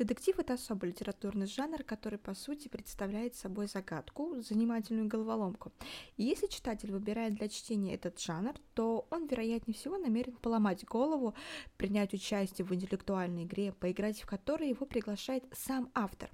Детектив– 0.00 0.34
это 0.38 0.54
особый 0.54 0.88
литературный 0.88 1.46
жанр, 1.46 1.82
который, 1.84 2.18
по 2.18 2.32
сути, 2.32 2.68
представляет 2.68 3.34
собой 3.34 3.66
загадку, 3.66 4.40
занимательную 4.40 5.06
головоломку. 5.06 5.72
И 6.16 6.22
если 6.22 6.46
читатель 6.46 6.90
выбирает 6.90 7.34
для 7.34 7.50
чтения 7.50 7.96
этот 7.96 8.18
жанр, 8.18 8.54
то 8.72 9.06
он, 9.10 9.26
вероятнее 9.26 9.74
всего, 9.74 9.98
намерен 9.98 10.36
поломать 10.36 10.86
голову, 10.86 11.34
принять 11.76 12.14
участие 12.14 12.64
в 12.66 12.74
интеллектуальной 12.74 13.44
игре, 13.44 13.74
поиграть 13.74 14.22
в 14.22 14.26
которой 14.26 14.70
его 14.70 14.86
приглашает 14.86 15.44
сам 15.52 15.90
автор. 15.92 16.30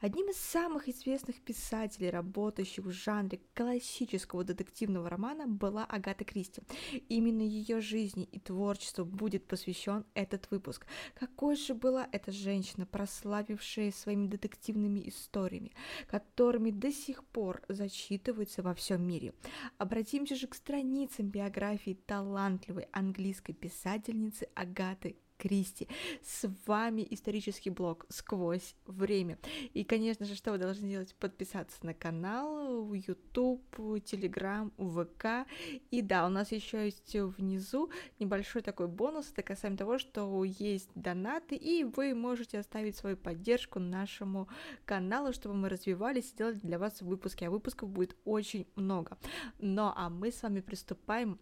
Одним 0.00 0.30
из 0.30 0.36
самых 0.36 0.88
известных 0.88 1.40
писателей, 1.40 2.10
работающих 2.10 2.84
в 2.84 2.90
жанре 2.90 3.40
классического 3.54 4.44
детективного 4.44 5.08
романа, 5.08 5.46
была 5.46 5.84
Агата 5.84 6.24
Кристи. 6.24 6.62
Именно 7.08 7.42
ее 7.42 7.80
жизни 7.80 8.24
и 8.24 8.38
творчеству 8.38 9.04
будет 9.04 9.46
посвящен 9.46 10.04
этот 10.14 10.50
выпуск. 10.50 10.86
Какой 11.14 11.56
же 11.56 11.74
была 11.74 12.08
эта 12.12 12.32
женщина, 12.32 12.86
прославившие 12.86 13.92
своими 13.92 14.26
детективными 14.26 15.08
историями, 15.08 15.72
которыми 16.06 16.70
до 16.70 16.92
сих 16.92 17.24
пор 17.24 17.62
зачитываются 17.68 18.62
во 18.62 18.74
всем 18.74 19.06
мире. 19.06 19.34
Обратимся 19.78 20.36
же 20.36 20.46
к 20.46 20.54
страницам 20.54 21.28
биографии 21.28 21.98
талантливой 22.06 22.88
английской 22.92 23.52
писательницы 23.52 24.48
Агаты 24.54 25.16
Кристи. 25.42 25.88
С 26.22 26.48
вами 26.66 27.04
исторический 27.10 27.70
блог 27.70 28.06
«Сквозь 28.10 28.76
время». 28.86 29.40
И, 29.74 29.82
конечно 29.82 30.24
же, 30.24 30.36
что 30.36 30.52
вы 30.52 30.58
должны 30.58 30.88
делать? 30.88 31.16
Подписаться 31.16 31.84
на 31.84 31.94
канал, 31.94 32.94
YouTube, 32.94 33.60
Telegram, 33.76 34.70
ВК. 34.78 35.50
И 35.90 36.00
да, 36.00 36.26
у 36.26 36.28
нас 36.28 36.52
еще 36.52 36.84
есть 36.84 37.16
внизу 37.16 37.90
небольшой 38.20 38.62
такой 38.62 38.86
бонус, 38.86 39.32
это 39.32 39.42
касаемо 39.42 39.76
того, 39.76 39.98
что 39.98 40.44
есть 40.44 40.90
донаты, 40.94 41.56
и 41.56 41.82
вы 41.82 42.14
можете 42.14 42.60
оставить 42.60 42.94
свою 42.94 43.16
поддержку 43.16 43.80
нашему 43.80 44.46
каналу, 44.84 45.32
чтобы 45.32 45.56
мы 45.56 45.68
развивались 45.68 46.30
и 46.30 46.36
делали 46.36 46.60
для 46.62 46.78
вас 46.78 47.02
выпуски. 47.02 47.42
А 47.42 47.50
выпусков 47.50 47.88
будет 47.88 48.16
очень 48.24 48.68
много. 48.76 49.18
Ну, 49.58 49.92
а 49.92 50.08
мы 50.08 50.30
с 50.30 50.40
вами 50.40 50.60
приступаем 50.60 51.40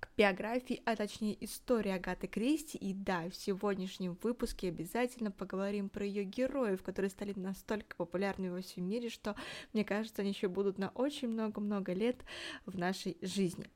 к 0.00 0.08
биографии, 0.16 0.82
а 0.84 0.96
точнее 0.96 1.42
истории 1.44 1.90
Агаты 1.90 2.26
Кристи. 2.26 2.78
И 2.78 2.92
да, 2.92 3.28
в 3.28 3.34
сегодняшнем 3.34 4.18
выпуске 4.22 4.68
обязательно 4.68 5.30
поговорим 5.30 5.88
про 5.88 6.04
ее 6.04 6.24
героев, 6.24 6.82
которые 6.82 7.10
стали 7.10 7.32
настолько 7.36 7.96
популярными 7.96 8.50
во 8.50 8.60
всем 8.60 8.88
мире, 8.88 9.08
что, 9.08 9.34
мне 9.72 9.84
кажется, 9.84 10.22
они 10.22 10.30
еще 10.30 10.48
будут 10.48 10.78
на 10.78 10.90
очень 10.90 11.28
много-много 11.28 11.92
лет 11.92 12.24
в 12.66 12.78
нашей 12.78 13.18
жизни. 13.22 13.66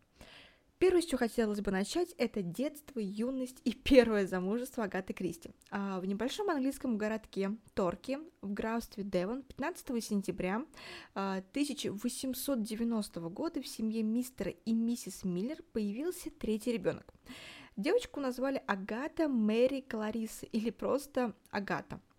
Первое, 0.83 1.01
с 1.01 1.05
чего 1.05 1.19
хотелось 1.19 1.61
бы 1.61 1.71
начать, 1.71 2.13
это 2.19 2.43
детство, 2.43 2.99
юность 2.99 3.61
и 3.63 3.73
первое 3.73 4.27
замужество 4.27 4.83
Агаты 4.83 5.13
Кристи. 5.13 5.53
А, 5.71 6.01
в 6.01 6.07
небольшом 6.07 6.51
английском 6.51 6.99
городке 6.99 7.57
Торки 7.75 8.19
в 8.41 8.53
графстве 8.53 9.05
Девон 9.05 9.45
15 9.45 10.05
сентября 10.05 10.65
1890 11.15 13.21
а, 13.21 13.29
года 13.29 13.63
в 13.63 13.69
семье 13.69 14.03
мистера 14.03 14.51
и 14.51 14.73
миссис 14.73 15.23
Миллер 15.23 15.63
появился 15.73 16.33
третий 16.33 16.73
ребенок. 16.73 17.15
Девочку 17.77 18.19
назвали 18.19 18.61
Агата 18.67 19.29
Мэри 19.29 19.83
Клариса 19.83 20.47
или 20.47 20.71
просто 20.71 21.33
Агата– 21.53 22.01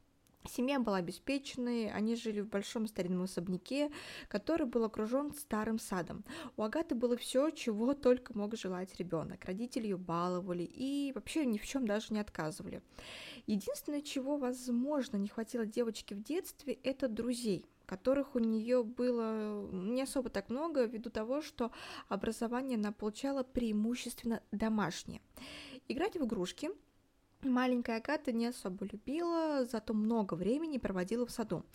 Семья 0.49 0.80
была 0.80 0.97
обеспеченной, 0.97 1.89
они 1.89 2.16
жили 2.16 2.41
в 2.41 2.49
большом 2.49 2.88
старинном 2.88 3.23
особняке, 3.23 3.91
который 4.27 4.67
был 4.67 4.83
окружен 4.83 5.33
старым 5.33 5.80
садом. 5.80 6.25
У 6.58 6.63
Агаты 6.63 6.95
было 6.95 7.16
все, 7.16 7.49
чего 7.49 7.94
только 7.94 8.38
мог 8.38 8.55
желать 8.58 8.95
ребенок. 8.97 9.45
Родители 9.45 9.86
ее 9.86 9.97
баловали 9.97 10.64
и 10.64 11.11
вообще 11.16 11.45
ни 11.45 11.58
в 11.58 11.66
чем 11.66 11.88
даже 11.88 12.14
не 12.14 12.19
отказывали. 12.19 12.81
Единственное, 13.47 14.02
чего, 14.02 14.38
возможно, 14.38 15.17
не 15.17 15.30
хватило 15.30 15.66
девочке 15.66 16.14
в 16.16 16.23
детстве, 16.23 16.77
это 16.83 17.08
друзей 17.08 17.66
которых 17.86 18.36
у 18.36 18.39
нее 18.39 18.83
было 18.83 19.67
не 19.71 20.02
особо 20.02 20.30
так 20.30 20.49
много, 20.49 20.86
ввиду 20.86 21.09
того, 21.09 21.41
что 21.41 21.71
образование 22.08 22.77
она 22.77 22.92
получала 22.92 23.43
преимущественно 23.43 24.42
домашнее. 24.52 25.21
Играть 25.87 26.15
в 26.15 26.26
игрушки 26.26 26.71
Маленькая 27.43 27.98
Агата 27.98 28.31
не 28.31 28.45
особо 28.48 28.86
любила, 28.86 29.65
зато 29.65 29.93
много 29.93 30.36
времени 30.36 30.77
проводила 30.77 31.26
в 31.26 31.31
саду. 31.31 31.65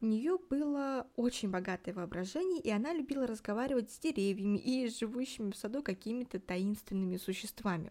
У 0.00 0.06
нее 0.06 0.38
было 0.50 1.06
очень 1.16 1.50
богатое 1.50 1.94
воображение, 1.94 2.60
и 2.60 2.70
она 2.70 2.92
любила 2.92 3.26
разговаривать 3.26 3.90
с 3.90 3.98
деревьями 3.98 4.58
и 4.58 4.88
живущими 4.88 5.50
в 5.50 5.56
саду 5.56 5.82
какими-то 5.82 6.40
таинственными 6.40 7.16
существами. 7.16 7.90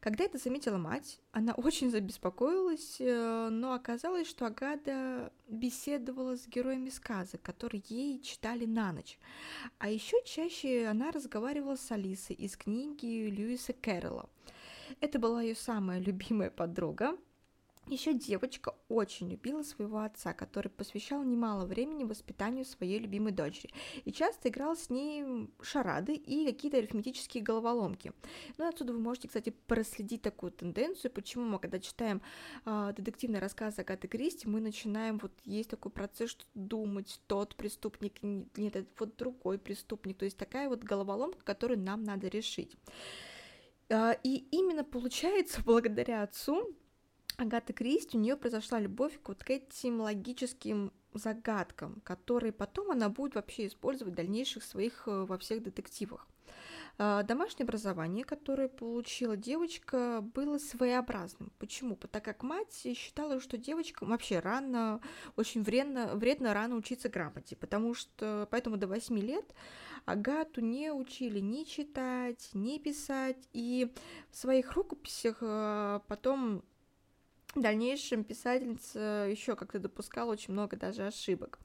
Когда 0.00 0.24
это 0.24 0.38
заметила 0.38 0.76
мать, 0.76 1.20
она 1.32 1.54
очень 1.56 1.90
забеспокоилась, 1.90 2.96
э, 3.00 3.48
но 3.50 3.72
оказалось, 3.72 4.28
что 4.28 4.46
Агата 4.46 5.32
беседовала 5.48 6.36
с 6.36 6.46
героями 6.46 6.90
сказок, 6.90 7.40
которые 7.42 7.82
ей 7.88 8.20
читали 8.20 8.66
на 8.66 8.92
ночь. 8.92 9.18
А 9.78 9.88
еще 9.88 10.16
чаще 10.26 10.86
она 10.86 11.10
разговаривала 11.10 11.76
с 11.76 11.90
Алисой 11.90 12.36
из 12.36 12.56
книги 12.56 13.28
Льюиса 13.30 13.72
Кэрролла– 13.72 14.28
это 15.00 15.18
была 15.18 15.42
ее 15.42 15.54
самая 15.54 16.00
любимая 16.00 16.50
подруга. 16.50 17.16
Еще 17.90 18.12
девочка 18.14 18.76
очень 18.88 19.28
любила 19.28 19.64
своего 19.64 19.98
отца, 19.98 20.32
который 20.32 20.68
посвящал 20.68 21.24
немало 21.24 21.66
времени 21.66 22.04
воспитанию 22.04 22.64
своей 22.64 23.00
любимой 23.00 23.32
дочери 23.32 23.72
и 24.04 24.12
часто 24.12 24.48
играл 24.48 24.76
с 24.76 24.90
ней 24.90 25.50
шарады 25.60 26.14
и 26.14 26.46
какие-то 26.46 26.78
арифметические 26.78 27.42
головоломки. 27.42 28.12
Ну, 28.58 28.68
отсюда 28.68 28.92
вы 28.92 29.00
можете, 29.00 29.26
кстати, 29.26 29.50
проследить 29.66 30.22
такую 30.22 30.52
тенденцию, 30.52 31.10
почему 31.10 31.44
мы, 31.46 31.58
когда 31.58 31.80
читаем 31.80 32.22
э, 32.64 32.92
детективный 32.96 33.40
рассказ 33.40 33.80
Агаты 33.80 34.06
Кристи, 34.06 34.46
мы 34.46 34.60
начинаем, 34.60 35.18
вот 35.18 35.32
есть 35.44 35.70
такой 35.70 35.90
процесс, 35.90 36.30
что 36.30 36.44
думать, 36.54 37.20
тот 37.26 37.56
преступник, 37.56 38.22
нет, 38.22 38.86
вот 39.00 39.16
другой 39.16 39.58
преступник, 39.58 40.18
то 40.18 40.26
есть 40.26 40.36
такая 40.36 40.68
вот 40.68 40.84
головоломка, 40.84 41.42
которую 41.44 41.80
нам 41.80 42.04
надо 42.04 42.28
решить. 42.28 42.76
А, 43.90 44.12
и 44.22 44.44
именно 44.50 44.84
получается, 44.84 45.60
благодаря 45.64 46.22
отцу, 46.22 46.76
Агаты 47.36 47.72
Кристи, 47.72 48.16
у 48.16 48.20
нее 48.20 48.36
произошла 48.36 48.78
любовь 48.78 49.18
к 49.22 49.28
вот 49.28 49.42
к 49.42 49.50
этим 49.50 50.00
логическим 50.00 50.92
загадкам, 51.14 52.00
которые 52.04 52.52
потом 52.52 52.90
она 52.90 53.08
будет 53.08 53.34
вообще 53.34 53.66
использовать 53.66 54.12
в 54.12 54.16
дальнейших 54.16 54.62
своих 54.62 55.08
э, 55.08 55.24
во 55.24 55.38
всех 55.38 55.62
детективах. 55.62 56.28
А, 57.02 57.22
домашнее 57.22 57.64
образование, 57.64 58.26
которое 58.26 58.68
получила 58.68 59.34
девочка, 59.34 60.20
было 60.20 60.58
своеобразным. 60.58 61.50
Почему? 61.58 61.96
Так 61.96 62.22
как 62.22 62.42
мать 62.42 62.78
считала, 62.94 63.40
что 63.40 63.56
девочкам 63.56 64.10
вообще 64.10 64.38
рано, 64.38 65.00
очень 65.34 65.62
вредно, 65.62 66.14
вредно 66.14 66.52
рано 66.52 66.76
учиться 66.76 67.08
грамоте, 67.08 67.56
потому 67.56 67.94
что 67.94 68.46
поэтому 68.50 68.76
до 68.76 68.86
8 68.86 69.18
лет 69.18 69.54
Агату 70.04 70.60
не 70.60 70.92
учили 70.92 71.38
ни 71.38 71.64
читать, 71.64 72.50
ни 72.52 72.76
писать, 72.76 73.48
и 73.54 73.90
в 74.30 74.36
своих 74.36 74.70
рукописях 74.74 75.38
а, 75.40 76.02
потом 76.06 76.62
в 77.54 77.60
дальнейшем 77.62 78.24
писательница 78.24 79.26
еще 79.30 79.56
как-то 79.56 79.78
допускала 79.78 80.32
очень 80.32 80.52
много 80.52 80.76
даже 80.76 81.06
ошибок. 81.06 81.60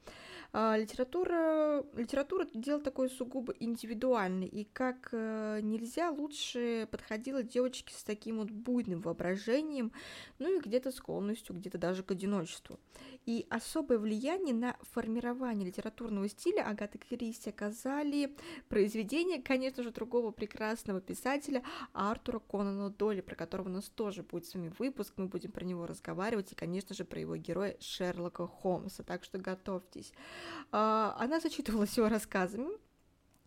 А, 0.54 0.78
литература, 0.78 1.84
литература 1.96 2.44
это 2.44 2.58
дело 2.58 2.80
такое 2.82 3.10
сугубо 3.10 3.54
индивидуальное, 3.60 4.48
и 4.48 4.64
как 4.64 5.10
э, 5.12 5.60
нельзя 5.62 6.12
лучше 6.12 6.88
подходила 6.92 7.44
девочке 7.44 7.94
с 7.94 8.04
таким 8.04 8.38
вот 8.38 8.52
буйным 8.52 9.02
воображением, 9.02 9.92
ну 10.40 10.58
и 10.58 10.60
где-то 10.60 10.92
склонностью, 10.92 11.56
где-то 11.56 11.78
даже 11.78 12.04
к 12.04 12.12
одиночеству. 12.12 12.80
И 13.26 13.48
особое 13.50 13.98
влияние 13.98 14.54
на 14.54 14.78
формирование 14.94 15.68
литературного 15.68 16.30
стиля 16.30 16.68
Агаты 16.68 17.00
Кристи 17.00 17.50
оказали 17.50 18.36
произведения, 18.70 19.42
конечно 19.42 19.82
же, 19.82 19.92
другого 19.92 20.32
прекрасного 20.32 21.02
писателя 21.02 21.64
Артура 21.94 22.40
Конана 22.40 22.92
Долли, 22.92 23.22
про 23.22 23.36
которого 23.36 23.68
у 23.68 23.72
нас 23.72 23.90
тоже 23.90 24.22
будет 24.22 24.46
с 24.46 24.54
вами 24.54 24.72
выпуск, 24.78 25.14
мы 25.18 25.26
будем 25.26 25.52
про 25.52 25.66
него 25.66 25.88
разговаривать, 25.88 26.52
и, 26.52 26.56
конечно 26.56 26.94
же, 26.94 27.04
про 27.04 27.20
его 27.20 27.36
героя 27.36 27.76
Шерлока 27.80 28.48
Холмса, 28.48 29.04
так 29.04 29.24
что 29.24 29.40
готовьтесь. 29.40 30.14
А, 30.72 31.16
она 31.20 31.40
зачитывалась 31.40 31.98
его 31.98 32.10
рассказами, 32.10 32.70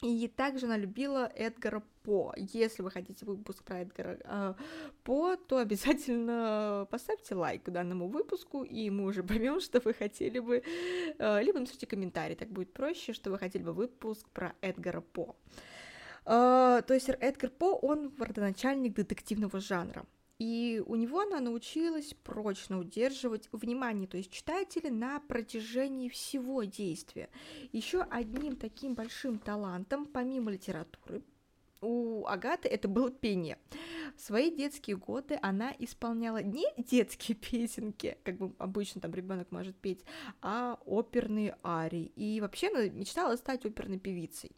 и 0.00 0.29
также 0.29 0.67
она 0.67 0.76
любила 0.76 1.31
Эдгара 1.35 1.82
По. 2.05 2.32
Если 2.37 2.82
вы 2.82 2.90
хотите 2.90 3.26
выпуск 3.26 3.64
про 3.64 3.81
Эдгара 3.81 4.19
э, 4.23 4.55
По, 5.02 5.37
то 5.37 5.58
обязательно 5.58 6.87
поставьте 6.90 7.35
лайк 7.35 7.64
данному 7.64 8.08
выпуску, 8.08 8.62
и 8.62 8.90
мы 8.90 9.05
уже 9.05 9.23
поймем, 9.25 9.61
что 9.61 9.81
вы 9.81 9.94
хотели 9.94 10.38
бы, 10.38 10.62
э, 11.19 11.43
либо 11.43 11.58
напишите 11.58 11.87
комментарий, 11.87 12.37
так 12.37 12.49
будет 12.49 12.73
проще, 12.73 13.12
что 13.12 13.31
вы 13.31 13.38
хотели 13.38 13.64
бы 13.64 13.73
выпуск 13.73 14.29
про 14.29 14.55
Эдгара 14.61 15.00
По. 15.00 15.35
Э, 16.25 16.81
то 16.87 16.94
есть 16.94 17.08
Эдгар 17.08 17.50
По, 17.50 17.75
он 17.75 18.14
родоначальник 18.19 18.94
детективного 18.94 19.58
жанра. 19.58 20.06
И 20.38 20.81
у 20.87 20.94
него 20.94 21.20
она 21.20 21.40
научилась 21.40 22.14
прочно 22.23 22.79
удерживать 22.79 23.49
внимание, 23.50 24.06
то 24.06 24.17
есть 24.17 24.31
читателя 24.31 24.90
на 24.90 25.19
протяжении 25.19 26.08
всего 26.08 26.62
действия. 26.62 27.29
Еще 27.73 28.02
одним 28.02 28.55
таким 28.55 28.94
большим 28.94 29.38
талантом, 29.40 30.06
помимо 30.06 30.52
литературы, 30.52 31.23
у 31.81 32.26
Агаты 32.26 32.69
это 32.69 32.88
было 32.88 33.11
пение. 33.11 33.58
В 34.17 34.20
свои 34.20 34.50
детские 34.50 34.96
годы 34.96 35.38
она 35.43 35.75
исполняла 35.79 36.43
не 36.43 36.67
детские 36.76 37.37
песенки, 37.37 38.19
как 38.25 38.37
бы 38.38 38.52
обычно 38.58 39.00
там 39.00 39.14
ребенок 39.14 39.50
может 39.50 39.76
петь, 39.76 40.05
а 40.40 40.79
оперные 40.87 41.56
арии. 41.64 42.12
И 42.17 42.40
вообще 42.40 42.69
она 42.69 42.88
мечтала 42.88 43.37
стать 43.37 43.64
оперной 43.64 43.99
певицей. 43.99 44.52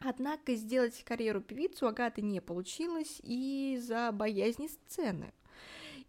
Однако 0.00 0.54
сделать 0.54 1.02
карьеру 1.04 1.40
певицу 1.40 1.88
Агаты 1.88 2.22
не 2.22 2.40
получилось 2.40 3.20
из-за 3.22 4.12
боязни 4.12 4.68
сцены. 4.68 5.32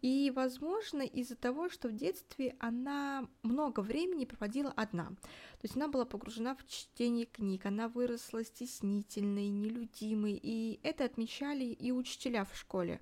И, 0.02 0.32
возможно, 0.34 1.02
из-за 1.02 1.36
того, 1.36 1.70
что 1.70 1.90
в 1.90 1.94
детстве 1.94 2.56
она 2.60 3.28
много 3.44 3.82
времени 3.82 4.24
проводила 4.26 4.72
одна. 4.78 5.08
То 5.08 5.64
есть 5.64 5.76
она 5.76 5.90
была 5.90 6.06
погружена 6.06 6.56
в 6.56 6.66
чтение 6.68 7.26
книг, 7.26 7.66
она 7.66 7.90
выросла 7.90 8.46
стеснительной, 8.46 9.50
нелюдимой, 9.50 10.40
и 10.42 10.80
это 10.84 11.04
отмечали 11.04 11.66
и 11.66 11.92
учителя 11.92 12.46
в 12.46 12.56
школе. 12.56 13.02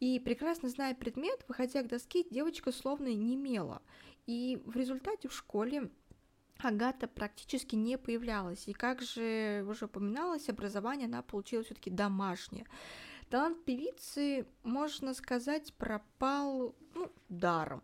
И 0.00 0.18
прекрасно 0.18 0.68
зная 0.68 0.94
предмет, 0.94 1.44
выходя 1.46 1.82
к 1.82 1.88
доске, 1.88 2.24
девочка 2.28 2.72
словно 2.72 3.14
не 3.14 3.36
мела. 3.36 3.80
И 4.26 4.60
в 4.64 4.74
результате 4.74 5.28
в 5.28 5.32
школе 5.32 5.88
Агата 6.58 7.06
практически 7.06 7.76
не 7.76 7.98
появлялась. 7.98 8.68
И 8.68 8.72
как 8.72 9.02
же 9.02 9.64
уже 9.68 9.86
упоминалось, 9.86 10.48
образование 10.48 11.06
она 11.06 11.22
получила 11.22 11.62
все-таки 11.62 11.90
домашнее. 11.90 12.66
Талант 13.28 13.64
певицы, 13.64 14.46
можно 14.62 15.14
сказать, 15.14 15.74
пропал 15.74 16.74
ну, 16.94 17.10
даром. 17.28 17.82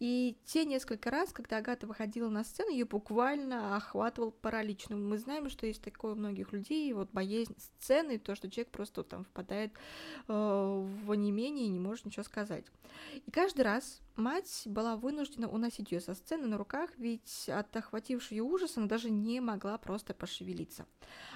И 0.00 0.38
те 0.46 0.64
несколько 0.64 1.10
раз, 1.10 1.30
когда 1.30 1.58
Агата 1.58 1.86
выходила 1.86 2.30
на 2.30 2.42
сцену, 2.42 2.70
ее 2.70 2.86
буквально 2.86 3.76
охватывал 3.76 4.30
паралич. 4.30 4.88
Но 4.88 4.96
мы 4.96 5.18
знаем, 5.18 5.50
что 5.50 5.66
есть 5.66 5.82
такое 5.82 6.12
у 6.12 6.16
многих 6.16 6.52
людей, 6.54 6.90
вот 6.94 7.10
боязнь 7.12 7.54
сцены, 7.58 8.18
то, 8.18 8.34
что 8.34 8.50
человек 8.50 8.72
просто 8.72 9.02
там 9.02 9.24
впадает 9.24 9.72
э, 10.26 10.32
в 10.32 11.12
онемение 11.12 11.66
и 11.66 11.70
не 11.70 11.78
может 11.78 12.06
ничего 12.06 12.22
сказать. 12.22 12.64
И 13.26 13.30
каждый 13.30 13.60
раз 13.60 14.00
мать 14.16 14.62
была 14.64 14.96
вынуждена 14.96 15.50
уносить 15.50 15.92
ее 15.92 16.00
со 16.00 16.14
сцены 16.14 16.46
на 16.46 16.56
руках, 16.56 16.90
ведь 16.96 17.50
от 17.50 17.76
охватившего 17.76 18.34
ее 18.34 18.42
ужаса 18.42 18.80
она 18.80 18.88
даже 18.88 19.10
не 19.10 19.40
могла 19.40 19.76
просто 19.76 20.14
пошевелиться. 20.14 20.86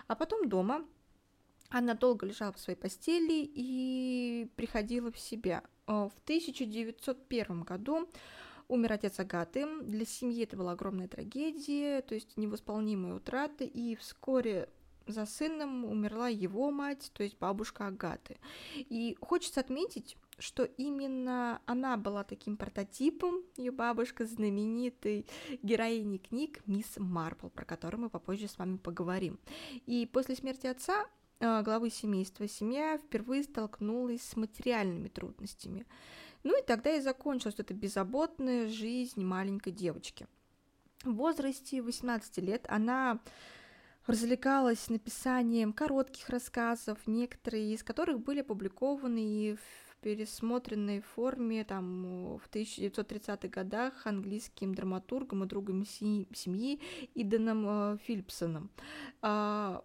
А 0.06 0.14
потом 0.14 0.48
дома 0.48 0.86
она 1.68 1.92
долго 1.92 2.24
лежала 2.24 2.52
в 2.52 2.58
своей 2.58 2.78
постели 2.78 3.46
и 3.54 4.48
приходила 4.56 5.12
в 5.12 5.18
себя. 5.18 5.62
Э, 5.86 6.08
в 6.08 6.22
1901 6.24 7.62
году 7.62 8.08
Умер 8.68 8.92
отец 8.92 9.18
Агаты. 9.20 9.66
Для 9.82 10.04
семьи 10.04 10.42
это 10.44 10.56
была 10.56 10.72
огромная 10.72 11.08
трагедия, 11.08 12.02
то 12.02 12.14
есть 12.14 12.36
невосполнимая 12.36 13.14
утрата, 13.14 13.64
и 13.64 13.94
вскоре 13.96 14.68
за 15.06 15.26
сыном 15.26 15.84
умерла 15.84 16.28
его 16.28 16.70
мать, 16.70 17.10
то 17.12 17.22
есть 17.22 17.38
бабушка 17.38 17.86
Агаты. 17.86 18.38
И 18.74 19.16
хочется 19.20 19.60
отметить, 19.60 20.16
что 20.38 20.64
именно 20.64 21.60
она 21.66 21.96
была 21.96 22.24
таким 22.24 22.56
прототипом, 22.56 23.42
ее 23.56 23.70
бабушка, 23.70 24.26
знаменитой 24.26 25.26
героини 25.62 26.18
книг 26.18 26.60
Мисс 26.66 26.94
Марпл, 26.96 27.48
про 27.48 27.64
которую 27.64 28.02
мы 28.02 28.10
попозже 28.10 28.48
с 28.48 28.58
вами 28.58 28.76
поговорим. 28.76 29.38
И 29.86 30.06
после 30.06 30.34
смерти 30.34 30.66
отца 30.66 31.06
э, 31.40 31.62
главы 31.62 31.90
семейства 31.90 32.48
семья 32.48 32.98
впервые 32.98 33.44
столкнулась 33.44 34.22
с 34.22 34.36
материальными 34.36 35.08
трудностями. 35.08 35.86
Ну 36.44 36.58
и 36.58 36.64
тогда 36.64 36.94
и 36.94 37.00
закончилась 37.00 37.56
эта 37.58 37.74
беззаботная 37.74 38.68
жизнь 38.68 39.24
маленькой 39.24 39.72
девочки. 39.72 40.26
В 41.02 41.14
возрасте 41.14 41.82
18 41.82 42.38
лет 42.38 42.66
она 42.68 43.18
развлекалась 44.06 44.90
написанием 44.90 45.72
коротких 45.72 46.28
рассказов, 46.28 46.98
некоторые 47.06 47.72
из 47.72 47.82
которых 47.82 48.20
были 48.20 48.40
опубликованы 48.40 49.18
и 49.18 49.56
в 49.56 49.96
пересмотренной 50.02 51.00
форме 51.00 51.64
там, 51.64 52.36
в 52.36 52.50
1930-х 52.52 53.48
годах 53.48 54.06
английским 54.06 54.74
драматургом 54.74 55.44
и 55.44 55.46
другом 55.46 55.86
семьи 55.86 56.78
Иданом 57.14 57.66
э, 57.66 57.98
Филипсоном. 58.02 58.70
А, 59.22 59.82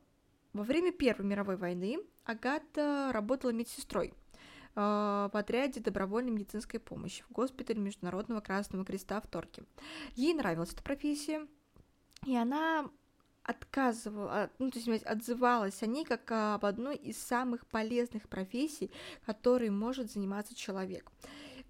во 0.52 0.64
время 0.64 0.92
Первой 0.92 1.26
мировой 1.26 1.56
войны 1.56 2.00
Агата 2.26 3.12
работала 3.14 3.52
медсестрой 3.52 4.14
в 4.76 5.32
отряде 5.34 5.80
добровольной 5.80 6.32
медицинской 6.32 6.80
помощи 6.80 7.24
в 7.30 7.32
госпитале 7.32 7.80
Международного 7.80 8.40
Красного 8.40 8.86
Креста 8.86 9.20
в 9.20 9.28
Торке. 9.28 9.64
Ей 10.16 10.34
нравилась 10.34 10.72
эта 10.74 10.84
профессия, 10.84 11.48
и 12.26 12.36
она 12.36 12.90
отказывала, 13.44 14.32
а, 14.32 14.50
ну, 14.60 14.70
то 14.70 14.80
есть 14.80 15.04
отзывалась 15.04 15.82
о 15.82 15.88
ней 15.88 16.06
как 16.06 16.32
об 16.32 16.66
одной 16.66 16.96
из 16.96 17.18
самых 17.18 17.66
полезных 17.66 18.30
профессий, 18.30 18.92
которой 19.26 19.70
может 19.72 20.12
заниматься 20.12 20.54
человек. 20.54 21.12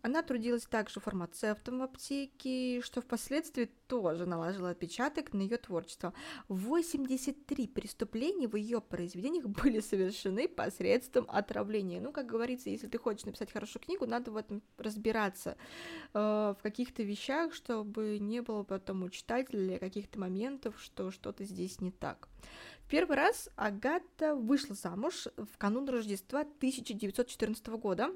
Она 0.01 0.21
трудилась 0.23 0.65
также 0.65 0.99
фармацевтом 0.99 1.79
в 1.79 1.83
аптеке, 1.83 2.81
что 2.81 3.01
впоследствии 3.01 3.69
тоже 3.87 4.25
наложило 4.25 4.69
отпечаток 4.69 5.33
на 5.33 5.41
ее 5.41 5.57
творчество. 5.57 6.13
83 6.47 7.67
преступления 7.67 8.47
в 8.47 8.55
ее 8.55 8.81
произведениях 8.81 9.45
были 9.63 9.79
совершены 9.79 10.47
посредством 10.47 11.25
отравления. 11.29 11.99
Ну, 11.99 12.11
как 12.11 12.27
говорится, 12.27 12.69
если 12.69 12.87
ты 12.87 12.97
хочешь 12.97 13.25
написать 13.25 13.51
хорошую 13.51 13.83
книгу, 13.83 14.05
надо 14.05 14.31
в 14.31 14.37
этом 14.37 14.61
разбираться 14.77 15.57
э, 16.13 16.19
в 16.19 16.57
каких-то 16.61 17.03
вещах, 17.03 17.53
чтобы 17.53 18.19
не 18.19 18.41
было 18.41 18.63
потом 18.63 19.03
у 19.03 19.09
читателя 19.09 19.79
каких-то 19.79 20.19
моментов, 20.19 20.79
что 20.79 21.11
что-то 21.11 21.43
здесь 21.43 21.81
не 21.81 21.91
так. 21.91 22.27
Первый 22.89 23.17
раз 23.17 23.49
Агата 23.55 24.33
вышла 24.33 24.75
замуж 24.75 25.27
в 25.37 25.57
канун 25.57 25.87
Рождества 25.87 26.41
1914 26.41 27.67
года 27.67 28.09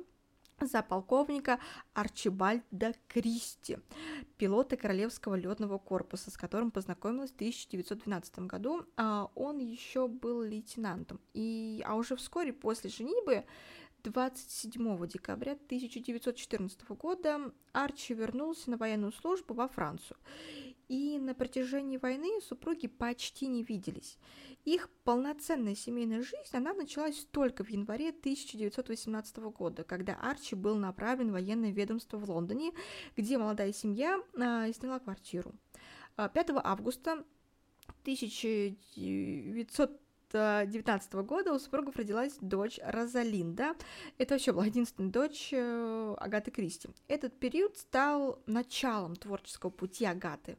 за 0.62 0.82
полковника 0.82 1.60
Арчибальда 1.94 2.94
Кристи, 3.08 3.78
пилота 4.38 4.78
Королевского 4.78 5.36
летного 5.36 5.78
корпуса, 5.78 6.32
с 6.32 6.38
которым 6.38 6.72
познакомилась 6.72 7.32
в 7.32 7.36
1912 7.36 8.40
году. 8.40 8.86
А 8.98 9.30
он 9.36 9.60
еще 9.60 10.08
был 10.08 10.42
лейтенантом. 10.42 11.20
И, 11.34 11.84
а 11.86 11.96
уже 11.96 12.16
вскоре 12.16 12.54
после 12.54 12.90
женитьбы 12.90 13.46
27 14.04 15.08
декабря 15.08 15.54
1914 15.54 16.90
года 16.90 17.52
Арчи 17.72 18.14
вернулся 18.14 18.70
на 18.70 18.78
военную 18.78 19.14
службу 19.14 19.54
во 19.54 19.68
Францию 19.68 20.18
и 20.94 21.18
на 21.18 21.34
протяжении 21.34 21.98
войны 21.98 22.40
супруги 22.48 22.86
почти 22.86 23.48
не 23.48 23.64
виделись. 23.64 24.20
Их 24.64 24.92
полноценная 25.04 25.74
семейная 25.74 26.22
жизнь, 26.22 26.52
она 26.52 26.76
началась 26.76 27.26
только 27.32 27.64
в 27.64 27.70
январе 27.70 28.10
1918 28.10 29.38
года, 29.38 29.84
когда 29.84 30.14
Арчи 30.14 30.54
был 30.54 30.76
направлен 30.76 31.30
в 31.30 31.34
военное 31.34 31.72
ведомство 31.72 32.18
в 32.18 32.30
Лондоне, 32.30 32.74
где 33.18 33.40
молодая 33.40 33.74
семья 33.74 34.22
а, 34.38 34.72
сняла 34.72 35.00
квартиру. 35.00 35.56
А, 36.16 36.30
5 36.30 36.50
августа 36.64 37.26
1900 38.04 40.00
Э, 40.34 40.66
19 40.66 41.14
года 41.14 41.54
у 41.54 41.60
супругов 41.60 41.96
родилась 41.96 42.38
дочь 42.42 42.80
Розалинда. 42.84 43.76
Это 44.18 44.36
вообще 44.36 44.52
была 44.52 44.66
единственная 44.66 45.12
дочь 45.12 45.50
э, 45.52 46.16
Агаты 46.18 46.52
Кристи. 46.52 46.90
Этот 47.08 47.38
период 47.40 47.78
стал 47.78 48.40
началом 48.48 49.16
творческого 49.16 49.70
пути 49.70 50.06
Агаты. 50.06 50.58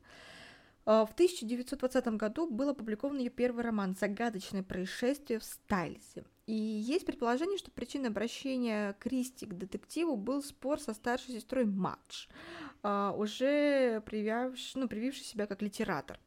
Э, 0.87 1.05
в 1.09 1.13
1920 1.13 2.07
году 2.09 2.49
был 2.49 2.71
опубликован 2.71 3.19
ее 3.19 3.31
первый 3.31 3.65
роман 3.65 3.97
«Загадочное 3.99 4.63
происшествие 4.63 5.41
в 5.41 5.45
Стайлсе». 5.45 6.25
И 6.47 6.55
есть 6.55 7.07
предположение, 7.07 7.59
что 7.59 7.71
причиной 7.71 8.11
обращения 8.11 8.95
Кристи 9.01 9.47
к 9.47 9.55
детективу 9.55 10.17
был 10.17 10.43
спор 10.43 10.79
со 10.79 10.93
старшей 10.93 11.33
сестрой 11.33 11.65
Мадж, 11.65 12.27
уже 12.83 14.03
привявший, 14.03 14.83
ну, 14.83 14.87
прививший 14.87 15.25
себя 15.25 15.47
как 15.47 15.63
литератор 15.63 16.21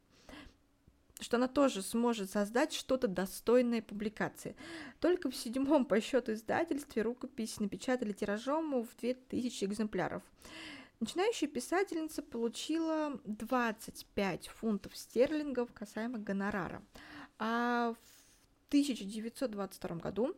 что 1.19 1.37
она 1.37 1.47
тоже 1.47 1.81
сможет 1.81 2.29
создать 2.29 2.73
что-то 2.73 3.07
достойное 3.07 3.81
публикации. 3.81 4.55
Только 4.99 5.29
в 5.29 5.35
седьмом 5.35 5.85
по 5.85 5.99
счету 6.01 6.33
издательстве 6.33 7.01
рукопись 7.01 7.59
напечатали 7.59 8.11
тиражом 8.13 8.83
в 8.83 8.95
2000 8.97 9.65
экземпляров. 9.65 10.23
Начинающая 10.99 11.47
писательница 11.47 12.23
получила 12.23 13.19
25 13.25 14.47
фунтов 14.47 14.97
стерлингов 14.97 15.71
касаемо 15.71 16.17
гонорара. 16.17 16.81
А 17.37 17.93
в 17.93 18.67
1922 18.69 19.95
году 19.97 20.35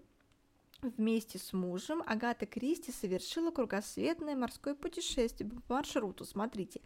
Вместе 0.82 1.38
с 1.40 1.52
мужем 1.52 2.02
Агата 2.06 2.46
Кристи 2.46 2.94
совершила 2.94 3.52
кругосветное 3.52 4.38
морское 4.38 4.76
путешествие 4.76 5.50
по 5.68 5.74
маршруту, 5.74 6.24
смотрите, 6.24 6.80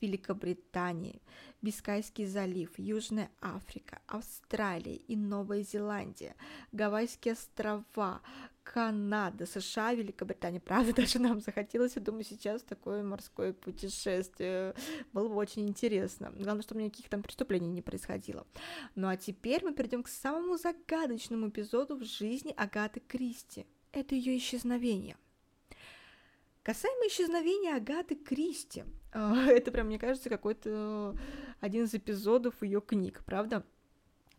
Великобритания, 0.00 1.20
Бискайский 1.60 2.26
залив, 2.26 2.78
Южная 2.78 3.28
Африка, 3.40 4.02
Австралия 4.06 4.94
и 4.94 5.16
Новая 5.16 5.62
Зеландия, 5.64 6.36
Гавайские 6.70 7.32
острова, 7.32 8.20
Канада, 8.72 9.46
США, 9.46 9.94
Великобритания. 9.94 10.60
Правда, 10.60 10.92
даже 11.02 11.18
нам 11.18 11.40
захотелось, 11.40 11.96
я 11.96 12.02
думаю, 12.02 12.22
сейчас 12.22 12.62
такое 12.62 13.02
морское 13.02 13.52
путешествие. 13.52 14.74
Было 15.12 15.28
бы 15.28 15.34
очень 15.34 15.68
интересно. 15.68 16.32
Главное, 16.36 16.62
чтобы 16.62 16.82
никаких 16.82 17.08
там 17.08 17.22
преступлений 17.22 17.68
не 17.68 17.82
происходило. 17.82 18.46
Ну 18.94 19.08
а 19.08 19.16
теперь 19.16 19.64
мы 19.64 19.74
перейдем 19.74 20.04
к 20.04 20.08
самому 20.08 20.56
загадочному 20.56 21.48
эпизоду 21.48 21.96
в 21.96 22.04
жизни 22.04 22.54
Агаты 22.56 23.00
Кристи. 23.00 23.66
Это 23.90 24.14
ее 24.14 24.36
исчезновение. 24.36 25.16
Касаемо 26.62 27.08
исчезновения 27.08 27.74
Агаты 27.74 28.14
Кристи, 28.14 28.84
это 29.12 29.72
прям, 29.72 29.86
мне 29.88 29.98
кажется, 29.98 30.28
какой-то 30.28 31.16
один 31.58 31.84
из 31.84 31.94
эпизодов 31.94 32.62
ее 32.62 32.80
книг, 32.80 33.24
правда? 33.26 33.64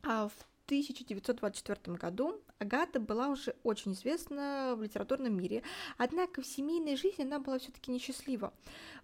А 0.03 0.29
в 0.29 0.47
1924 0.67 1.97
году 1.97 2.41
Агата 2.61 2.99
была 2.99 3.29
уже 3.29 3.55
очень 3.63 3.93
известна 3.93 4.75
в 4.77 4.83
литературном 4.83 5.35
мире, 5.35 5.63
однако 5.97 6.43
в 6.43 6.45
семейной 6.45 6.95
жизни 6.95 7.23
она 7.23 7.39
была 7.39 7.57
все-таки 7.57 7.91
несчастлива. 7.91 8.53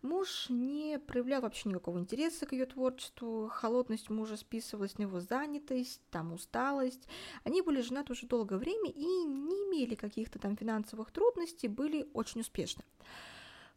Муж 0.04 0.46
не 0.50 1.00
проявлял 1.00 1.42
вообще 1.42 1.70
никакого 1.70 1.98
интереса 1.98 2.46
к 2.46 2.52
ее 2.52 2.68
творчеству, 2.68 3.50
холодность 3.52 4.12
мужа 4.12 4.38
списывалась 4.38 5.00
на 5.00 5.04
его 5.04 5.20
занятость, 5.22 6.02
там 6.12 6.34
усталость. 6.34 7.08
Они 7.44 7.64
были 7.64 7.82
женаты 7.82 8.14
уже 8.14 8.28
долгое 8.28 8.58
время 8.58 8.92
и 8.92 9.04
не 9.04 9.56
имели 9.66 9.96
каких-то 9.96 10.38
там 10.38 10.56
финансовых 10.56 11.10
трудностей, 11.10 11.68
были 11.68 12.08
очень 12.14 12.42
успешны. 12.42 12.84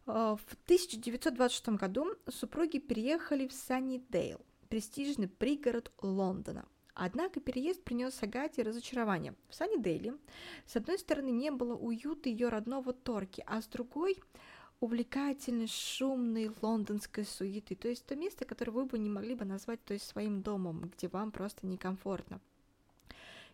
А, 0.05 0.37
в 0.37 0.45
1926 0.65 1.69
году 1.71 2.07
супруги 2.29 2.77
переехали 2.77 3.49
в 3.49 3.55
Саннидейл, 3.55 4.43
престижный 4.69 5.29
пригород 5.29 5.91
Лондона– 6.03 6.69
Однако 7.03 7.41
переезд 7.41 7.83
принес 7.83 8.23
Агате 8.23 8.61
разочарование. 8.61 9.35
В 9.49 9.55
Саннидейле, 9.55 10.19
с 10.67 10.77
одной 10.77 10.99
стороны, 10.99 11.31
не 11.31 11.51
было 11.51 11.75
уюта 11.75 12.29
ее 12.29 12.51
родного 12.51 12.93
Торки, 12.93 13.43
а 13.47 13.63
с 13.63 13.67
другой– 13.69 14.19
увлекательной, 14.81 15.67
шумной 15.67 16.51
лондонской 16.61 17.25
суеты, 17.25 17.75
то 17.75 17.89
есть 17.89 18.05
то 18.05 18.17
место, 18.17 18.45
которое 18.45 18.73
вы 18.73 18.85
бы 18.85 18.99
не 18.99 19.09
могли 19.09 19.35
бы 19.35 19.47
назвать 19.47 19.83
то 19.83 19.95
есть 19.95 20.07
своим 20.07 20.43
домом, 20.43 20.91
где 20.95 21.09
вам 21.09 21.33
просто 21.33 21.67
некомфортно. 21.67 22.39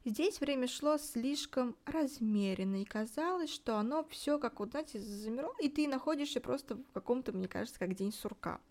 Здесь 0.04 0.40
время 0.40 0.66
шло 0.66 0.98
слишком 0.98 1.76
размеренно, 1.84 2.82
и 2.82 2.84
казалось, 2.84 3.50
что 3.50 3.76
оно 3.76 4.04
все 4.10 4.40
как 4.40 4.58
вот, 4.58 4.70
знаете, 4.70 4.98
замерло, 4.98 5.54
и 5.60 5.68
ты 5.68 5.86
находишься 5.86 6.40
просто 6.40 6.74
в 6.74 6.92
каком-то, 6.92 7.30
мне 7.30 7.46
кажется, 7.46 7.78
как 7.78 7.94
день 7.94 8.12
сурка– 8.12 8.60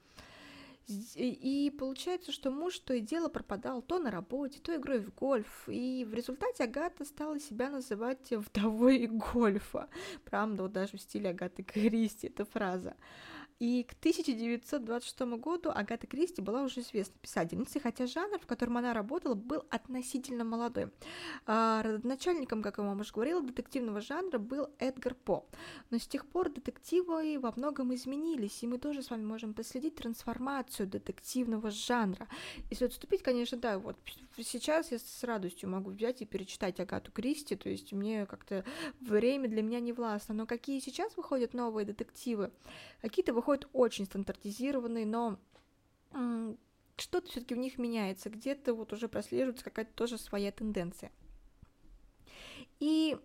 и 0.87 1.73
получается, 1.77 2.31
что 2.31 2.51
муж 2.51 2.77
то 2.79 2.93
и 2.93 2.99
дело 2.99 3.27
пропадал 3.27 3.81
то 3.81 3.99
на 3.99 4.11
работе, 4.11 4.59
то 4.59 4.75
игрой 4.75 4.99
в 4.99 5.13
гольф. 5.13 5.67
И 5.67 6.05
в 6.07 6.13
результате 6.13 6.63
Агата 6.63 7.05
стала 7.05 7.39
себя 7.39 7.69
называть 7.69 8.31
вдовой 8.31 9.07
гольфа. 9.33 9.89
Правда, 10.25 10.63
вот 10.63 10.73
даже 10.73 10.97
в 10.97 11.01
стиле 11.01 11.31
Агаты 11.31 11.63
Кристи 11.63 12.27
эта 12.27 12.45
фраза. 12.45 12.95
И 13.59 13.83
к 13.83 13.93
1926 13.93 15.21
году 15.39 15.71
Агата 15.73 16.07
Кристи 16.07 16.41
была 16.41 16.63
уже 16.63 16.81
известной 16.81 17.17
писательницей, 17.21 17.79
хотя 17.79 18.05
жанр, 18.05 18.37
в 18.37 18.45
котором 18.45 18.77
она 18.77 18.93
работала, 18.93 19.33
был 19.33 19.63
относительно 19.69 20.43
молодой. 20.43 20.91
А, 21.45 21.81
родоначальником, 21.81 22.61
как 22.61 22.79
я 22.79 22.83
вам 22.83 22.99
уже 22.99 23.13
говорила, 23.13 23.41
детективного 23.41 24.01
жанра 24.01 24.39
был 24.39 24.67
Эдгар 24.77 25.15
По. 25.15 25.45
Но 25.89 25.99
с 25.99 26.05
тех 26.05 26.25
пор 26.25 26.49
детективы 26.49 27.39
во 27.39 27.53
многом 27.55 27.95
изменились, 27.95 28.61
и 28.61 28.67
мы 28.67 28.77
тоже 28.77 29.01
с 29.01 29.09
вами 29.09 29.23
можем 29.23 29.53
последить 29.53 29.95
трансформацию 29.95 30.85
детективного 30.85 31.71
жанра. 31.71 32.27
Если 32.69 32.85
отступить, 32.85 33.23
конечно, 33.23 33.57
да, 33.57 33.79
вот 33.79 33.95
сейчас 34.35 34.91
я 34.91 34.99
с 34.99 35.23
радостью 35.23 35.69
могу 35.69 35.91
взять 35.91 36.21
и 36.21 36.25
перечитать 36.25 36.81
Агату 36.81 37.13
Кристи, 37.13 37.55
то 37.55 37.69
есть 37.69 37.93
мне 37.93 38.25
как-то 38.25 38.65
время 38.99 39.47
для 39.47 39.61
меня 39.61 39.79
не 39.79 39.93
властно. 39.93 40.35
Но 40.35 40.45
какие 40.45 40.81
сейчас 40.81 41.15
выходят 41.15 41.53
новые 41.53 41.85
детективы? 41.85 42.51
Какие-то 43.01 43.33
выходят 43.33 43.44
очень 43.73 44.05
стандартизированные, 44.05 45.05
но 45.05 45.39
что-то 46.97 47.27
все-таки 47.29 47.55
в 47.55 47.57
них 47.57 47.77
меняется, 47.77 48.29
где-то 48.29 48.73
вот 48.73 48.93
уже 48.93 49.07
прослеживается 49.07 49.65
какая-то 49.65 49.91
тоже 49.93 50.17
своя 50.17 50.51
тенденция. 50.51 51.11
И 52.79 53.17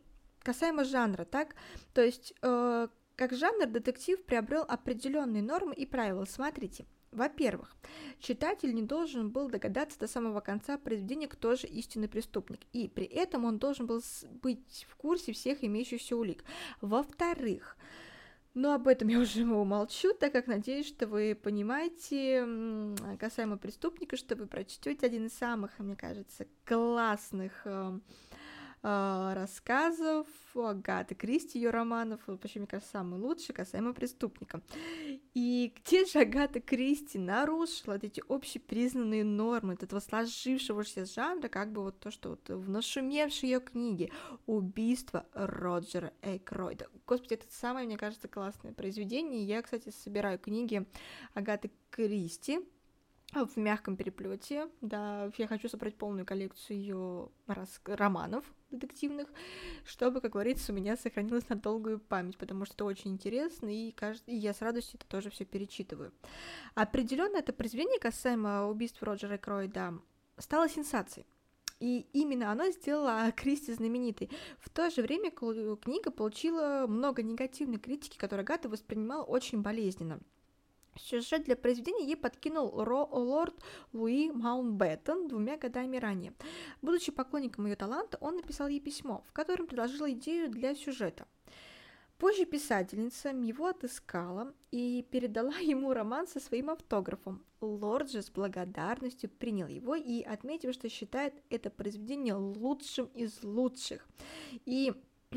касаемо 0.43 0.85
жанра, 0.85 1.25
так, 1.25 1.55
то 1.93 2.03
есть 2.03 2.35
э, 2.43 2.89
как 3.17 3.33
жанр 3.33 3.67
детектив 3.67 4.23
приобрел 4.25 4.63
определенные 4.63 5.43
нормы 5.43 5.75
и 5.75 5.87
правила. 5.87 6.25
Смотрите, 6.25 6.87
во-первых, 7.13 7.77
читатель 8.21 8.75
не 8.75 8.83
должен 8.83 9.31
был 9.31 9.49
догадаться 9.49 9.99
до 9.99 10.07
самого 10.07 10.41
конца 10.41 10.79
произведения, 10.79 11.27
кто 11.27 11.57
же 11.57 11.67
истинный 11.67 12.09
преступник, 12.09 12.61
и 12.73 12.89
при 12.89 13.05
этом 13.05 13.45
он 13.45 13.59
должен 13.59 13.87
был 13.87 14.01
быть 14.43 14.87
в 14.89 14.97
курсе 14.97 15.33
всех 15.33 15.65
имеющихся 15.65 16.17
улик. 16.17 16.45
Во-вторых, 16.81 17.77
но 18.55 18.75
об 18.75 18.89
этом 18.89 19.09
я 19.09 19.19
уже 19.19 19.45
умолчу, 19.47 20.13
так 20.15 20.33
как 20.33 20.47
надеюсь, 20.47 20.89
что 20.89 21.07
вы 21.07 21.35
понимаете 21.35 22.47
касаемо 23.19 23.57
преступника, 23.59 24.17
что 24.17 24.37
вы 24.37 24.47
прочтете 24.47 25.07
один 25.07 25.27
из 25.27 25.33
самых, 25.35 25.79
мне 25.79 25.97
кажется, 25.97 26.47
классных 26.65 27.53
эм, 27.65 28.03
э, 28.83 29.33
рассказов 29.35 30.27
Агаты 30.55 31.15
Кристи, 31.15 31.59
ее 31.59 31.71
романов, 31.71 32.21
почему, 32.41 32.63
мне 32.63 32.67
кажется, 32.67 32.93
самый 32.93 33.21
лучший 33.21 33.55
касаемо 33.55 33.93
преступника. 33.93 34.61
И 35.35 35.73
где 35.77 36.05
же 36.05 36.21
Агата 36.21 36.61
Кристи 36.61 37.19
нарушила 37.19 37.95
вот 37.95 38.05
эти 38.05 38.23
общепризнанные 38.29 39.25
нормы 39.25 39.75
этого 39.75 40.01
сложившегося 40.01 41.07
жанра, 41.07 41.49
как 41.49 41.73
бы 41.73 41.83
вот 41.83 42.01
то, 42.01 42.11
что 42.11 42.31
вот 42.31 42.49
в 42.49 42.69
нашумевшей 42.69 43.51
ее 43.51 43.61
книге 43.61 44.11
«Убийство 44.47 45.27
Роджера 45.35 46.13
Эйкройда». 46.23 46.89
Господи, 47.07 47.35
это 47.35 47.47
самое, 47.51 47.87
мне 47.87 47.97
кажется, 47.97 48.29
классное 48.29 48.73
произведение. 48.73 49.45
Я, 49.45 49.63
кстати, 49.63 49.91
собираю 49.91 50.39
книги 50.39 50.87
Агаты 51.35 51.71
Кристи, 51.91 52.61
в 53.33 53.57
мягком 53.57 53.97
переплете, 53.97 54.69
да, 54.81 55.31
я 55.39 55.47
хочу 55.47 55.69
собрать 55.69 55.97
полную 55.97 56.27
коллекцию 56.27 57.31
рас... 57.47 57.81
романов 57.85 58.45
детективных, 58.71 59.29
чтобы, 59.85 60.21
как 60.21 60.33
говорится, 60.33 60.73
у 60.73 60.75
меня 60.75 60.97
сохранилось 60.97 61.49
на 61.49 61.57
долгую 61.57 61.99
память, 61.99 62.39
потому 62.39 62.65
что 62.65 62.75
это 62.75 62.85
очень 62.85 63.13
интересно, 63.13 63.69
и, 63.69 63.93
кажд... 63.93 64.23
и 64.27 64.37
я 64.37 64.53
с 64.53 64.63
радостью 64.63 64.99
это 64.99 65.09
тоже 65.09 65.31
все 65.31 65.45
перечитываю. 65.45 66.13
Определенно 66.75 67.37
это 67.37 67.53
произведение 67.53 67.99
касаемо 67.99 68.69
убийств 68.69 69.03
Роджера 69.03 69.39
Кройда 69.39 69.95
стало 70.39 70.69
сенсацией. 70.69 71.27
И 71.81 72.07
именно 72.13 72.53
оно 72.53 72.71
сделало 72.71 73.33
Кристи 73.33 73.73
знаменитой. 73.73 74.31
В 74.59 74.69
то 74.69 74.91
же 74.91 75.01
время 75.01 75.31
книга 75.31 76.11
получила 76.11 76.85
много 76.87 77.23
негативной 77.23 77.79
критики, 77.79 78.19
которую 78.19 78.45
Гата 78.45 78.69
воспринимала 78.69 79.23
очень 79.23 79.63
болезненно. 79.63 80.21
Сюжет 80.97 81.45
для 81.45 81.57
произведения 81.57 82.05
ей 82.05 82.17
подкинул 82.17 82.83
Ро 82.85 83.09
лорд 83.11 83.55
Луи 83.93 84.31
Маунтбеттон 84.31 85.29
двумя 85.29 85.57
годами 85.57 85.97
ранее. 85.97 86.33
Будучи 86.83 87.13
поклонником 87.13 87.67
ее 87.67 87.77
таланта, 87.77 88.19
он 88.21 88.37
написал 88.37 88.69
ей 88.69 88.81
письмо, 88.81 89.23
в 89.27 89.33
котором 89.33 89.67
предложил 89.67 90.09
идею 90.09 90.51
для 90.51 90.75
сюжета. 90.75 91.27
Позже 92.21 92.45
писательница 92.45 93.31
его 93.31 93.69
отыскала 93.69 94.53
и 94.71 95.07
передала 95.11 95.57
ему 95.61 95.95
роман 95.95 96.27
со 96.27 96.39
своим 96.39 96.69
автографом. 96.69 97.43
Лорд 97.63 98.11
же 98.11 98.21
с 98.21 98.31
благодарностью 98.31 99.31
принял 99.31 99.67
его 99.67 99.95
и 99.95 100.23
отметил, 100.23 100.75
что 100.75 100.91
считает 100.91 101.35
это 101.49 101.71
произведение 101.71 102.35
лучшим 102.35 103.07
из 103.15 103.43
лучших. 103.43 104.07
И 104.67 104.93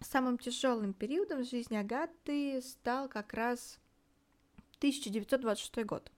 самым 0.00 0.36
тяжелым 0.36 0.92
периодом 0.92 1.44
в 1.44 1.48
жизни 1.48 1.76
Агаты 1.76 2.60
стал 2.60 3.08
как 3.08 3.32
раз 3.32 3.78
1926 4.90 5.84
год. 5.84 6.10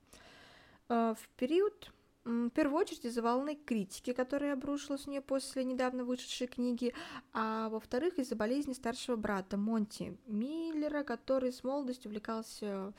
Э, 0.88 1.14
в 1.18 1.28
период, 1.36 1.90
в 2.24 2.50
первую 2.50 2.80
очередь, 2.80 3.06
из-за 3.06 3.22
волны 3.22 3.56
критики, 3.56 4.12
которая 4.12 4.52
обрушилась 4.52 5.06
на 5.06 5.12
нее 5.12 5.20
после 5.22 5.64
недавно 5.64 6.04
вышедшей 6.04 6.46
книги, 6.46 6.92
а 7.32 7.70
во-вторых, 7.70 8.18
из-за 8.18 8.36
болезни 8.36 8.74
старшего 8.74 9.16
брата 9.16 9.56
Монти 9.56 10.18
Миллера, 10.26 11.04
который 11.04 11.52
с 11.52 11.64
молодостью 11.64 12.10
увлекался 12.10 12.92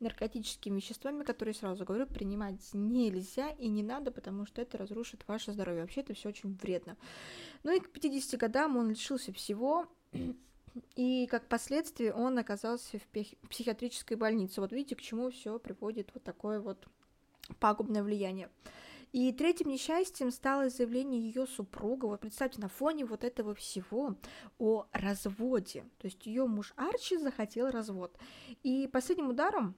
наркотическими 0.00 0.76
веществами, 0.76 1.24
которые, 1.24 1.54
сразу 1.54 1.86
говорю, 1.86 2.06
принимать 2.06 2.60
нельзя 2.74 3.48
и 3.52 3.68
не 3.68 3.82
надо, 3.82 4.10
потому 4.10 4.44
что 4.44 4.60
это 4.60 4.76
разрушит 4.76 5.26
ваше 5.26 5.52
здоровье. 5.52 5.82
Вообще 5.82 6.02
это 6.02 6.12
все 6.12 6.28
очень 6.28 6.58
вредно. 6.60 6.98
Ну 7.62 7.74
и 7.74 7.80
к 7.80 7.90
50 7.90 8.38
годам 8.38 8.76
он 8.76 8.90
лишился 8.90 9.32
всего, 9.32 9.86
и 10.96 11.26
как 11.26 11.48
последствие 11.48 12.12
он 12.12 12.38
оказался 12.38 12.98
в 12.98 13.48
психиатрической 13.48 14.16
больнице. 14.16 14.60
Вот 14.60 14.72
видите, 14.72 14.96
к 14.96 15.02
чему 15.02 15.30
все 15.30 15.58
приводит 15.58 16.10
вот 16.14 16.24
такое 16.24 16.60
вот 16.60 16.86
пагубное 17.60 18.02
влияние. 18.02 18.50
И 19.12 19.30
третьим 19.32 19.68
несчастьем 19.68 20.32
стало 20.32 20.70
заявление 20.70 21.20
ее 21.20 21.46
супруга, 21.46 22.06
вот 22.06 22.20
представьте, 22.20 22.60
на 22.60 22.68
фоне 22.68 23.04
вот 23.04 23.22
этого 23.22 23.54
всего 23.54 24.16
о 24.58 24.86
разводе. 24.92 25.84
То 25.98 26.06
есть 26.06 26.26
ее 26.26 26.46
муж 26.46 26.72
Арчи 26.74 27.16
захотел 27.16 27.70
развод. 27.70 28.18
И 28.64 28.88
последним 28.92 29.28
ударом 29.28 29.76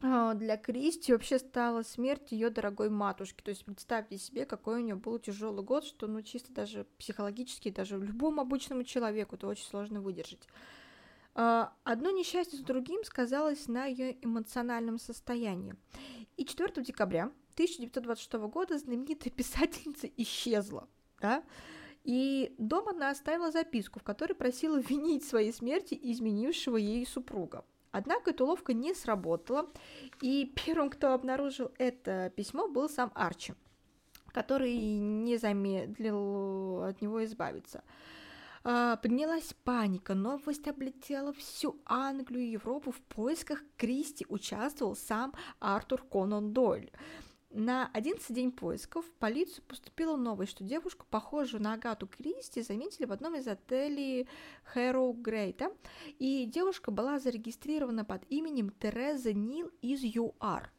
для 0.00 0.56
Кристи 0.56 1.12
вообще 1.12 1.38
стала 1.38 1.82
смерть 1.82 2.30
ее 2.30 2.50
дорогой 2.50 2.88
матушки. 2.88 3.42
То 3.42 3.50
есть 3.50 3.64
представьте 3.64 4.16
себе, 4.16 4.46
какой 4.46 4.76
у 4.76 4.84
нее 4.84 4.94
был 4.94 5.18
тяжелый 5.18 5.64
год, 5.64 5.84
что 5.84 6.06
ну 6.06 6.22
чисто 6.22 6.52
даже 6.52 6.86
психологически, 6.98 7.70
даже 7.70 7.98
любому 7.98 8.42
обычному 8.42 8.84
человеку 8.84 9.34
это 9.34 9.48
очень 9.48 9.64
сложно 9.64 10.00
выдержать. 10.00 10.46
А, 11.34 11.72
одно 11.84 12.10
несчастье 12.10 12.58
с 12.58 12.62
другим 12.62 13.04
сказалось 13.04 13.66
на 13.66 13.86
ее 13.86 14.16
эмоциональном 14.24 14.98
состоянии. 14.98 15.74
И 16.36 16.44
4 16.44 16.84
декабря 16.84 17.32
1926 17.54 18.32
года 18.48 18.78
знаменитая 18.78 19.32
писательница 19.36 20.08
исчезла. 20.16 20.88
Да? 21.20 21.42
И 22.04 22.54
дома 22.58 22.92
она 22.92 23.10
оставила 23.10 23.50
записку, 23.50 23.98
в 23.98 24.04
которой 24.04 24.34
просила 24.34 24.78
винить 24.78 25.24
своей 25.24 25.52
смерти 25.52 25.98
изменившего 26.00 26.76
ей 26.76 27.04
супруга. 27.04 27.64
Однако 27.90 28.30
эта 28.30 28.44
уловка 28.44 28.72
не 28.72 28.94
сработала, 28.94 29.66
и 30.20 30.52
первым, 30.66 30.90
кто 30.90 31.12
обнаружил 31.12 31.70
это 31.78 32.30
письмо, 32.36 32.68
был 32.68 32.88
сам 32.88 33.10
Арчи, 33.14 33.54
который 34.32 34.76
не 34.76 35.36
замедлил 35.38 36.82
от 36.82 37.00
него 37.00 37.24
избавиться. 37.24 37.82
А, 38.64 38.96
поднялась 38.96 39.54
паника, 39.64 40.14
новость 40.14 40.68
облетела 40.68 41.32
всю 41.32 41.80
Англию 41.86 42.44
и 42.44 42.50
Европу. 42.50 42.90
В 42.90 43.00
поисках 43.00 43.62
Кристи 43.76 44.26
участвовал 44.28 44.96
сам 44.96 45.32
Артур 45.60 46.02
Конан 46.02 46.52
Дойль. 46.52 46.90
На 47.50 47.90
11 47.94 48.34
день 48.34 48.52
поисков 48.52 49.06
в 49.06 49.10
полицию 49.12 49.64
поступила 49.66 50.16
новость, 50.16 50.52
что 50.52 50.64
девушку, 50.64 51.06
похожую 51.08 51.62
на 51.62 51.72
Агату 51.72 52.06
Кристи, 52.06 52.60
заметили 52.60 53.06
в 53.06 53.12
одном 53.12 53.36
из 53.36 53.48
отелей 53.48 54.28
Хэроу 54.64 55.14
Грейта, 55.14 55.72
и 56.18 56.44
девушка 56.44 56.90
была 56.90 57.18
зарегистрирована 57.18 58.04
под 58.04 58.22
именем 58.28 58.70
Тереза 58.78 59.32
Нил 59.32 59.70
из 59.80 60.02
ЮАР. 60.02 60.70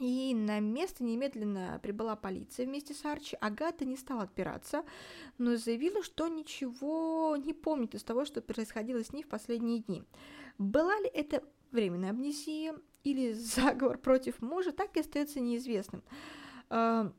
И 0.00 0.34
на 0.34 0.58
место 0.58 1.04
немедленно 1.04 1.78
прибыла 1.80 2.16
полиция 2.16 2.66
вместе 2.66 2.94
с 2.94 3.04
Арчи. 3.04 3.36
Агата 3.40 3.84
не 3.84 3.96
стала 3.96 4.24
отпираться, 4.24 4.84
но 5.38 5.56
заявила, 5.56 6.02
что 6.02 6.26
ничего 6.26 7.36
не 7.36 7.52
помнит 7.52 7.94
из 7.94 8.02
того, 8.02 8.24
что 8.24 8.42
происходило 8.42 9.04
с 9.04 9.12
ней 9.12 9.22
в 9.22 9.28
последние 9.28 9.78
дни. 9.78 10.02
Была 10.58 10.98
ли 10.98 11.06
это 11.06 11.44
временная 11.70 12.10
амнезия 12.10 12.74
или 13.04 13.32
заговор 13.32 13.98
против 13.98 14.42
мужа, 14.42 14.72
так 14.72 14.96
и 14.96 15.00
остается 15.00 15.40
неизвестным. 15.40 16.02
А, 16.70 17.12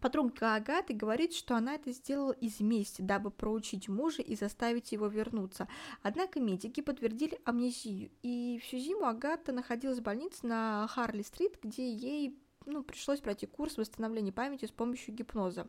подруга 0.00 0.56
Агаты 0.56 0.92
говорит, 0.92 1.32
что 1.32 1.56
она 1.56 1.76
это 1.76 1.92
сделала 1.92 2.32
из 2.32 2.60
мести, 2.60 3.00
дабы 3.00 3.30
проучить 3.30 3.88
мужа 3.88 4.22
и 4.22 4.36
заставить 4.36 4.92
его 4.92 5.06
вернуться. 5.06 5.68
Однако 6.02 6.40
медики 6.40 6.80
подтвердили 6.80 7.40
амнезию, 7.44 8.10
и 8.22 8.60
всю 8.62 8.78
зиму 8.78 9.06
Агата 9.06 9.52
находилась 9.52 10.00
в 10.00 10.02
больнице 10.02 10.46
на 10.46 10.86
Харли-стрит, 10.88 11.58
где 11.62 11.90
ей 11.90 12.38
ну, 12.66 12.82
пришлось 12.82 13.20
пройти 13.20 13.46
курс 13.46 13.76
восстановления 13.76 14.32
памяти 14.32 14.66
с 14.66 14.70
помощью 14.70 15.14
гипноза. 15.14 15.68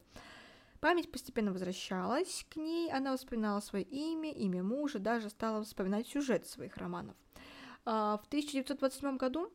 Память 0.80 1.12
постепенно 1.12 1.52
возвращалась 1.52 2.46
к 2.50 2.58
ней, 2.58 2.92
она 2.92 3.16
вспоминала 3.16 3.60
свое 3.60 3.84
имя, 3.86 4.32
имя 4.32 4.62
мужа, 4.62 5.00
даже 5.00 5.30
стала 5.30 5.64
вспоминать 5.64 6.08
сюжет 6.08 6.48
своих 6.48 6.78
романов. 6.78 7.16
А, 7.86 8.18
в 8.18 8.27
1927 8.27 9.18
году 9.18 9.51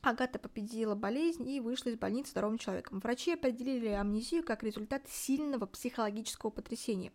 Агата 0.00 0.38
победила 0.38 0.94
болезнь 0.94 1.48
и 1.48 1.60
вышла 1.60 1.90
из 1.90 1.96
больницы 1.96 2.30
здоровым 2.30 2.58
человеком. 2.58 3.00
Врачи 3.00 3.32
определили 3.32 3.88
амнезию 3.88 4.42
как 4.42 4.62
результат 4.62 5.08
сильного 5.08 5.66
психологического 5.66 6.50
потрясения. 6.50 7.12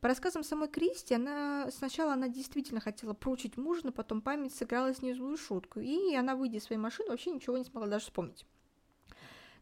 По 0.00 0.08
рассказам 0.08 0.42
самой 0.42 0.68
Кристи, 0.68 1.14
она 1.14 1.70
сначала 1.70 2.14
она 2.14 2.28
действительно 2.28 2.80
хотела 2.80 3.12
проучить 3.12 3.56
мужа, 3.56 3.82
но 3.84 3.92
потом 3.92 4.20
память 4.20 4.54
сыграла 4.54 4.92
с 4.92 5.00
ней 5.00 5.14
злую 5.14 5.36
шутку, 5.36 5.78
и 5.78 6.14
она, 6.14 6.34
выйдя 6.34 6.58
из 6.58 6.64
своей 6.64 6.80
машины, 6.80 7.10
вообще 7.10 7.30
ничего 7.30 7.56
не 7.56 7.64
смогла 7.64 7.88
даже 7.88 8.06
вспомнить. 8.06 8.44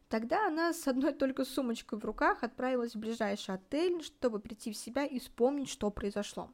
Тогда 0.08 0.46
она 0.46 0.72
с 0.72 0.88
одной 0.88 1.12
только 1.12 1.44
сумочкой 1.44 1.98
в 1.98 2.04
руках 2.04 2.42
отправилась 2.42 2.94
в 2.94 2.98
ближайший 2.98 3.56
отель, 3.56 4.02
чтобы 4.02 4.40
прийти 4.40 4.72
в 4.72 4.76
себя 4.76 5.04
и 5.04 5.18
вспомнить, 5.18 5.68
что 5.68 5.90
произошло. 5.90 6.50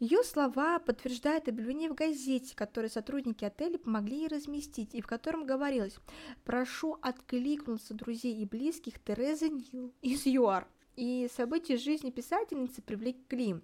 Ее 0.00 0.24
слова 0.24 0.80
подтверждают 0.80 1.48
объявление 1.48 1.88
в 1.88 1.94
газете, 1.94 2.54
которое 2.56 2.88
сотрудники 2.88 3.44
отеля 3.44 3.78
помогли 3.78 4.22
ей 4.22 4.28
разместить, 4.28 4.94
и 4.94 5.00
в 5.00 5.06
котором 5.06 5.46
говорилось 5.46 5.96
«Прошу 6.44 6.98
откликнуться 7.00 7.94
друзей 7.94 8.36
и 8.36 8.44
близких 8.44 8.98
Терезы 9.02 9.48
Нил 9.48 9.94
из 10.02 10.26
ЮАР». 10.26 10.66
И 10.96 11.28
события 11.34 11.76
жизни 11.76 12.10
писательницы 12.10 12.82
привлекли 12.82 13.56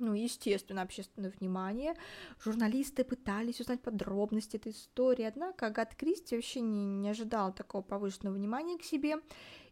ну, 0.00 0.14
естественно, 0.14 0.80
общественное 0.80 1.30
внимание. 1.30 1.94
Журналисты 2.42 3.04
пытались 3.04 3.60
узнать 3.60 3.82
подробности 3.82 4.56
этой 4.56 4.72
истории, 4.72 5.24
однако 5.24 5.66
Агат 5.66 5.94
Кристи 5.94 6.34
вообще 6.34 6.60
не, 6.60 6.86
не 6.86 7.10
ожидал 7.10 7.52
такого 7.52 7.82
повышенного 7.82 8.34
внимания 8.34 8.78
к 8.78 8.82
себе. 8.82 9.18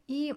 И 0.06 0.34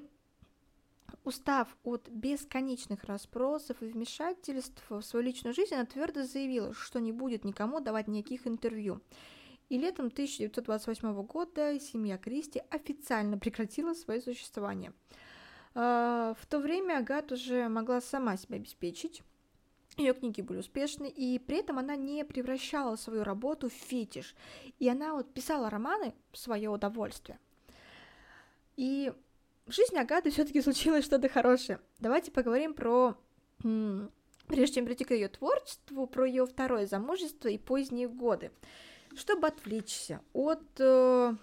Устав 1.24 1.68
от 1.84 2.10
бесконечных 2.10 3.04
расспросов 3.04 3.82
и 3.82 3.86
вмешательств 3.86 4.84
в 4.90 5.02
свою 5.02 5.26
личную 5.26 5.54
жизнь, 5.54 5.76
она 5.76 5.86
твердо 5.86 6.24
заявила, 6.24 6.74
что 6.74 7.00
не 7.00 7.12
будет 7.12 7.46
никому 7.46 7.80
давать 7.80 8.08
никаких 8.08 8.48
интервью. 8.48 9.02
И 9.70 9.78
летом 9.78 10.08
1928 10.08 11.24
года 11.24 11.80
семья 11.80 12.18
Кристи 12.18 12.62
официально 12.70 13.38
прекратила 13.38 13.94
свое 13.94 14.22
существование. 14.22 14.94
А, 15.74 16.34
в 16.40 16.46
то 16.48 16.60
время 16.60 16.98
Агат 16.98 17.32
уже 17.32 17.70
могла 17.70 18.02
сама 18.02 18.36
себя 18.36 18.58
обеспечить, 18.58 19.24
ее 19.98 20.14
книги 20.14 20.42
были 20.42 20.60
успешны, 20.60 21.08
и 21.08 21.38
при 21.38 21.58
этом 21.58 21.78
она 21.78 21.96
не 21.96 22.24
превращала 22.24 22.96
свою 22.96 23.24
работу 23.24 23.70
в 23.70 23.74
фетиш. 23.74 24.36
И 24.80 24.88
она 24.88 25.14
вот 25.14 25.34
писала 25.34 25.70
романы 25.70 26.14
в 26.32 26.38
свое 26.38 26.70
удовольствие. 26.70 27.40
И 28.78 29.12
в 29.72 29.76
жизни 29.76 29.98
Агаты 29.98 30.32
все-таки 30.32 30.62
случилось 30.62 31.06
что-то 31.06 31.30
хорошее. 31.30 31.80
Давайте 32.00 32.30
поговорим 32.32 32.74
про 32.74 33.16
прежде 34.48 34.76
чем 34.76 34.86
прийти 34.86 35.06
к 35.06 35.12
ее 35.12 35.30
творчеству, 35.30 36.08
про 36.08 36.26
ее 36.26 36.46
второе 36.46 36.86
замужество 36.86 37.48
и 37.48 37.58
поздние 37.58 38.10
годы. 38.10 38.52
Чтобы 39.16 39.48
отвлечься 39.48 40.22
от 40.34 40.64
э, 40.80 41.36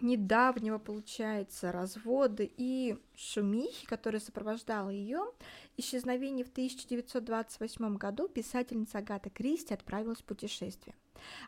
недавнего, 0.00 0.78
получается, 0.78 1.72
развода 1.72 2.44
и 2.44 2.96
шумихи, 3.14 3.86
которая 3.86 4.20
сопровождала 4.20 4.90
ее, 4.90 5.20
исчезновение 5.76 6.44
в 6.44 6.50
1928 6.50 7.96
году 7.96 8.28
писательница 8.28 8.98
Агата 8.98 9.28
Кристи 9.28 9.74
отправилась 9.74 10.20
в 10.20 10.24
путешествие. 10.24 10.94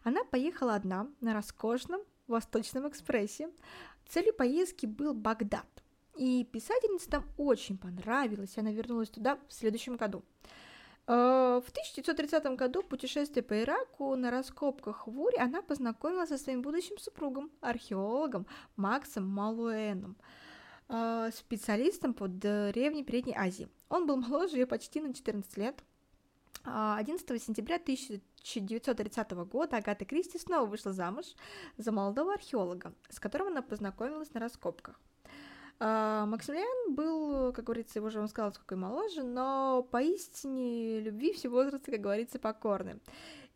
Она 0.04 0.24
поехала 0.24 0.74
одна 0.74 1.08
на 1.20 1.32
роскошном 1.32 2.02
Восточном 2.26 2.88
экспрессе. 2.88 3.50
Целью 4.08 4.34
поездки 4.34 4.84
был 4.84 5.14
Багдад. 5.14 5.66
И 6.16 6.44
писательнице 6.44 7.10
там 7.10 7.24
очень 7.36 7.76
понравилось, 7.76 8.56
и 8.56 8.60
она 8.60 8.72
вернулась 8.72 9.10
туда 9.10 9.38
в 9.48 9.52
следующем 9.52 9.96
году. 9.96 10.22
Э, 11.06 11.60
в 11.64 11.70
1930 11.70 12.56
году, 12.56 12.82
путешествие 12.82 13.42
по 13.42 13.60
Ираку 13.60 14.16
на 14.16 14.30
раскопках 14.30 15.06
в 15.06 15.20
Уре, 15.20 15.38
она 15.38 15.62
познакомилась 15.62 16.30
со 16.30 16.38
своим 16.38 16.62
будущим 16.62 16.98
супругом, 16.98 17.50
археологом 17.60 18.46
Максом 18.76 19.28
Малуэном, 19.28 20.16
э, 20.88 21.30
специалистом 21.34 22.12
по 22.14 22.28
древней 22.28 23.04
Передней 23.04 23.36
Азии. 23.36 23.68
Он 23.88 24.06
был 24.06 24.16
моложе 24.16 24.56
ее 24.56 24.66
почти 24.66 25.00
на 25.00 25.14
14 25.14 25.56
лет. 25.58 25.82
11 26.64 27.30
а, 27.30 27.38
сентября 27.38 27.76
1930 27.76 29.30
года 29.44 29.76
Агата 29.76 30.04
Кристи 30.04 30.36
снова 30.36 30.66
вышла 30.66 30.92
замуж 30.92 31.26
за 31.76 31.92
молодого 31.92 32.32
археолога, 32.32 32.92
с 33.08 33.20
которым 33.20 33.48
она 33.48 33.62
познакомилась 33.62 34.34
на 34.34 34.40
раскопках. 34.40 34.98
А, 35.78 36.24
Максимилиан 36.26 36.94
был, 36.94 37.52
как 37.52 37.64
говорится, 37.64 37.98
его 37.98 38.08
же 38.08 38.20
он 38.20 38.28
сказал, 38.28 38.52
сколько 38.52 38.76
моложе, 38.76 39.22
но 39.22 39.86
поистине 39.90 41.00
любви 41.00 41.32
все 41.32 41.48
возрасты, 41.48 41.92
как 41.92 42.00
говорится, 42.00 42.38
покорны. 42.38 42.98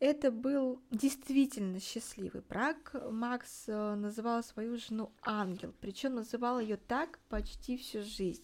Это 0.00 0.30
был 0.30 0.80
действительно 0.90 1.78
счастливый 1.78 2.42
брак. 2.48 2.94
Макс 3.10 3.64
э, 3.66 3.94
называл 3.94 4.42
свою 4.42 4.78
жену 4.78 5.12
ангел, 5.22 5.74
причем 5.80 6.14
называл 6.14 6.58
ее 6.58 6.78
так 6.78 7.18
почти 7.28 7.76
всю 7.76 8.02
жизнь. 8.02 8.42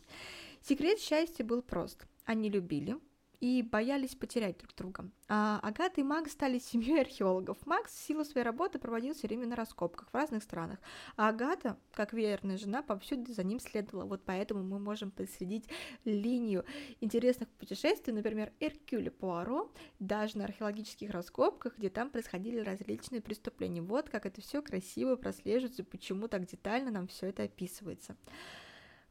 Секрет 0.60 0.98
счастья 0.98 1.44
был 1.44 1.62
прост. 1.62 2.06
Они 2.26 2.50
любили, 2.50 2.98
и 3.40 3.62
боялись 3.62 4.14
потерять 4.14 4.58
друг 4.58 4.74
друга. 4.74 5.10
А 5.28 5.58
Агата 5.62 6.00
и 6.00 6.04
Макс 6.04 6.32
стали 6.32 6.58
семьей 6.58 7.00
археологов. 7.00 7.58
Макс 7.66 7.92
в 7.92 7.98
силу 7.98 8.24
своей 8.24 8.44
работы 8.44 8.78
проводил 8.78 9.14
все 9.14 9.26
время 9.26 9.46
на 9.46 9.56
раскопках 9.56 10.08
в 10.10 10.14
разных 10.14 10.42
странах, 10.42 10.78
а 11.16 11.28
Агата, 11.28 11.76
как 11.92 12.12
верная 12.12 12.56
жена, 12.58 12.82
повсюду 12.82 13.32
за 13.32 13.42
ним 13.44 13.58
следовала. 13.58 14.04
Вот 14.04 14.22
поэтому 14.24 14.62
мы 14.62 14.78
можем 14.78 15.10
проследить 15.10 15.68
линию 16.04 16.64
интересных 17.00 17.48
путешествий, 17.50 18.12
например, 18.12 18.52
Эркюля 18.60 19.10
Пуаро, 19.10 19.72
даже 19.98 20.38
на 20.38 20.44
археологических 20.44 21.10
раскопках, 21.10 21.76
где 21.78 21.90
там 21.90 22.10
происходили 22.10 22.60
различные 22.60 23.20
преступления. 23.20 23.82
Вот 23.82 24.08
как 24.08 24.26
это 24.26 24.40
все 24.40 24.62
красиво 24.62 25.16
прослеживается, 25.16 25.84
почему 25.84 26.28
так 26.28 26.46
детально 26.46 26.90
нам 26.90 27.08
все 27.08 27.26
это 27.26 27.42
описывается. 27.44 28.16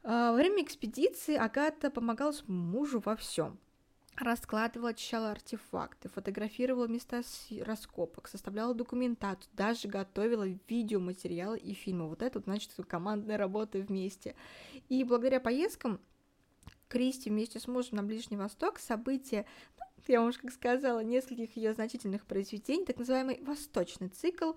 А, 0.02 0.32
во 0.32 0.36
время 0.36 0.62
экспедиции 0.62 1.34
Агата 1.34 1.90
помогала 1.90 2.32
мужу 2.46 3.02
во 3.04 3.16
всем 3.16 3.58
раскладывала, 4.16 4.90
очищала 4.90 5.30
артефакты, 5.30 6.08
фотографировала 6.08 6.86
места 6.86 7.22
раскопок, 7.60 8.28
составляла 8.28 8.74
документацию, 8.74 9.50
даже 9.54 9.88
готовила 9.88 10.46
видеоматериалы 10.68 11.58
и 11.58 11.74
фильмы. 11.74 12.08
Вот 12.08 12.22
это, 12.22 12.40
значит, 12.40 12.72
командная 12.88 13.36
работа 13.36 13.78
вместе. 13.78 14.34
И 14.88 15.04
благодаря 15.04 15.40
поездкам 15.40 16.00
Кристи 16.88 17.30
вместе 17.30 17.58
с 17.58 17.66
мужем 17.66 17.96
на 17.96 18.02
Ближний 18.02 18.36
Восток 18.36 18.78
события, 18.78 19.44
ну, 19.78 19.84
я 20.06 20.20
вам 20.20 20.28
уже 20.28 20.38
как 20.38 20.52
сказала, 20.52 21.00
нескольких 21.00 21.56
ее 21.56 21.74
значительных 21.74 22.24
произведений, 22.26 22.84
так 22.84 22.98
называемый 22.98 23.42
«Восточный 23.42 24.08
цикл», 24.08 24.52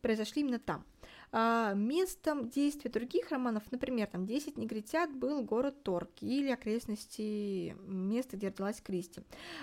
произошли 0.00 0.42
именно 0.42 0.58
там– 0.58 0.84
местом 1.32 2.48
действия 2.48 2.90
других 2.90 3.30
романов, 3.30 3.64
например, 3.70 4.06
там 4.06 4.26
«Десять 4.26 4.56
негритят» 4.56 5.14
был 5.14 5.42
город 5.42 5.82
Торки 5.82 6.24
или 6.24 6.50
окрестности 6.50 7.76
места, 7.86 8.36
где 8.36 8.48
родилась 8.48 8.80
Кристи. 8.80 9.20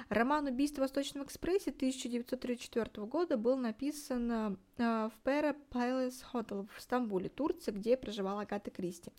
Роман 0.10 0.48
«Убийство 0.48 0.82
в 0.82 0.84
Восточном 0.84 1.24
экспрессе» 1.24 1.72
1934 1.72 3.08
года 3.08 3.38
был 3.38 3.58
написан 3.58 4.58
а, 4.78 5.10
в 5.10 5.14
Пера 5.24 5.56
Palace 5.72 6.24
Hotel 6.34 6.68
в 6.76 6.82
Стамбуле, 6.82 7.30
Турция, 7.30 7.74
где 7.74 7.98
проживала 7.98 8.42
Агата 8.42 8.70
Кристи. 8.70 9.12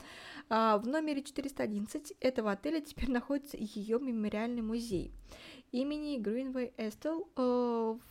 А, 0.49 0.79
в 0.79 0.87
номере 0.87 1.23
411 1.23 2.13
этого 2.21 2.53
отеля 2.53 2.81
теперь 2.81 3.11
находится 3.11 3.57
ее 3.59 3.99
мемориальный 3.99 4.63
музей 4.63 5.13
имени 5.73 6.19
Гринвей 6.19 6.73
Эстел 6.77 7.29
э, 7.37 7.43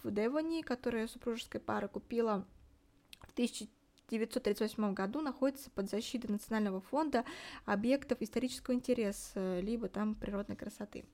в 0.03 0.11
Девоне, 0.11 0.63
которая 0.63 1.07
супружеская 1.07 1.61
пара 1.61 1.87
купила 1.87 2.45
в 3.21 3.31
1900 3.31 3.74
1938 4.07 4.93
году 4.93 5.21
находится 5.21 5.69
под 5.71 5.89
защитой 5.89 6.27
Национального 6.27 6.81
фонда 6.81 7.25
объектов 7.65 8.21
исторического 8.21 8.73
интереса, 8.73 9.59
либо 9.59 9.87
там 9.87 10.15
природной 10.15 10.55
красоты. 10.55 11.05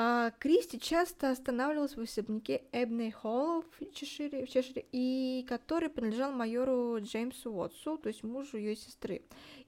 А, 0.00 0.30
Кристи 0.38 0.78
часто 0.78 1.32
останавливалась 1.32 1.96
в 1.96 2.00
особняке 2.00 2.62
Эбней 2.70 3.10
Холл 3.10 3.62
в 3.62 3.92
Чешире, 3.92 4.46
в 4.46 4.48
Чешире, 4.48 4.86
и 4.92 5.44
который 5.48 5.88
принадлежал 5.88 6.30
майору 6.30 7.00
Джеймсу 7.00 7.50
Уотсу, 7.50 7.98
то 7.98 8.06
есть 8.06 8.22
мужу 8.22 8.58
ее 8.58 8.76
сестры. 8.76 9.22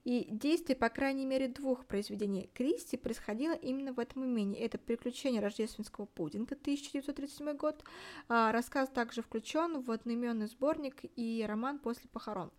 И 0.05 0.25
действие, 0.29 0.77
по 0.77 0.87
крайней 0.87 1.25
мере, 1.25 1.49
двух 1.49 1.85
произведений 1.85 2.49
Кристи 2.53 2.95
происходило 2.95 3.51
именно 3.51 3.91
в 3.91 3.99
этом 3.99 4.23
имении. 4.23 4.57
Это 4.57 4.77
«Приключения 4.77 5.41
рождественского 5.41 6.05
пудинга» 6.05 6.55
1937 6.55 7.51
год. 7.57 7.83
А, 8.29 8.53
рассказ 8.53 8.87
также 8.87 9.21
включен 9.21 9.81
в 9.81 9.91
одноименный 9.91 10.47
сборник 10.47 11.01
и 11.17 11.45
роман 11.45 11.77
«После 11.77 12.07
похорон». 12.07 12.51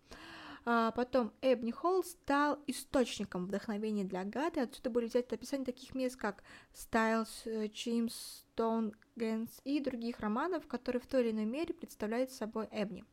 А 0.65 0.91
потом 0.91 1.33
Эбни 1.41 1.71
Холл 1.71 2.03
стал 2.03 2.59
источником 2.67 3.45
вдохновения 3.47 4.05
для 4.05 4.21
Агаты. 4.21 4.61
Отсюда 4.61 4.89
были 4.89 5.07
взяты 5.07 5.35
описания 5.35 5.65
таких 5.65 5.93
мест, 5.93 6.15
как 6.15 6.43
Стайлс, 6.73 7.45
Джеймс, 7.45 8.13
Стоун, 8.53 8.95
Гэнс 9.15 9.61
и 9.65 9.79
других 9.79 10.19
романов, 10.19 10.67
которые 10.67 11.01
в 11.01 11.07
той 11.07 11.23
или 11.23 11.31
иной 11.31 11.45
мере 11.45 11.73
представляют 11.73 12.31
собой 12.31 12.67
Эбни. 12.71 13.03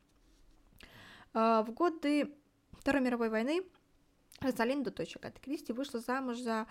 А, 1.33 1.63
в 1.63 1.71
годы 1.71 2.33
Второй 2.71 3.01
мировой 3.01 3.29
войны 3.29 3.63
Розалинда, 4.39 4.91
дочь 4.91 5.15
Агаты 5.15 5.39
Кристи, 5.39 5.71
вышла 5.71 5.99
замуж 5.99 6.39
за 6.39 6.65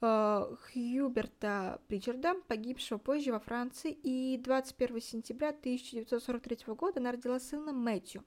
э, 0.00 0.56
Хьюберта 0.72 1.80
Причарда, 1.88 2.34
погибшего 2.46 2.98
позже 2.98 3.32
во 3.32 3.40
Франции, 3.40 3.90
и 3.90 4.38
21 4.38 5.00
сентября 5.00 5.48
1943 5.48 6.74
года 6.74 7.00
она 7.00 7.10
родила 7.10 7.40
сына 7.40 7.72
Мэтью. 7.72 8.22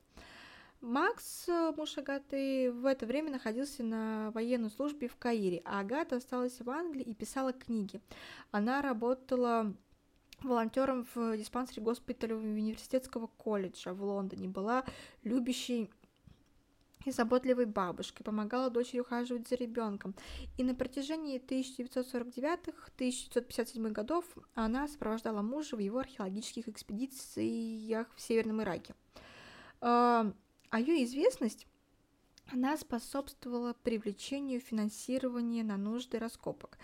Макс, 0.82 1.48
э, 1.48 1.72
муж 1.78 1.98
Агаты, 2.00 2.72
в 2.72 2.88
это 2.88 3.06
время 3.06 3.30
находился 3.30 3.84
на 3.84 4.32
военной 4.32 4.72
службе 4.72 5.08
в 5.08 5.16
Каире, 5.16 5.62
а 5.64 5.80
Агата 5.80 6.16
осталась 6.16 6.60
в 6.60 6.68
Англии 6.72 7.04
и 7.04 7.14
писала 7.14 7.54
книги. 7.54 8.02
Она 8.50 8.82
работала 8.82 9.76
волонтером 10.42 11.06
в 11.14 11.38
диспансере 11.38 11.84
госпиталя 11.84 12.36
университетского 12.36 13.28
колледжа 13.28 13.94
в 13.94 14.04
Лондоне, 14.04 14.48
была 14.48 14.84
любящей 15.24 15.92
и 17.06 17.12
заботливой 17.12 17.66
бабушкой, 17.66 18.24
помогала 18.24 18.72
дочери 18.72 19.02
ухаживать 19.02 19.48
за 19.48 19.58
ребенком. 19.58 20.16
И 20.58 20.64
на 20.64 20.74
протяжении 20.74 21.40
1949-1957 21.40 23.92
годов 23.92 24.26
она 24.56 24.88
сопровождала 24.88 25.44
мужа 25.44 25.76
в 25.76 25.80
его 25.80 26.00
археологических 26.00 26.68
экспедициях 26.68 28.08
в 28.16 28.22
Северном 28.22 28.64
Ираке. 28.64 28.96
А, 30.72 30.80
ее 30.80 31.04
известность 31.04 31.68
она 32.50 32.76
способствовала 32.78 33.74
привлечению 33.74 34.62
финансирования 34.62 35.64
на 35.64 35.78
нужды 35.78 36.18
раскопок. 36.18 36.78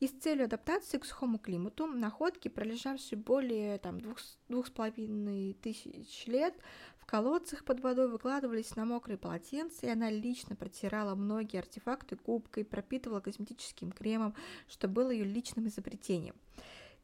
И 0.00 0.06
с 0.06 0.10
целью 0.10 0.46
адаптации 0.46 0.98
к 0.98 1.04
сухому 1.04 1.38
климату 1.38 1.86
находки, 1.86 2.48
пролежавшие 2.48 3.18
более 3.18 3.78
там, 3.78 4.00
двух, 4.00 4.18
двух 4.48 4.66
с 4.66 4.70
половиной 4.70 5.54
тысяч 5.54 6.26
лет, 6.26 6.54
в 6.98 7.06
колодцах 7.06 7.64
под 7.64 7.80
водой 7.80 8.10
выкладывались 8.10 8.76
на 8.76 8.86
мокрые 8.86 9.18
полотенца, 9.18 9.86
и 9.86 9.90
она 9.90 10.10
лично 10.10 10.56
протирала 10.56 11.14
многие 11.14 11.58
артефакты 11.58 12.16
губкой, 12.16 12.64
пропитывала 12.64 13.20
косметическим 13.20 13.92
кремом, 13.92 14.34
что 14.68 14.88
было 14.88 15.10
ее 15.10 15.24
личным 15.24 15.68
изобретением. 15.68 16.34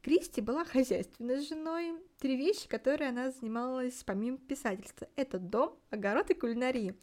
Кристи 0.01 0.41
была 0.41 0.65
хозяйственной 0.65 1.41
женой. 1.41 1.93
Три 2.17 2.35
вещи, 2.35 2.67
которые 2.67 3.09
она 3.09 3.29
занималась 3.29 4.03
помимо 4.03 4.37
писательства. 4.37 5.07
Это 5.15 5.37
дом, 5.37 5.77
огород 5.91 6.31
и 6.31 6.33
кулинария. 6.33 6.95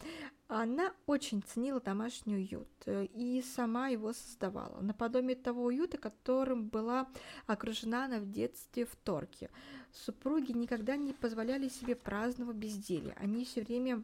Она 0.49 0.93
очень 1.07 1.43
ценила 1.43 1.81
домашний 1.81 2.35
уют 2.35 2.69
э, 2.87 3.05
и 3.05 3.43
сама 3.43 3.89
его 3.89 4.15
создавала, 4.15 4.81
наподобие 4.81 5.37
того 5.37 5.65
уюта, 5.65 5.99
которым 5.99 6.69
была 6.69 7.07
окружена 7.47 8.07
она 8.07 8.19
в 8.19 8.31
детстве 8.31 8.87
в 8.87 8.97
Торке. 8.97 9.51
Супруги 9.93 10.53
никогда 10.53 10.97
не 10.97 11.13
позволяли 11.13 11.69
себе 11.69 11.95
праздного 11.95 12.53
безделья. 12.53 13.15
Они 13.19 13.45
все 13.45 13.63
время 13.63 14.03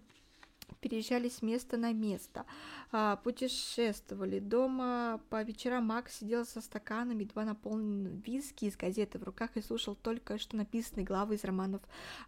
переезжали 0.80 1.28
с 1.28 1.42
места 1.42 1.76
на 1.76 1.92
место, 1.92 2.46
а, 2.92 3.16
путешествовали. 3.16 4.38
Дома 4.38 5.20
по 5.30 5.42
вечерам 5.42 5.86
Макс 5.86 6.18
сидел 6.18 6.44
со 6.44 6.60
стаканами, 6.60 7.24
два 7.24 7.44
наполненными 7.44 8.20
виски 8.24 8.66
из 8.66 8.76
газеты 8.76 9.18
в 9.18 9.24
руках 9.24 9.56
и 9.56 9.62
слушал 9.62 9.94
только 9.94 10.38
что 10.38 10.56
написанные 10.56 11.04
главы 11.04 11.36
из 11.36 11.44
романов 11.44 11.82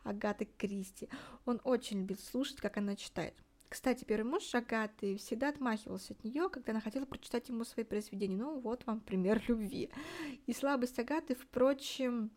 Агаты 0.04 0.48
Кристи. 0.56 1.08
Он 1.44 1.60
очень 1.64 2.00
любил 2.00 2.18
слушать, 2.18 2.60
как 2.60 2.76
она 2.76 2.96
читает. 2.96 3.34
Кстати, 3.68 4.04
первый 4.04 4.30
муж 4.30 4.54
Агаты 4.54 5.16
всегда 5.16 5.48
отмахивался 5.48 6.12
от 6.12 6.22
нее, 6.24 6.48
когда 6.48 6.72
она 6.72 6.80
хотела 6.80 7.04
прочитать 7.04 7.48
ему 7.48 7.64
свои 7.64 7.84
произведения. 7.84 8.36
Ну, 8.36 8.60
вот 8.60 8.86
вам 8.86 9.00
пример 9.00 9.42
любви. 9.48 9.90
И 10.46 10.52
слабость 10.52 10.98
Агаты, 10.98 11.34
впрочем, 11.34 12.30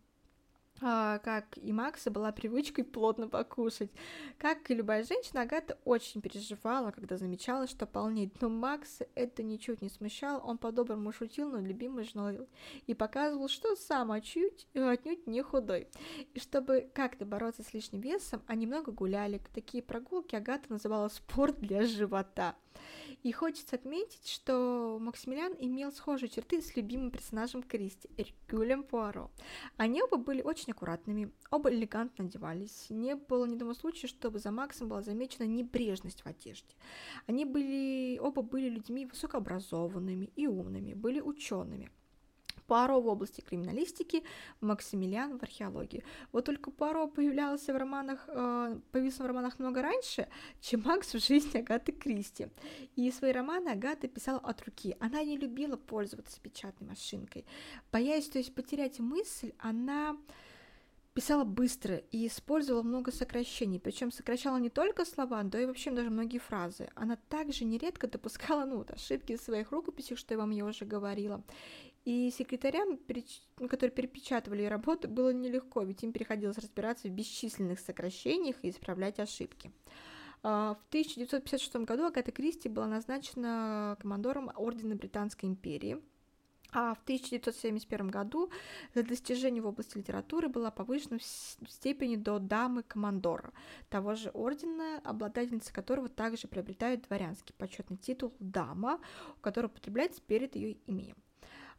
как 0.80 1.58
и 1.58 1.72
Макса, 1.74 2.12
была 2.12 2.32
привычкой 2.32 2.84
плотно 2.84 3.28
покушать. 3.28 3.92
Как 4.38 4.70
и 4.72 4.76
любая 4.76 5.04
женщина, 5.04 5.42
Агата 5.42 5.78
очень 5.86 6.22
переживала, 6.22 6.92
когда 6.92 7.18
замечала, 7.18 7.68
что 7.68 7.86
полнеет. 7.86 8.42
Но 8.42 8.50
Макса 8.50 9.08
это 9.16 9.44
ничуть 9.44 9.82
не 9.82 9.90
смущало, 9.90 10.40
он 10.40 10.58
по-доброму 10.58 11.12
шутил 11.12 11.52
над 11.52 11.64
любимой 11.64 12.06
женой 12.06 12.48
и 12.88 12.94
показывал, 12.94 13.50
что 13.50 13.76
сам 13.76 14.12
отнюдь, 14.12 14.68
отнюдь 14.74 15.28
не 15.28 15.42
худой. 15.42 15.88
И 16.34 16.40
чтобы 16.40 16.90
как-то 16.94 17.26
бороться 17.26 17.64
с 17.64 17.74
лишним 17.74 18.02
весом, 18.02 18.42
они 18.48 18.66
много 18.66 18.92
гуляли. 18.92 19.42
Такие 19.54 19.84
прогулки 19.84 20.36
Агата 20.36 20.72
называла 20.72 21.10
спорт 21.10 21.60
для 21.60 21.86
живота. 21.86 22.56
И 23.22 23.34
хочется 23.34 23.76
отметить, 23.76 24.28
что 24.28 24.98
Максимилиан 25.02 25.54
имел 25.60 25.92
схожие 25.92 26.30
черты 26.30 26.62
с 26.62 26.76
любимым 26.78 27.12
персонажем 27.12 27.64
Кристи, 27.64 28.10
Эркюлем 28.18 28.84
Пуаро. 28.84 29.30
Они 29.76 30.02
оба 30.02 30.16
были 30.18 30.42
очень 30.42 30.72
аккуратными, 30.72 31.32
оба 31.52 31.70
элегантно 31.70 32.26
одевались. 32.26 32.86
Не 32.90 33.16
было 33.16 33.46
ни 33.46 33.54
одного 33.54 33.74
случая, 33.74 34.08
чтобы 34.08 34.40
за 34.40 34.52
Максом 34.52 34.88
была 34.88 35.02
замечена 35.02 35.44
небрежность 35.44 36.22
в 36.22 36.28
одежде. 36.28 36.74
Они 37.28 37.44
были, 37.44 38.18
оба 38.20 38.42
были 38.42 38.70
людьми 38.70 39.06
высокообразованными 39.06 40.32
и 40.38 40.48
умными, 40.48 40.94
были 40.94 41.20
учеными. 41.20 41.92
Пуаро 42.70 43.02
в 43.02 43.08
области 43.08 43.42
криминалистики, 43.42 44.24
Максимилиан 44.62 45.40
в 45.40 45.44
археологии. 45.44 46.04
Вот 46.32 46.46
только 46.46 46.70
Пуаро 46.70 47.08
появлялся 47.08 47.74
в 47.74 47.78
романах, 47.78 48.26
э, 48.28 48.80
появился 48.92 49.24
в 49.24 49.26
романах 49.26 49.58
много 49.58 49.82
раньше, 49.82 50.28
чем 50.62 50.84
Макс 50.86 51.14
в 51.16 51.20
жизни 51.20 51.58
Агаты 51.58 51.92
Кристи. 51.92 52.48
И 52.96 53.12
свои 53.12 53.32
романы 53.32 53.70
Агата 53.70 54.08
писала 54.08 54.38
от 54.38 54.62
руки. 54.62 54.96
Она 55.00 55.24
не 55.24 55.38
любила 55.38 55.78
пользоваться 55.78 56.40
печатной 56.40 56.88
машинкой. 56.88 57.44
Боясь, 57.92 58.30
то 58.30 58.38
есть 58.38 58.54
потерять 58.54 59.00
мысль, 59.00 59.52
она 59.58 60.16
писала 61.20 61.44
быстро 61.44 61.98
и 62.12 62.28
использовала 62.28 62.84
много 62.84 63.12
сокращений, 63.12 63.80
причем 63.80 64.12
сокращала 64.12 64.58
не 64.58 64.70
только 64.70 65.06
слова, 65.06 65.44
но 65.44 65.60
и 65.60 65.66
вообще 65.66 65.92
даже 65.92 66.10
многие 66.10 66.38
фразы. 66.38 66.90
Она 66.96 67.18
также 67.30 67.66
нередко 67.66 68.08
допускала 68.08 68.66
ну, 68.66 68.86
ошибки 68.88 69.36
в 69.36 69.42
своих 69.42 69.72
рукописях, 69.72 70.18
что 70.18 70.34
я 70.34 70.38
вам 70.38 70.52
я 70.52 70.66
уже 70.66 70.86
говорила. 70.86 71.44
И 72.06 72.32
секретарям, 72.32 72.98
которые 73.70 73.94
перепечатывали 73.94 74.64
работу, 74.64 75.08
было 75.08 75.32
нелегко, 75.32 75.84
ведь 75.84 76.04
им 76.04 76.14
приходилось 76.14 76.58
разбираться 76.58 77.08
в 77.08 77.12
бесчисленных 77.12 77.80
сокращениях 77.80 78.56
и 78.64 78.70
исправлять 78.70 79.20
ошибки. 79.20 79.72
А, 80.42 80.76
в 80.76 80.88
1956 80.90 81.76
году 81.86 82.06
Агата 82.06 82.32
Кристи 82.32 82.70
была 82.70 82.88
назначена 82.88 83.98
командором 84.00 84.52
Ордена 84.56 84.96
Британской 84.96 85.50
империи. 85.50 86.02
А 86.72 86.94
в 86.94 87.02
1971 87.02 88.10
году 88.10 88.52
за 88.94 89.02
достижение 89.02 89.62
в 89.62 89.66
области 89.66 89.98
литературы 89.98 90.50
была 90.50 90.70
повышена 90.70 91.18
в 91.18 91.72
степени 91.72 92.16
до 92.16 92.38
дамы 92.38 92.84
командора, 92.84 93.52
того 93.90 94.14
же 94.14 94.30
ордена, 94.30 95.02
обладательница 95.04 95.74
которого 95.74 96.10
также 96.10 96.48
приобретает 96.48 97.08
дворянский 97.08 97.56
почетный 97.58 97.98
титул 97.98 98.36
дама, 98.40 99.00
который 99.42 99.66
употребляется 99.66 100.22
перед 100.22 100.56
ее 100.56 100.74
именем. 100.86 101.16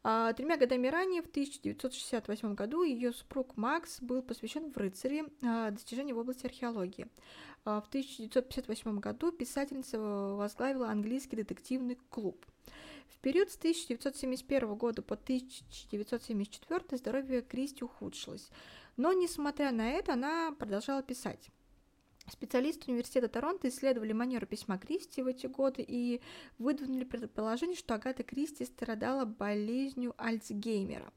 А 0.03 0.33
тремя 0.33 0.57
годами 0.57 0.87
ранее, 0.87 1.21
в 1.21 1.27
1968 1.27 2.55
году, 2.55 2.83
ее 2.83 3.13
супруг 3.13 3.55
Макс 3.55 4.01
был 4.01 4.23
посвящен 4.23 4.71
в 4.71 4.77
рыцари 4.77 5.25
а, 5.43 5.69
достижений 5.69 6.13
в 6.13 6.17
области 6.17 6.45
археологии. 6.45 7.07
А 7.65 7.81
в 7.81 7.87
1958 7.87 8.99
году 8.99 9.31
писательница 9.31 9.99
возглавила 9.99 10.89
английский 10.89 11.35
детективный 11.35 11.99
клуб. 12.09 12.43
В 13.09 13.19
период 13.19 13.51
с 13.51 13.57
1971 13.57 14.73
года 14.73 15.03
по 15.03 15.13
1974 15.13 16.97
здоровье 16.97 17.43
Кристи 17.43 17.83
ухудшилось, 17.83 18.49
но, 18.97 19.13
несмотря 19.13 19.71
на 19.71 19.87
это, 19.91 20.13
она 20.13 20.51
продолжала 20.57 21.03
писать. 21.03 21.51
Специалисты 22.27 22.91
университета 22.91 23.27
Торонто 23.27 23.67
исследовали 23.67 24.13
манеру 24.13 24.45
письма 24.45 24.77
Кристи 24.77 25.21
в 25.21 25.27
эти 25.27 25.47
годы 25.47 25.83
и 25.87 26.21
выдвинули 26.59 27.03
предположение, 27.03 27.75
что 27.75 27.95
Агата 27.95 28.23
Кристи 28.23 28.65
страдала 28.65 29.25
болезнью 29.25 30.13
Альцгеймера. 30.17 31.11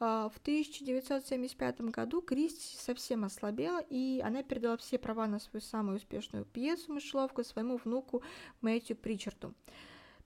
А, 0.00 0.28
в 0.30 0.38
1975 0.38 1.80
году 1.82 2.22
Кристи 2.22 2.76
совсем 2.78 3.24
ослабела, 3.24 3.80
и 3.90 4.20
она 4.24 4.42
передала 4.42 4.76
все 4.76 4.98
права 4.98 5.26
на 5.26 5.38
свою 5.38 5.60
самую 5.60 5.96
успешную 5.96 6.44
пьесу 6.44 6.92
«Мышеловка» 6.92 7.44
своему 7.44 7.76
внуку 7.76 8.22
Мэтью 8.60 8.96
Причарду. 8.96 9.54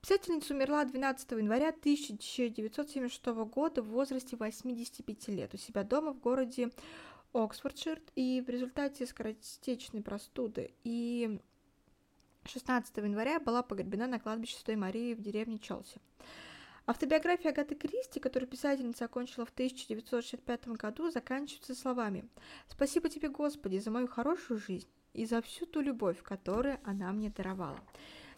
Писательница 0.01 0.53
умерла 0.53 0.85
12 0.85 1.31
января 1.31 1.69
1976 1.69 3.25
года 3.25 3.81
в 3.81 3.87
возрасте 3.87 4.37
85 4.37 5.27
лет 5.29 5.53
у 5.53 5.57
себя 5.57 5.83
дома 5.83 6.13
в 6.13 6.19
городе 6.19 6.69
Оксфордшир, 7.35 8.01
и 8.15 8.41
в 8.45 8.49
результате 8.49 9.05
скоротечной 9.05 10.01
простуды 10.01 10.73
и 10.85 11.39
16 12.45 12.95
января 12.97 13.39
была 13.39 13.61
погребена 13.61 14.07
на 14.07 14.19
кладбище 14.19 14.55
Святой 14.55 14.77
Марии 14.77 15.13
в 15.13 15.21
деревне 15.21 15.59
Челси. 15.59 15.99
Автобиография 16.87 17.49
Агаты 17.49 17.75
Кристи, 17.75 18.19
которую 18.19 18.47
писательница 18.47 19.05
окончила 19.05 19.45
в 19.45 19.49
1965 19.49 20.67
году, 20.69 21.09
заканчивается 21.09 21.75
словами 21.75 22.29
«Спасибо 22.67 23.09
тебе, 23.09 23.27
Господи, 23.27 23.79
за 23.79 23.91
мою 23.91 24.07
хорошую 24.07 24.59
жизнь 24.59 24.87
и 25.13 25.25
за 25.25 25.41
всю 25.41 25.65
ту 25.65 25.81
любовь, 25.81 26.21
которую 26.21 26.79
она 26.83 27.11
мне 27.11 27.31
даровала». 27.31 27.79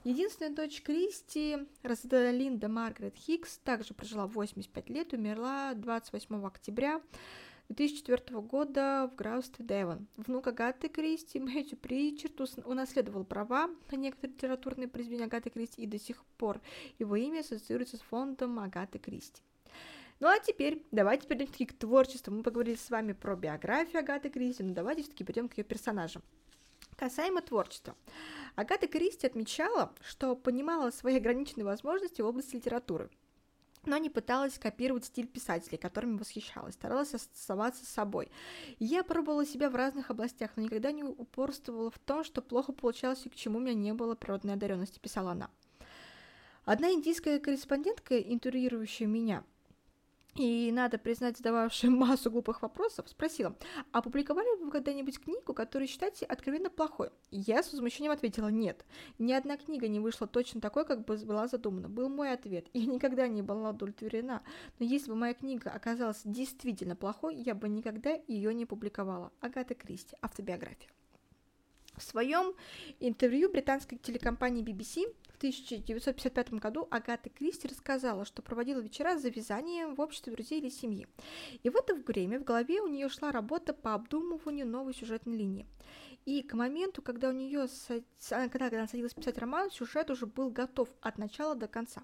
Единственная 0.06 0.56
дочь 0.56 0.82
Кристи, 0.82 1.58
Розалинда 1.84 2.70
Маргарет 2.70 3.18
Хикс, 3.18 3.58
также 3.58 3.94
прожила 3.94 4.26
85 4.26 4.90
лет, 4.90 5.12
умерла 5.12 5.74
28 5.74 6.46
октября 6.46 7.02
2004 7.70 8.40
года 8.42 9.10
в 9.12 9.16
графстве 9.16 9.66
Девон. 9.66 10.08
Внук 10.16 10.48
Агаты 10.48 10.88
Кристи, 10.88 11.40
Мэтью 11.40 11.78
Причард, 11.78 12.40
унаследовал 12.66 13.26
права 13.26 13.70
на 13.92 13.96
некоторые 13.98 14.36
литературные 14.36 14.88
произведения 14.88 15.26
Агаты 15.26 15.50
Кристи, 15.50 15.82
и 15.82 15.88
до 15.88 16.00
сих 16.00 16.24
пор 16.38 16.62
его 16.98 17.16
имя 17.16 17.42
ассоциируется 17.42 17.98
с 17.98 18.02
фондом 18.02 18.60
Агаты 18.60 19.00
Кристи. 19.00 19.42
Ну 20.20 20.28
а 20.28 20.40
теперь 20.40 20.84
давайте 20.92 21.28
перейдем 21.28 21.68
к 21.68 21.74
творчеству. 21.74 22.34
Мы 22.34 22.42
поговорили 22.42 22.76
с 22.76 22.90
вами 22.90 23.14
про 23.14 23.36
биографию 23.36 24.00
Агаты 24.00 24.30
Кристи, 24.30 24.64
но 24.64 24.74
давайте 24.74 25.04
все-таки 25.04 25.24
перейдем 25.24 25.50
к 25.50 25.58
ее 25.58 25.64
персонажам. 25.64 26.24
Касаемо 26.96 27.42
творчества. 27.42 27.96
Агата 28.56 28.88
Кристи 28.88 29.28
отмечала, 29.28 29.94
что 30.02 30.36
понимала 30.36 30.90
свои 30.90 31.18
ограниченные 31.18 31.66
возможности 31.66 32.22
в 32.22 32.26
области 32.26 32.56
литературы, 32.56 33.12
но 33.88 33.98
не 33.98 34.10
пыталась 34.10 34.60
копировать 34.60 35.06
стиль 35.06 35.28
писателей, 35.28 35.78
которыми 35.78 36.18
восхищалась, 36.18 36.76
старалась 36.76 37.14
оставаться 37.14 37.86
собой. 37.86 38.30
Я 38.80 39.04
пробовала 39.04 39.46
себя 39.46 39.70
в 39.70 39.76
разных 39.76 40.12
областях, 40.12 40.52
но 40.56 40.64
никогда 40.64 40.92
не 40.92 41.04
упорствовала 41.04 41.90
в 41.90 41.98
том, 41.98 42.24
что 42.24 42.42
плохо 42.42 42.74
получалось 42.74 43.26
и 43.26 43.30
к 43.30 43.36
чему 43.36 43.58
у 43.58 43.62
меня 43.62 43.74
не 43.74 43.94
было 43.94 44.16
природной 44.16 44.54
одаренности, 44.54 45.00
писала 45.00 45.32
она. 45.32 45.50
Одна 46.66 46.92
индийская 46.92 47.40
корреспондентка, 47.40 48.20
интервьюирующая 48.20 49.08
меня, 49.08 49.44
и, 50.38 50.72
надо 50.72 51.00
признать, 51.00 51.38
задававшая 51.38 51.90
массу 51.92 52.30
глупых 52.30 52.62
вопросов, 52.62 53.10
спросила, 53.10 53.56
а 53.92 54.02
публиковали 54.04 54.48
вы 54.64 54.70
когда-нибудь 54.70 55.20
книгу, 55.20 55.54
которую 55.54 55.88
считаете 55.88 56.26
откровенно 56.26 56.70
плохой? 56.70 57.10
Я 57.32 57.64
с 57.64 57.72
возмущением 57.72 58.12
ответила, 58.12 58.50
нет. 58.50 58.86
Ни 59.18 59.34
одна 59.34 59.58
книга 59.58 59.88
не 59.88 60.00
вышла 60.00 60.28
точно 60.28 60.62
такой, 60.62 60.86
как 60.86 61.06
бы 61.06 61.18
была 61.18 61.48
задумана. 61.48 61.90
Был 61.90 62.10
мой 62.10 62.32
ответ. 62.32 62.68
Я 62.74 62.86
никогда 62.86 63.28
не 63.28 63.42
была 63.42 63.72
удовлетворена. 63.72 64.44
Но 64.78 64.86
если 64.86 65.10
бы 65.10 65.16
моя 65.16 65.34
книга 65.34 65.72
оказалась 65.72 66.22
действительно 66.24 66.96
плохой, 66.96 67.36
я 67.36 67.56
бы 67.56 67.68
никогда 67.68 68.12
ее 68.28 68.54
не 68.54 68.66
публиковала. 68.66 69.32
Агата 69.42 69.74
Кристи. 69.74 70.16
Автобиография. 70.22 70.90
В 71.96 72.04
своем 72.04 72.54
интервью 73.00 73.50
британской 73.52 73.98
телекомпании 73.98 74.64
BBC 74.64 75.12
в 75.38 75.40
1955 75.40 76.54
году 76.54 76.88
Агата 76.90 77.30
Кристи 77.30 77.68
рассказала, 77.68 78.26
что 78.26 78.42
проводила 78.42 78.80
вечера 78.80 79.20
за 79.20 79.30
вязанием 79.30 79.94
в 79.94 80.02
обществе 80.02 80.34
друзей 80.34 80.60
или 80.60 80.70
семьи. 80.70 81.08
И 81.62 81.70
в 81.70 81.76
это 81.76 81.94
время 81.94 82.40
в 82.40 82.44
голове 82.44 82.82
у 82.82 82.88
нее 82.88 83.08
шла 83.08 83.32
работа 83.32 83.74
по 83.74 83.94
обдумыванию 83.94 84.66
новой 84.66 84.96
сюжетной 84.96 85.38
линии. 85.38 85.68
И 86.26 86.42
к 86.42 86.56
моменту, 86.56 87.04
когда 87.04 87.30
у 87.30 87.34
нее, 87.34 87.68
когда 88.52 88.68
она 88.68 88.88
садилась 88.88 89.14
писать 89.14 89.38
роман, 89.38 89.70
сюжет 89.70 90.10
уже 90.10 90.26
был 90.26 90.50
готов 90.50 90.90
от 91.02 91.20
начала 91.20 91.54
до 91.54 91.68
конца. 91.68 92.02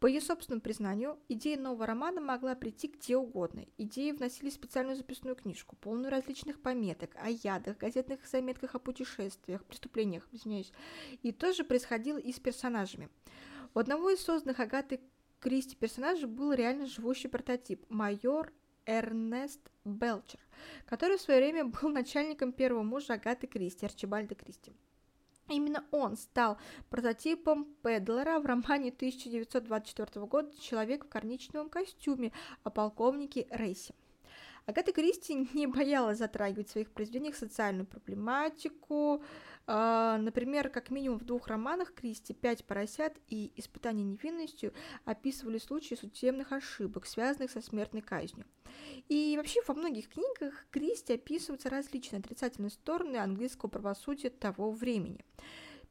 По 0.00 0.06
ее 0.06 0.20
собственному 0.20 0.60
признанию, 0.60 1.18
идея 1.28 1.58
нового 1.58 1.84
романа 1.84 2.20
могла 2.20 2.54
прийти 2.54 2.86
где 2.86 3.16
угодно. 3.16 3.66
Идеи 3.78 4.12
вносили 4.12 4.50
в 4.50 4.52
специальную 4.52 4.96
записную 4.96 5.34
книжку, 5.34 5.74
полную 5.74 6.10
различных 6.10 6.60
пометок 6.60 7.10
о 7.16 7.28
ядах, 7.30 7.78
газетных 7.78 8.24
заметках 8.24 8.76
о 8.76 8.78
путешествиях, 8.78 9.64
преступлениях, 9.64 10.28
извиняюсь. 10.30 10.72
И 11.22 11.32
тоже 11.32 11.64
происходило 11.64 12.18
и 12.18 12.32
с 12.32 12.38
персонажами. 12.38 13.08
У 13.74 13.80
одного 13.80 14.10
из 14.10 14.20
созданных 14.20 14.60
Агаты 14.60 15.00
Кристи 15.40 15.74
персонажей 15.74 16.28
был 16.28 16.52
реально 16.52 16.86
живущий 16.86 17.28
прототип– 17.28 17.84
майор 17.88 18.52
Эрнест 18.86 19.60
Белчер, 19.84 20.40
который 20.86 21.18
в 21.18 21.20
свое 21.20 21.40
время 21.40 21.64
был 21.64 21.88
начальником 21.90 22.52
первого 22.52 22.82
мужа 22.84 23.14
Агаты 23.14 23.48
Кристи, 23.48 23.84
Арчибальда 23.84 24.36
Кристи. 24.36 24.72
Именно 25.48 25.84
он 25.90 26.16
стал 26.16 26.58
прототипом 26.90 27.66
Педлера 27.82 28.38
в 28.38 28.46
романе 28.46 28.90
1924 28.90 30.26
года 30.26 30.50
«Человек 30.60 31.06
в 31.06 31.08
коричневом 31.08 31.70
костюме» 31.70 32.32
о 32.64 32.70
полковнике 32.70 33.46
Рейсе. 33.50 33.94
Агата 34.68 34.92
Кристи 34.92 35.34
не 35.54 35.66
боялась 35.66 36.18
затрагивать 36.18 36.68
в 36.68 36.72
своих 36.72 36.90
произведениях 36.90 37.36
социальную 37.36 37.86
проблематику. 37.86 39.22
А, 39.66 40.18
например, 40.18 40.68
как 40.68 40.90
минимум 40.90 41.18
в 41.18 41.24
двух 41.24 41.48
романах 41.48 41.94
Кристи 41.94 42.34
«Пять 42.34 42.66
поросят» 42.66 43.16
и 43.28 43.50
«Испытание 43.56 44.04
невинностью» 44.04 44.74
описывали 45.06 45.56
случаи 45.56 45.94
судебных 45.94 46.52
ошибок, 46.52 47.06
связанных 47.06 47.50
со 47.50 47.62
смертной 47.62 48.02
казнью. 48.02 48.44
И 49.08 49.34
вообще 49.38 49.60
во 49.66 49.72
многих 49.72 50.10
книгах 50.10 50.66
Кристи 50.70 51.14
описываются 51.14 51.70
различные 51.70 52.20
отрицательные 52.20 52.70
стороны 52.70 53.16
английского 53.16 53.70
правосудия 53.70 54.28
того 54.28 54.70
времени. 54.70 55.24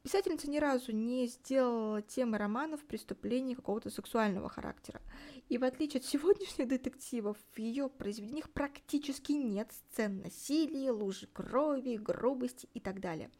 Писательница 0.02 0.48
ни 0.48 0.58
разу 0.58 0.92
не 0.92 1.26
сделала 1.26 2.00
темы 2.02 2.38
романов 2.38 2.84
преступлений 2.84 3.54
какого-то 3.54 3.90
сексуального 3.90 4.48
характера. 4.48 5.02
И 5.48 5.58
в 5.58 5.64
отличие 5.64 6.00
от 6.00 6.06
сегодняшних 6.06 6.68
детективов, 6.68 7.36
в 7.52 7.58
ее 7.58 7.88
произведениях 7.88 8.48
практически 8.50 9.32
нет 9.32 9.72
сцен 9.72 10.20
насилия, 10.22 10.92
лужи 10.92 11.26
крови, 11.26 11.96
грубости 11.96 12.68
и 12.74 12.80
так 12.80 13.00
далее. 13.00 13.30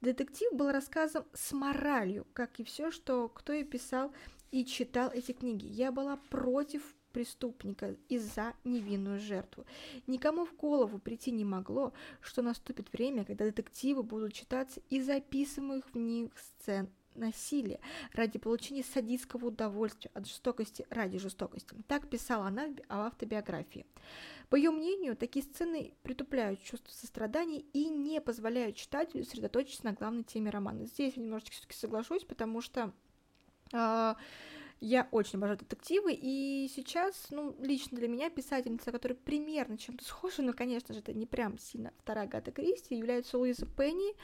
Детектив 0.00 0.50
был 0.52 0.70
рассказом 0.70 1.24
с 1.34 1.52
моралью, 1.52 2.26
как 2.32 2.58
и 2.60 2.64
все, 2.64 2.90
что 2.90 3.28
кто 3.28 3.52
и 3.52 3.64
писал 3.64 4.14
и 4.50 4.64
читал 4.64 5.10
эти 5.10 5.32
книги. 5.32 5.66
Я 5.66 5.92
была 5.92 6.16
против 6.16 6.82
преступника 7.10 7.96
и 8.08 8.18
за 8.18 8.54
невинную 8.64 9.18
жертву. 9.18 9.64
Никому 10.06 10.44
в 10.44 10.54
голову 10.56 10.98
прийти 10.98 11.30
не 11.30 11.44
могло, 11.44 11.92
что 12.20 12.42
наступит 12.42 12.92
время, 12.92 13.24
когда 13.24 13.44
детективы 13.44 14.02
будут 14.02 14.32
читаться 14.32 14.80
из 14.88 15.06
записываемых 15.06 15.84
в 15.92 15.98
них 15.98 16.32
сцен 16.38 16.88
насилия 17.14 17.80
ради 18.12 18.38
получения 18.38 18.82
садистского 18.82 19.46
удовольствия 19.46 20.10
от 20.14 20.26
жестокости 20.26 20.86
ради 20.90 21.18
жестокости. 21.18 21.74
Так 21.88 22.08
писала 22.08 22.46
она 22.46 22.68
в 22.68 22.82
автобиографии. 22.88 23.86
По 24.48 24.56
ее 24.56 24.70
мнению, 24.70 25.16
такие 25.16 25.44
сцены 25.44 25.94
притупляют 26.02 26.62
чувство 26.62 26.92
сострадания 26.92 27.60
и 27.72 27.88
не 27.88 28.20
позволяют 28.20 28.76
читателю 28.76 29.24
сосредоточиться 29.24 29.84
на 29.84 29.92
главной 29.92 30.24
теме 30.24 30.50
романа. 30.50 30.86
Здесь 30.86 31.14
я 31.16 31.22
немножечко 31.22 31.52
все-таки 31.52 31.78
соглашусь, 31.78 32.24
потому 32.24 32.60
что 32.60 32.92
э, 33.72 34.14
Я 34.80 35.08
очень 35.10 35.36
обожаю 35.36 35.58
детективы, 35.58 36.12
и 36.18 36.70
сейчас, 36.74 37.26
ну, 37.30 37.54
лично 37.60 37.98
для 37.98 38.08
меня 38.08 38.30
писательница, 38.30 38.92
которая 38.92 39.16
примерно 39.16 39.76
чем-то 39.76 40.02
схожа, 40.02 40.40
но, 40.40 40.54
конечно 40.54 40.94
же, 40.94 41.00
это 41.00 41.12
не 41.12 41.26
прям 41.26 41.58
сильно 41.58 41.92
вторая 41.98 42.26
Гата 42.26 42.50
Кристи, 42.50 42.94
является 42.94 43.36
Луиза 43.36 43.66
Пенни, 43.66 44.14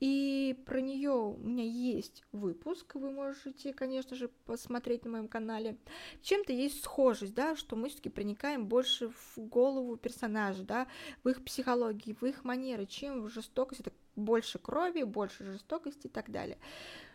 и 0.00 0.60
про 0.66 0.80
нее 0.80 1.12
у 1.12 1.36
меня 1.36 1.62
есть 1.62 2.24
выпуск, 2.32 2.96
вы 2.96 3.12
можете, 3.12 3.72
конечно 3.72 4.16
же, 4.16 4.28
посмотреть 4.46 5.04
на 5.04 5.12
моем 5.12 5.28
канале. 5.28 5.76
Чем-то 6.22 6.52
есть 6.52 6.82
схожесть, 6.82 7.34
да, 7.34 7.54
что 7.54 7.76
мы 7.76 7.88
все-таки 7.88 8.08
проникаем 8.08 8.66
больше 8.66 9.10
в 9.10 9.38
голову 9.38 9.96
персонажа, 9.96 10.64
да, 10.64 10.88
в 11.22 11.28
их 11.28 11.44
психологии, 11.44 12.16
в 12.20 12.24
их 12.24 12.42
манеры, 12.42 12.86
чем 12.86 13.22
в 13.22 13.28
жестокость, 13.28 13.82
это 13.82 13.92
больше 14.16 14.58
крови, 14.58 15.04
больше 15.04 15.44
жестокости 15.44 16.08
и 16.08 16.10
так 16.10 16.30
далее. 16.30 16.58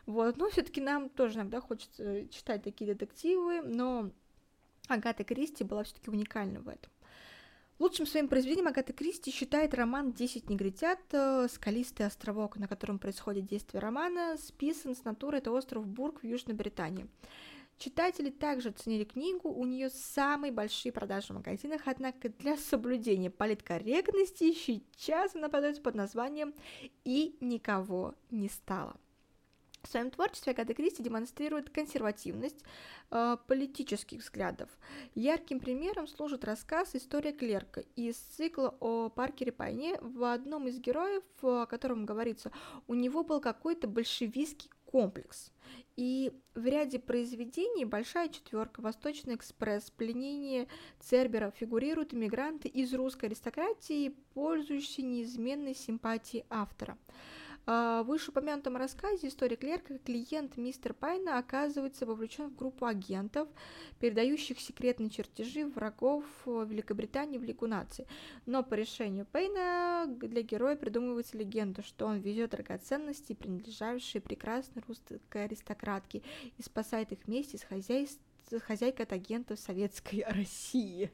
Вот, 0.06 0.38
но 0.38 0.50
все-таки 0.50 0.82
нам 0.82 1.10
тоже 1.10 1.36
иногда 1.36 1.60
хочется 1.62 2.28
читать 2.28 2.64
такие 2.64 2.94
детективы, 2.94 3.62
но 3.62 4.12
Агата 4.88 5.24
Кристи 5.24 5.64
была 5.64 5.84
все-таки 5.84 6.12
уникальна 6.12 6.62
в 6.62 6.68
этом. 6.68 6.92
Лучшим 7.78 8.06
своим 8.06 8.30
произведением 8.30 8.68
Агата 8.68 8.94
Кристи 8.94 9.32
считает 9.32 9.74
роман 9.74 10.14
«Десять 10.14 10.50
негритят. 10.50 11.00
Скалистый 11.52 12.06
островок», 12.06 12.56
на 12.58 12.68
котором 12.68 13.00
происходит 13.00 13.48
действие 13.48 13.82
романа, 13.82 14.38
списан 14.38 14.96
с 14.96 15.04
натуры 15.04 15.40
это 15.40 15.52
остров 15.52 15.86
Бург 15.86 16.22
в 16.22 16.26
Южной 16.26 16.56
Британии. 16.56 17.08
Читатели 17.78 18.30
также 18.30 18.70
оценили 18.70 19.04
книгу, 19.04 19.50
у 19.50 19.66
нее 19.66 19.90
самые 19.90 20.54
большие 20.54 20.94
продажи 20.94 21.34
в 21.34 21.36
магазинах, 21.36 21.82
однако 21.84 22.30
для 22.30 22.56
соблюдения 22.56 23.30
политкорректности 23.30 24.54
сейчас 24.54 25.36
она 25.36 25.50
подается 25.50 25.82
под 25.82 25.96
названием 25.96 26.54
«И 27.04 27.36
никого 27.42 28.16
не 28.32 28.48
стало». 28.48 28.96
В 29.86 29.88
своем 29.88 30.10
творчестве 30.10 30.54
Агата 30.54 30.74
Кристи 30.74 31.04
демонстрирует 31.04 31.70
консервативность 31.70 32.64
э, 33.12 33.38
политических 33.48 34.22
взглядов. 34.22 34.68
Ярким 35.14 35.60
примером 35.60 36.08
служит 36.08 36.44
рассказ 36.44 36.96
«История 36.96 37.32
клерка» 37.32 37.84
из 37.96 38.16
цикла 38.16 38.76
о 38.80 39.10
Паркере 39.10 39.52
Пайне. 39.52 40.00
В 40.02 40.24
одном 40.34 40.68
из 40.68 40.80
героев, 40.80 41.24
о 41.44 41.68
котором 41.68 42.08
говорится, 42.08 42.52
у 42.88 42.96
него 42.96 43.24
был 43.24 43.40
какой-то 43.40 43.88
большевистский 43.88 44.72
комплекс. 44.86 45.52
И 45.96 46.34
в 46.56 46.66
ряде 46.66 46.98
произведений 46.98 47.86
«Большая 47.86 48.30
четверка», 48.30 48.82
«Восточный 48.82 49.36
экспресс», 49.36 49.92
«Пленение 49.92 50.68
Цербера» 51.00 51.52
фигурируют 51.52 52.12
иммигранты 52.12 52.70
из 52.70 52.92
русской 52.96 53.26
аристократии, 53.26 54.16
пользующиеся 54.34 55.04
неизменной 55.04 55.76
симпатией 55.76 56.44
автора– 56.50 56.98
в 57.66 58.04
вышеупомянутом 58.04 58.78
рассказе 58.78 59.28
история 59.28 59.56
клерка 59.56 59.98
клиент 59.98 60.56
мистер 60.58 60.94
Пайна 60.94 61.40
оказывается 61.40 62.06
вовлечен 62.06 62.50
в 62.50 62.56
группу 62.56 62.86
агентов, 62.86 63.48
передающих 64.00 64.60
секретные 64.60 65.10
чертежи 65.10 65.66
врагов 65.66 66.24
Великобритании 66.46 67.40
в 67.40 67.44
Лигу 67.44 67.66
наций. 67.66 68.06
Но 68.46 68.64
по 68.64 68.76
решению 68.76 69.26
Пейна 69.26 70.06
для 70.08 70.44
героя 70.44 70.76
придумывается 70.76 71.38
легенда, 71.38 71.82
что 71.82 72.06
он 72.06 72.20
везет 72.20 72.52
драгоценности, 72.52 73.34
принадлежавшие 73.34 74.22
прекрасной 74.22 74.84
русской 74.88 75.46
аристократке, 75.46 76.22
и 76.58 76.62
спасает 76.62 77.12
их 77.12 77.20
вместе 77.26 77.58
с, 77.58 77.64
хозяй... 77.64 78.08
с 78.08 78.60
хозяйкой 78.60 79.06
от 79.08 79.14
агентов 79.14 79.60
Советской 79.60 80.24
России. 80.28 81.12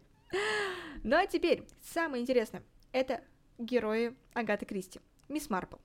Ну 1.04 1.16
а 1.16 1.26
теперь 1.28 1.64
самое 1.82 2.22
интересное. 2.22 2.64
Это 2.92 3.24
герои 3.58 4.16
Агаты 4.34 4.66
Кристи. 4.66 5.00
Мисс 5.30 5.50
Марпл. 5.50 5.78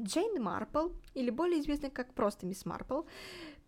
Джейн 0.00 0.42
Марпл, 0.42 0.88
или 1.14 1.30
более 1.30 1.60
известная 1.60 1.90
как 1.90 2.14
просто 2.14 2.46
Мисс 2.46 2.64
Марпл, 2.64 3.02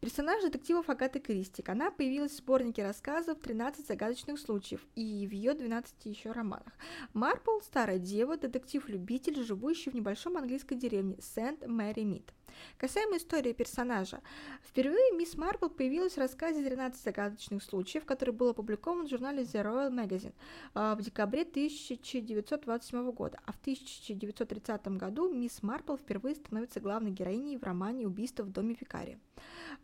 персонаж 0.01 0.43
детективов 0.43 0.89
Агаты 0.91 1.21
Кристи. 1.21 1.63
Она 1.67 1.91
появилась 1.91 2.33
в 2.33 2.37
сборнике 2.37 2.85
рассказов 2.85 3.39
«13 3.39 3.87
загадочных 3.87 4.39
случаев» 4.39 4.87
и 4.95 5.27
в 5.27 5.33
ее 5.33 5.55
12 5.55 6.07
еще 6.07 6.33
романах. 6.33 6.73
Марпл– 7.13 7.61
старая 7.63 7.99
дева, 7.99 8.37
детектив-любитель, 8.37 9.43
живущий 9.43 9.91
в 9.91 9.95
небольшом 9.95 10.37
английской 10.37 10.77
деревне 10.77 11.17
Сент-Мэри-Мид. 11.21 12.33
Касаемо 12.79 13.17
истории 13.17 13.53
персонажа. 13.53 14.21
Впервые 14.63 15.13
мисс 15.13 15.37
Марпл 15.37 15.69
появилась 15.69 16.15
в 16.15 16.19
рассказе 16.19 16.67
«13 16.67 16.95
загадочных 17.03 17.63
случаев», 17.63 18.05
который 18.05 18.33
был 18.33 18.51
опубликован 18.51 19.07
в 19.07 19.11
журнале 19.11 19.43
The 19.43 19.65
Royal 19.65 19.91
Magazine 19.91 20.35
а, 20.75 20.95
в 20.95 21.03
декабре 21.03 21.43
1927 21.43 23.11
года, 23.13 23.39
а 23.45 23.53
в 23.53 23.57
1930 23.61 24.89
году 24.89 25.33
мисс 25.33 25.63
Марпл 25.63 25.97
впервые 25.97 26.35
становится 26.35 26.81
главной 26.81 27.11
героиней 27.11 27.57
в 27.57 27.63
романе 27.63 28.07
«Убийство 28.07 28.43
в 28.43 28.53
доме 28.53 28.77
викария». 28.79 29.19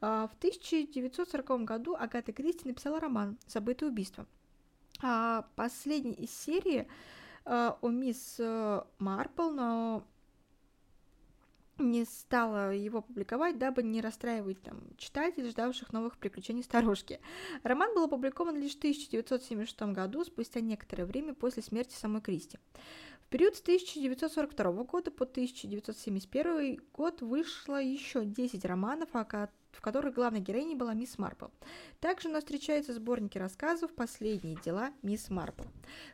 А, 0.00 0.28
в 0.28 0.35
1940 0.37 1.64
году 1.64 1.96
Агата 1.98 2.32
Кристи 2.32 2.68
написала 2.68 3.00
роман 3.00 3.38
«Забытое 3.46 3.90
убийство». 3.90 4.26
А 5.00 5.46
последний 5.56 6.14
из 6.14 6.30
серии 6.30 6.87
о 7.44 7.88
мисс 7.88 8.37
э, 8.38 8.82
Марпл, 8.98 9.50
но 9.50 10.04
не 11.90 12.05
стала 12.05 12.75
его 12.75 13.03
публиковать, 13.03 13.59
дабы 13.59 13.83
не 13.83 14.01
расстраивать 14.01 14.62
там, 14.62 14.81
читателей, 14.97 15.51
ждавших 15.51 15.92
новых 15.92 16.18
приключений 16.18 16.62
старушки. 16.62 17.21
Роман 17.62 17.95
был 17.95 18.05
опубликован 18.05 18.57
лишь 18.57 18.75
в 18.75 18.79
1976 18.79 19.83
году, 19.92 20.25
спустя 20.25 20.61
некоторое 20.61 21.05
время 21.05 21.35
после 21.35 21.62
смерти 21.62 21.95
самой 21.95 22.23
Кристи. 22.23 22.59
В 23.27 23.29
период 23.29 23.57
с 23.57 23.61
1942 23.61 24.85
года 24.85 25.11
по 25.11 25.25
1971 25.25 26.81
год 26.92 27.23
вышло 27.23 27.81
еще 27.81 28.25
10 28.25 28.64
романов, 28.64 29.09
о 29.14 29.25
в 29.72 29.80
которой 29.80 30.12
главной 30.12 30.40
героиней 30.40 30.74
была 30.74 30.94
мисс 30.94 31.18
Марпл. 31.18 31.46
Также 32.00 32.28
у 32.28 32.32
нас 32.32 32.44
встречаются 32.44 32.92
сборники 32.92 33.38
рассказов 33.38 33.92
«Последние 33.94 34.56
дела 34.64 34.92
мисс 35.02 35.30
Марпл». 35.30 35.64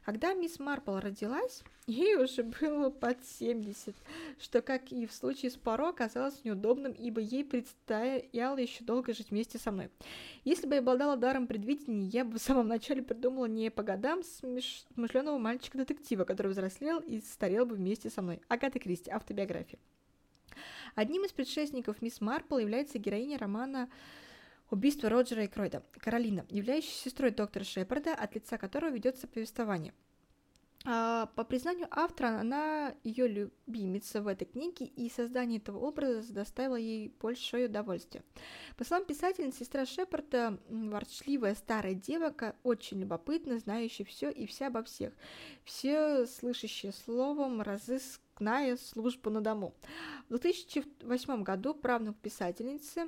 Когда 0.05 0.33
мисс 0.33 0.59
Марпл 0.59 0.97
родилась, 0.97 1.63
ей 1.87 2.17
уже 2.17 2.43
было 2.43 2.91
под 2.91 3.25
70, 3.25 3.95
что, 4.39 4.63
как 4.63 4.93
и 4.93 5.07
в 5.07 5.13
случае 5.13 5.51
с 5.51 5.57
Паро, 5.57 5.89
оказалось 5.89 6.45
неудобным, 6.45 6.93
ибо 6.93 7.21
ей 7.21 7.45
предстояло 7.45 8.57
еще 8.57 8.85
долго 8.85 9.13
жить 9.13 9.31
вместе 9.31 9.59
со 9.59 9.73
мной. 9.73 9.91
Если 10.45 10.67
бы 10.67 10.75
я 10.75 10.81
обладала 10.81 11.17
даром 11.17 11.47
предвидения, 11.47 12.07
я 12.07 12.25
бы 12.25 12.39
в 12.39 12.43
самом 12.43 12.69
начале 12.69 13.03
придумала 13.03 13.47
не 13.47 13.71
по 13.71 13.83
годам 13.83 14.23
смышленого 14.23 15.39
мальчика-детектива, 15.39 16.25
который 16.25 16.49
взрослел 16.49 17.01
и 17.01 17.21
старел 17.21 17.67
бы 17.67 17.75
вместе 17.75 18.11
со 18.11 18.23
мной. 18.23 18.41
Агата 18.49 18.79
Кристи, 18.79 19.11
автобиография. 19.11 19.79
Одним 20.95 21.25
из 21.25 21.33
предшественников 21.33 22.03
мисс 22.03 22.21
Марпл 22.21 22.59
является 22.59 22.99
героиня 22.99 23.39
романа 23.39 23.89
«Убийство 24.71 25.09
Роджера 25.09 25.45
и 25.45 25.49
Кройда» 25.49 25.83
Каролина, 25.93 26.45
являющаяся 26.51 27.05
сестрой 27.05 27.31
доктора 27.31 27.65
Шепарда, 27.65 28.15
от 28.15 28.35
лица 28.35 28.59
которого 28.59 28.91
ведется 28.91 29.27
повествование. 29.27 29.95
А, 30.85 31.27
по 31.35 31.43
признанию 31.45 31.89
автора, 31.91 32.41
она 32.41 32.95
ее 33.03 33.27
любимица 33.27 34.23
в 34.23 34.29
этой 34.29 34.45
книге, 34.45 34.87
и 34.87 35.11
создание 35.11 35.59
этого 35.59 35.79
образа 35.79 36.33
доставило 36.33 36.77
ей 36.77 37.13
большое 37.21 37.67
удовольствие. 37.67 38.23
По 38.77 38.85
словам 38.85 39.05
писательницы, 39.05 39.61
сестра 39.61 39.87
Шепарда– 39.87 40.59
ворчливая 40.69 41.57
старая 41.57 41.95
девка, 41.95 42.55
очень 42.63 43.01
любопытная, 43.01 43.59
знающая 43.59 44.07
все 44.07 44.31
и 44.31 44.47
вся 44.47 44.69
обо 44.69 44.85
всех, 44.85 45.13
все 45.65 46.27
слышащая 46.27 46.93
словом, 46.93 47.61
разыск 47.61 48.21
выпускная 48.39 48.77
служба 48.77 49.31
на 49.31 49.41
дому. 49.41 49.75
В 50.29 50.39
2008 50.39 51.43
году 51.43 51.75
правнук 51.75 52.17
писательницы 52.19 53.07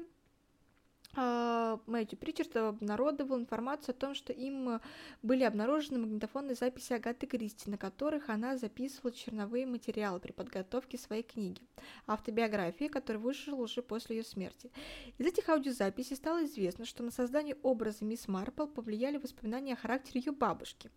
Мэтью 1.14 2.18
Причард 2.18 2.56
обнародовал 2.56 3.38
информацию 3.38 3.94
о 3.94 3.98
том, 3.98 4.14
что 4.14 4.32
им 4.32 4.80
были 5.22 5.42
обнаружены 5.42 5.98
магнитофонные 5.98 6.54
записи 6.54 6.92
Агаты 6.92 7.26
Кристи, 7.26 7.68
на 7.68 7.76
которых 7.76 8.28
она 8.30 8.56
записывала 8.56 9.12
черновые 9.12 9.66
материалы 9.66 10.20
при 10.20 10.32
подготовке 10.32 10.98
своей 10.98 11.22
книги, 11.22 11.60
автобиографии, 12.06 12.86
которая 12.86 13.20
вышла 13.20 13.56
уже 13.56 13.82
после 13.82 14.18
ее 14.18 14.24
смерти. 14.24 14.70
Из 15.18 15.26
этих 15.26 15.48
аудиозаписей 15.48 16.16
стало 16.16 16.44
известно, 16.44 16.84
что 16.84 17.02
на 17.02 17.10
создание 17.10 17.56
образа 17.62 18.04
мисс 18.04 18.28
Марпл 18.28 18.66
повлияли 18.66 19.16
воспоминания 19.16 19.72
о 19.72 19.76
характере 19.76 20.22
ее 20.24 20.32
бабушки. 20.32 20.90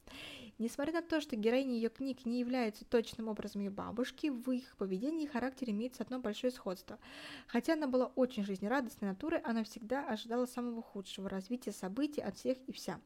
Несмотря 0.60 0.94
на 0.94 1.02
то, 1.02 1.20
что 1.20 1.36
героини 1.36 1.74
ее 1.74 1.90
книг 1.90 2.26
не 2.26 2.40
являются 2.40 2.86
точным 2.86 3.28
образом 3.28 3.64
ее 3.64 3.72
бабушки, 3.72 4.28
в 4.28 4.52
их 4.52 4.76
поведении 4.78 5.24
и 5.26 5.28
характере 5.28 5.74
имеется 5.74 6.04
одно 6.04 6.20
большое 6.20 6.54
сходство. 6.54 7.00
Хотя 7.48 7.74
она 7.74 7.88
была 7.88 8.12
очень 8.16 8.44
жизнерадостной 8.44 9.10
натурой, 9.10 9.42
она 9.44 9.64
всегда 9.64 10.03
ожидала 10.08 10.46
самого 10.46 10.82
худшего 10.82 11.30
развития 11.30 11.72
событий 11.72 12.22
от 12.22 12.38
всех 12.38 12.58
и 12.68 12.72
вся. 12.72 13.00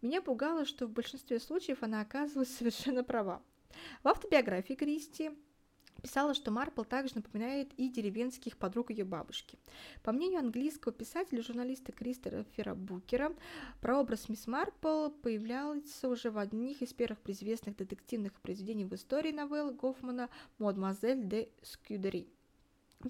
Меня 0.00 0.22
пугало, 0.22 0.64
что 0.64 0.86
в 0.86 0.90
большинстве 0.90 1.38
случаев 1.40 1.82
она 1.82 2.00
оказывалась 2.00 2.54
совершенно 2.56 3.04
права. 3.04 3.42
В 4.02 4.08
автобиографии 4.08 4.74
Кристи 4.74 5.30
писала, 6.02 6.34
что 6.34 6.50
Марпл 6.50 6.82
также 6.82 7.14
напоминает 7.14 7.72
и 7.74 7.88
деревенских 7.88 8.56
подруг 8.58 8.90
ее 8.90 9.04
бабушки. 9.04 9.58
По 10.02 10.12
мнению 10.12 10.40
английского 10.40 10.92
писателя 10.92 11.38
и 11.38 11.42
журналиста 11.42 11.92
Кристофера 11.92 12.74
Букера, 12.74 13.34
прообраз 13.80 14.28
мисс 14.28 14.46
Марпл 14.46 15.10
появлялся 15.10 16.08
уже 16.08 16.30
в 16.30 16.38
одних 16.38 16.82
из 16.82 16.92
первых 16.92 17.20
известных 17.26 17.76
детективных 17.76 18.32
произведений 18.40 18.84
в 18.84 18.94
истории 18.94 19.32
новеллы 19.32 19.72
Гофмана 19.74 20.28
«Мадемуазель 20.58 21.26
де 21.28 21.48
Скюдери». 21.62 22.28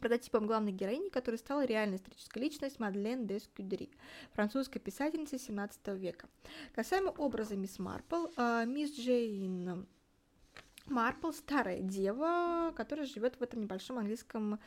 Прототипом 0.01 0.47
главной 0.47 0.73
героини, 0.73 1.09
которой 1.09 1.37
стала 1.37 1.65
реальная 1.65 1.99
историческая 1.99 2.41
личность 2.41 2.79
Мадлен 2.79 3.27
де 3.27 3.41
Скюдери, 3.41 3.91
французская 4.33 4.81
писательница 4.81 5.39
17 5.39 5.89
века. 5.99 6.29
Касаемо 6.75 7.11
образа 7.11 7.57
мисс 7.57 7.79
Марпл, 7.79 8.27
а, 8.37 8.65
мисс 8.65 8.93
Джейн 8.97 9.87
Марпл– 10.87 11.31
старая 11.33 11.81
дева, 11.81 12.73
которая 12.77 13.07
живет 13.07 13.37
в 13.37 13.43
этом 13.43 13.61
небольшом 13.61 13.99
английском 13.99 14.59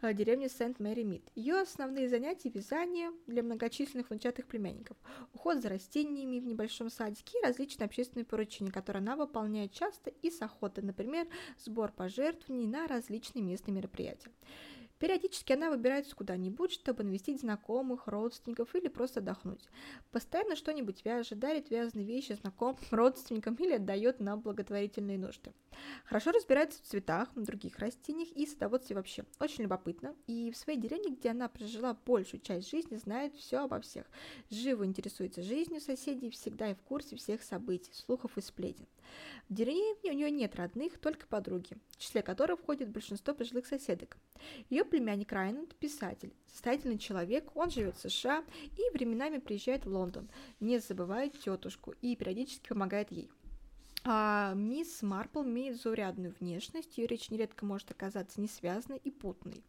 э, 0.00 0.14
деревне 0.14 0.48
Сент-Мэри-Мид. 0.48 1.30
Ее 1.34 1.60
основные 1.60 2.08
занятия– 2.08 2.48
вязание 2.54 3.10
для 3.26 3.42
многочисленных 3.42 4.10
внучатых 4.10 4.46
племянников, 4.46 4.96
уход 5.34 5.62
за 5.62 5.68
растениями 5.68 6.40
в 6.40 6.46
небольшом 6.46 6.90
садике 6.90 7.38
и 7.38 7.46
различные 7.46 7.86
общественные 7.86 8.24
поручения, 8.24 8.70
которые 8.70 9.00
она 9.00 9.16
выполняет 9.16 9.72
часто 9.72 10.10
и 10.10 10.30
с 10.30 10.40
охотой, 10.42 10.84
например, 10.84 11.26
сбор 11.58 11.92
пожертвований 11.92 12.66
на 12.66 12.86
различные 12.86 13.42
местные 13.42 13.74
мероприятия. 13.74 14.30
Периодически 15.00 15.54
она 15.54 15.70
выбирается 15.70 16.14
куда-нибудь, 16.14 16.72
чтобы 16.72 17.04
навестить 17.04 17.40
знакомых, 17.40 18.06
родственников 18.06 18.74
или 18.74 18.88
просто 18.88 19.20
отдохнуть. 19.20 19.66
Постоянно 20.12 20.56
что-нибудь 20.56 21.02
вяжет, 21.06 21.38
дарит 21.38 21.70
вязаные 21.70 22.06
вещи 22.06 22.34
знакомым, 22.34 22.76
родственникам 22.90 23.54
или 23.54 23.72
отдает 23.72 24.20
на 24.20 24.36
благотворительные 24.36 25.16
нужды. 25.18 25.54
Хорошо 26.04 26.32
разбирается 26.32 26.82
в 26.82 26.86
цветах, 26.86 27.30
других 27.34 27.78
растениях 27.78 28.28
и 28.32 28.44
садоводстве 28.44 28.94
вообще. 28.94 29.24
Очень 29.38 29.64
любопытно. 29.64 30.14
И 30.26 30.50
в 30.50 30.56
своей 30.58 30.78
деревне, 30.78 31.14
где 31.16 31.30
она 31.30 31.48
прожила 31.48 31.94
большую 32.04 32.42
часть 32.42 32.70
жизни, 32.70 32.96
знает 32.96 33.34
все 33.34 33.60
обо 33.60 33.80
всех. 33.80 34.04
Живо 34.50 34.84
интересуется 34.84 35.42
жизнью 35.42 35.80
соседей, 35.80 36.28
всегда 36.28 36.70
и 36.70 36.74
в 36.74 36.82
курсе 36.82 37.16
всех 37.16 37.42
событий, 37.42 37.94
слухов 37.94 38.36
и 38.36 38.42
сплетен. 38.42 38.86
В 39.48 39.54
деревне 39.54 40.10
у 40.10 40.14
нее 40.14 40.30
нет 40.30 40.56
родных, 40.56 40.98
только 40.98 41.26
подруги, 41.26 41.78
в 41.88 41.96
числе 41.96 42.22
которых 42.22 42.60
входит 42.60 42.90
большинство 42.90 43.34
пожилых 43.34 43.66
соседок. 43.66 44.18
Ее 44.68 44.84
племянник 44.90 45.32
Райнанд– 45.32 45.74
писатель, 45.78 46.34
состоятельный 46.46 46.98
человек, 46.98 47.56
он 47.56 47.70
живет 47.70 47.96
в 47.96 48.10
США 48.10 48.44
и 48.76 48.96
временами 48.96 49.38
приезжает 49.38 49.86
в 49.86 49.92
Лондон, 49.92 50.28
не 50.58 50.78
забывает 50.78 51.38
тетушку 51.38 51.94
и 52.02 52.16
периодически 52.16 52.68
помогает 52.68 53.10
ей. 53.10 53.30
А 54.02 54.54
мисс 54.54 55.02
Марпл 55.02 55.42
имеет 55.42 55.80
заурядную 55.80 56.34
внешность, 56.40 56.96
ее 56.96 57.06
речь 57.06 57.30
нередко 57.30 57.66
может 57.66 57.90
оказаться 57.90 58.40
несвязанной 58.40 58.98
и 59.04 59.10
путной. 59.10 59.62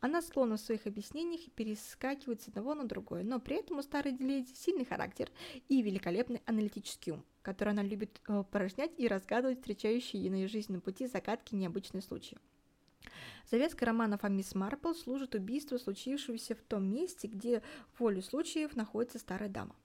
Она 0.00 0.22
склонна 0.22 0.56
в 0.56 0.60
своих 0.60 0.86
объяснениях 0.86 1.42
перескакивать 1.54 2.40
с 2.40 2.48
одного 2.48 2.74
на 2.74 2.88
другое, 2.88 3.22
но 3.22 3.38
при 3.38 3.56
этом 3.56 3.78
у 3.78 3.82
старой 3.82 4.16
леди 4.16 4.50
сильный 4.54 4.86
характер 4.86 5.30
и 5.68 5.82
великолепный 5.82 6.40
аналитический 6.46 7.12
ум, 7.12 7.24
который 7.42 7.74
она 7.74 7.82
любит 7.82 8.22
э, 8.28 8.44
порожнять 8.50 8.92
и 8.96 9.08
разгадывать 9.08 9.58
встречающие 9.58 10.22
ей 10.22 10.30
на 10.30 10.36
ее 10.36 10.48
жизненном 10.48 10.80
пути 10.80 11.06
загадки 11.06 11.54
необычные 11.54 12.00
случаи. 12.00 12.38
Завязка 13.50 13.86
романов 13.86 14.24
о 14.24 14.28
мисс 14.28 14.54
Марпл 14.54 14.92
служит 14.92 15.34
убийству, 15.36 15.78
случившегося 15.78 16.56
в 16.56 16.62
том 16.62 16.84
месте, 16.84 17.28
где 17.28 17.62
волю 17.98 18.22
случаев 18.22 18.74
находится 18.74 19.18
старая 19.18 19.48
дама. 19.48 19.76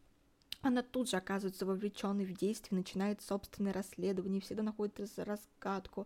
Она 0.63 0.83
тут 0.83 1.09
же 1.09 1.17
оказывается 1.17 1.65
вовлеченной 1.65 2.25
в 2.25 2.33
действие, 2.33 2.77
начинает 2.77 3.21
собственное 3.21 3.73
расследование, 3.73 4.41
всегда 4.41 4.61
находит 4.61 4.99
разгадку. 5.17 6.05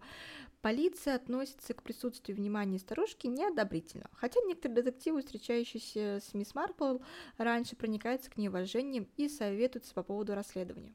Полиция 0.62 1.16
относится 1.16 1.74
к 1.74 1.84
присутствию 1.84 2.38
внимания 2.38 2.80
старушки 2.80 3.28
неодобрительно, 3.28 4.10
хотя 4.14 4.40
некоторые 4.46 4.82
детективы, 4.82 5.22
встречающиеся 5.22 6.22
с 6.26 6.34
мисс 6.34 6.56
Марпл, 6.56 7.00
раньше 7.38 7.76
проникаются 7.76 8.32
к 8.32 8.38
ней 8.38 8.48
уважением 8.48 9.08
и 9.18 9.28
советуются 9.28 9.94
по 9.94 10.04
поводу 10.04 10.36
расследования. 10.36 10.94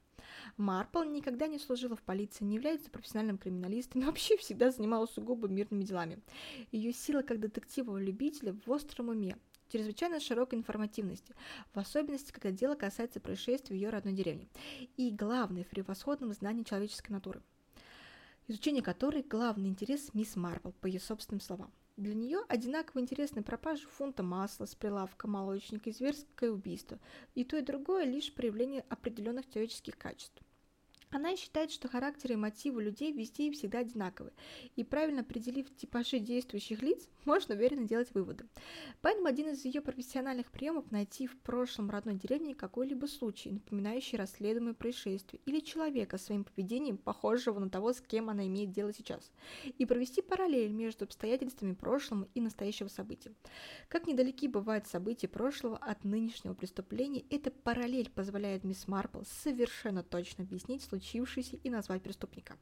Марпл 0.56 1.02
никогда 1.02 1.46
не 1.46 1.58
служила 1.58 1.96
в 1.96 2.02
полиции, 2.02 2.44
не 2.44 2.56
является 2.56 2.90
профессиональным 2.90 3.38
криминалистом 3.38 4.02
и 4.02 4.04
вообще 4.04 4.36
всегда 4.36 4.70
занималась 4.70 5.10
сугубо 5.10 5.48
мирными 5.48 5.84
делами. 5.84 6.18
Ее 6.72 6.92
сила 6.92 7.22
как 7.22 7.40
детектива-любителя 7.40 8.56
в 8.64 8.70
остром 8.70 9.08
уме, 9.08 9.36
чрезвычайно 9.70 10.20
широкой 10.20 10.58
информативности, 10.58 11.34
в 11.72 11.78
особенности, 11.78 12.32
когда 12.32 12.50
дело 12.50 12.74
касается 12.74 13.20
происшествий 13.20 13.76
в 13.76 13.80
ее 13.80 13.90
родной 13.90 14.14
деревне, 14.14 14.48
и 14.96 15.10
главное, 15.10 15.64
в 15.64 15.68
превосходном 15.68 16.32
знании 16.32 16.64
человеческой 16.64 17.12
натуры, 17.12 17.42
изучение 18.48 18.82
которой 18.82 19.22
главный 19.22 19.68
интерес 19.68 20.12
мисс 20.14 20.36
Марпл, 20.36 20.70
по 20.80 20.86
ее 20.86 21.00
собственным 21.00 21.40
словам. 21.40 21.72
Для 22.00 22.14
нее 22.14 22.38
одинаково 22.48 23.02
интересны 23.02 23.42
пропажи 23.42 23.86
фунта 23.86 24.22
масла 24.22 24.64
с 24.64 24.74
прилавка 24.74 25.28
молочника 25.28 25.90
и 25.90 25.92
зверское 25.92 26.50
убийство, 26.50 26.98
и 27.34 27.44
то 27.44 27.58
и 27.58 27.60
другое 27.60 28.06
лишь 28.06 28.32
проявление 28.32 28.86
определенных 28.88 29.46
человеческих 29.50 29.98
качеств. 29.98 30.40
Она 31.10 31.36
считает, 31.36 31.70
что 31.70 31.88
характеры 31.88 32.34
и 32.34 32.36
мотивы 32.38 32.82
людей 32.82 33.12
везде 33.12 33.48
и 33.48 33.50
всегда 33.50 33.80
одинаковы, 33.80 34.32
и 34.76 34.82
правильно 34.82 35.20
определив 35.20 35.76
типажи 35.76 36.20
действующих 36.20 36.80
лиц, 36.80 37.06
можно 37.24 37.54
уверенно 37.54 37.86
делать 37.86 38.12
выводы. 38.14 38.44
Поэтому 39.00 39.26
один 39.26 39.48
из 39.50 39.64
ее 39.64 39.80
профессиональных 39.80 40.50
приемов– 40.50 40.90
найти 40.90 41.26
в 41.26 41.38
прошлом 41.38 41.90
родной 41.90 42.14
деревне 42.14 42.54
какой-либо 42.54 43.06
случай, 43.06 43.50
напоминающий 43.50 44.18
расследуемое 44.18 44.74
происшествие, 44.74 45.40
или 45.46 45.60
человека 45.60 46.18
своим 46.18 46.44
поведением, 46.44 46.98
похожего 46.98 47.58
на 47.58 47.70
того, 47.70 47.92
с 47.92 48.00
кем 48.00 48.30
она 48.30 48.46
имеет 48.46 48.70
дело 48.72 48.92
сейчас, 48.92 49.30
и 49.64 49.86
провести 49.86 50.22
параллель 50.22 50.72
между 50.72 51.04
обстоятельствами 51.04 51.74
прошлого 51.74 52.28
и 52.34 52.40
настоящего 52.40 52.88
события. 52.88 53.32
Как 53.88 54.06
недалеки 54.06 54.48
бывают 54.48 54.86
события 54.86 55.28
прошлого 55.28 55.76
от 55.76 56.04
нынешнего 56.04 56.54
преступления, 56.54 57.24
эта 57.30 57.50
параллель 57.50 58.10
позволяет 58.10 58.64
мисс 58.64 58.88
Марпл 58.88 59.22
совершенно 59.42 60.02
точно 60.02 60.44
объяснить 60.44 60.82
случившееся 60.82 61.56
и 61.56 61.70
назвать 61.70 62.02
преступника. 62.02 62.56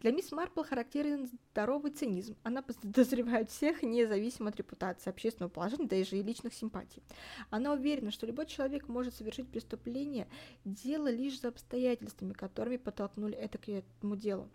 Для 0.00 0.12
мисс 0.12 0.32
Марпл 0.32 0.62
характерен 0.62 1.28
здоровый 1.50 1.92
цинизм. 1.92 2.36
Она 2.42 2.62
подозревает 2.62 3.50
всех, 3.50 3.82
независимо 3.90 4.50
от 4.50 4.56
репутации, 4.56 5.10
общественного 5.10 5.50
положения, 5.50 5.86
даже 5.86 6.16
и 6.16 6.22
личных 6.22 6.54
симпатий. 6.54 7.02
Она 7.50 7.72
уверена, 7.72 8.10
что 8.10 8.26
любой 8.26 8.46
человек 8.46 8.88
может 8.88 9.14
совершить 9.14 9.48
преступление, 9.48 10.28
дело 10.64 11.10
лишь 11.10 11.40
за 11.40 11.48
обстоятельствами, 11.48 12.32
которыми 12.32 12.76
подтолкнули 12.76 13.34
это 13.34 13.58
к 13.58 13.68
этому 13.68 14.16
делу. 14.16 14.48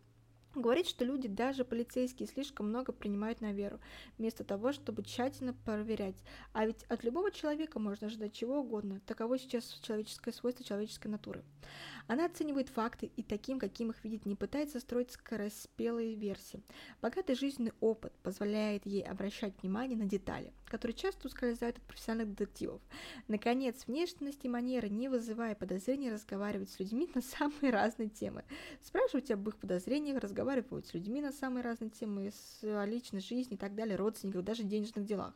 Говорит, 0.55 0.87
что 0.87 1.03
люди, 1.03 1.27
даже 1.27 1.65
полицейские, 1.65 2.29
слишком 2.29 2.69
много 2.69 2.93
принимают 2.93 3.41
на 3.41 3.51
веру, 3.51 3.79
вместо 4.17 4.45
того, 4.45 4.71
чтобы 4.71 5.03
тщательно 5.03 5.53
проверять. 5.53 6.15
А 6.53 6.65
ведь 6.65 6.83
от 6.83 7.03
любого 7.03 7.29
человека 7.29 7.77
можно 7.77 8.07
ожидать 8.07 8.31
чего 8.31 8.59
угодно. 8.59 9.01
Таково 9.05 9.37
сейчас 9.37 9.65
человеческое 9.81 10.31
свойство 10.31 10.63
человеческой 10.63 11.07
натуры. 11.07 11.43
Она 12.07 12.25
оценивает 12.25 12.69
факты 12.69 13.11
и 13.17 13.23
таким, 13.23 13.59
каким 13.59 13.89
их 13.89 14.03
видит, 14.03 14.25
не 14.25 14.35
пытается 14.35 14.79
строить 14.79 15.11
скороспелые 15.11 16.15
версии. 16.15 16.63
Богатый 17.01 17.35
жизненный 17.35 17.73
опыт 17.81 18.13
позволяет 18.23 18.85
ей 18.85 19.03
обращать 19.03 19.53
внимание 19.61 19.97
на 19.97 20.05
детали, 20.05 20.53
которые 20.75 20.97
часто 20.97 21.29
ускользают 21.29 21.77
от 21.77 21.83
профессиональных 21.83 22.35
детективов. 22.35 22.81
Наконец, 23.29 23.87
внешность 23.87 24.43
и 24.43 24.49
манеры, 24.49 24.89
не 24.89 25.07
вызывая 25.07 25.55
подозрений, 25.55 26.11
разговаривать 26.11 26.69
с 26.69 26.79
людьми 26.81 27.09
на 27.15 27.21
самые 27.21 27.71
разные 27.71 28.09
темы. 28.09 28.43
Спрашивать 28.81 29.31
об 29.31 29.47
их 29.47 29.55
подозрениях, 29.55 30.21
разговаривать 30.21 30.85
с 30.85 30.93
людьми 30.93 31.21
на 31.21 31.31
самые 31.31 31.63
разные 31.63 31.91
темы, 31.91 32.29
с, 32.29 32.61
о 32.61 32.85
личной 32.85 33.21
жизни 33.21 33.53
и 33.53 33.57
так 33.57 33.73
далее, 33.73 33.95
родственников, 33.95 34.43
даже 34.43 34.63
денежных 34.63 35.05
делах. 35.05 35.33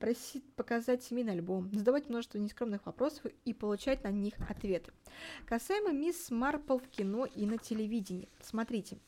Просить 0.00 0.44
показать 0.54 1.04
семейный 1.04 1.34
альбом, 1.34 1.70
задавать 1.72 2.08
множество 2.08 2.38
нескромных 2.38 2.84
вопросов 2.84 3.26
и 3.44 3.54
получать 3.54 4.02
на 4.02 4.10
них 4.10 4.34
ответы. 4.48 4.92
Касаемо 5.46 5.92
мисс 5.92 6.32
Марпл 6.32 6.78
в 6.78 6.88
кино 6.88 7.26
и 7.26 7.46
на 7.46 7.58
телевидении. 7.58 8.28
Смотрите. 8.42 8.98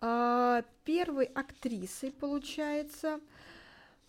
А, 0.00 0.62
первой 0.84 1.24
актрисой, 1.24 2.12
получается, 2.12 3.20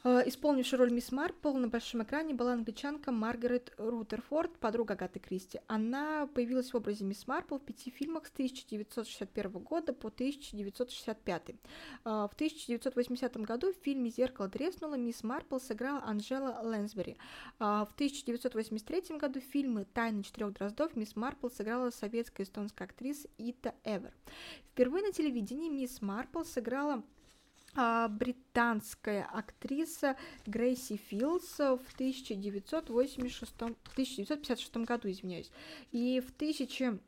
Э, 0.07 0.23
исполнившей 0.25 0.79
роль 0.79 0.89
мисс 0.89 1.11
Марпл 1.11 1.51
на 1.51 1.67
большом 1.67 2.01
экране 2.01 2.33
была 2.33 2.53
англичанка 2.53 3.11
Маргарет 3.11 3.73
Рутерфорд, 3.77 4.57
подруга 4.57 4.93
Агаты 4.93 5.19
Кристи. 5.19 5.59
Она 5.67 6.27
появилась 6.27 6.71
в 6.71 6.77
образе 6.77 7.03
мисс 7.03 7.27
Марпл 7.27 7.57
в 7.57 7.61
пяти 7.61 7.91
фильмах 7.91 8.25
с 8.25 8.31
1961 8.31 9.51
года 9.63 9.91
по 9.91 10.07
1965. 10.07 11.49
Э, 11.49 11.55
в 12.05 12.31
1980 12.35 13.37
году 13.37 13.73
в 13.73 13.83
фильме 13.83 14.09
«Зеркало 14.09 14.47
треснуло» 14.47 14.95
мисс 14.95 15.23
Марпл 15.23 15.57
сыграла 15.57 16.01
Анжела 16.05 16.57
Лэнсбери. 16.63 17.17
Э, 17.59 17.85
в 17.89 17.91
1983 17.93 19.17
году 19.17 19.41
в 19.41 19.43
фильме 19.43 19.83
«Тайны 19.93 20.23
четырех 20.23 20.53
дроздов» 20.53 20.95
мисс 20.95 21.17
Марпл 21.17 21.49
сыграла 21.49 21.89
советская 21.89 22.45
эстонская 22.45 22.87
актриса 22.87 23.27
Ита 23.37 23.75
Эвер. 23.83 24.13
Впервые 24.71 25.05
на 25.05 25.11
телевидении 25.11 25.69
мисс 25.69 26.01
Марпл 26.01 26.43
сыграла 26.43 27.03
британская 28.09 29.23
актриса 29.31 30.17
Грейси 30.45 30.97
Филдс 30.97 31.57
в 31.57 31.93
1986, 31.95 33.53
1956 33.53 34.77
году, 34.77 35.09
извиняюсь. 35.09 35.51
И 35.91 36.19
в 36.19 36.31
1000 36.31 36.99
В 36.99 37.06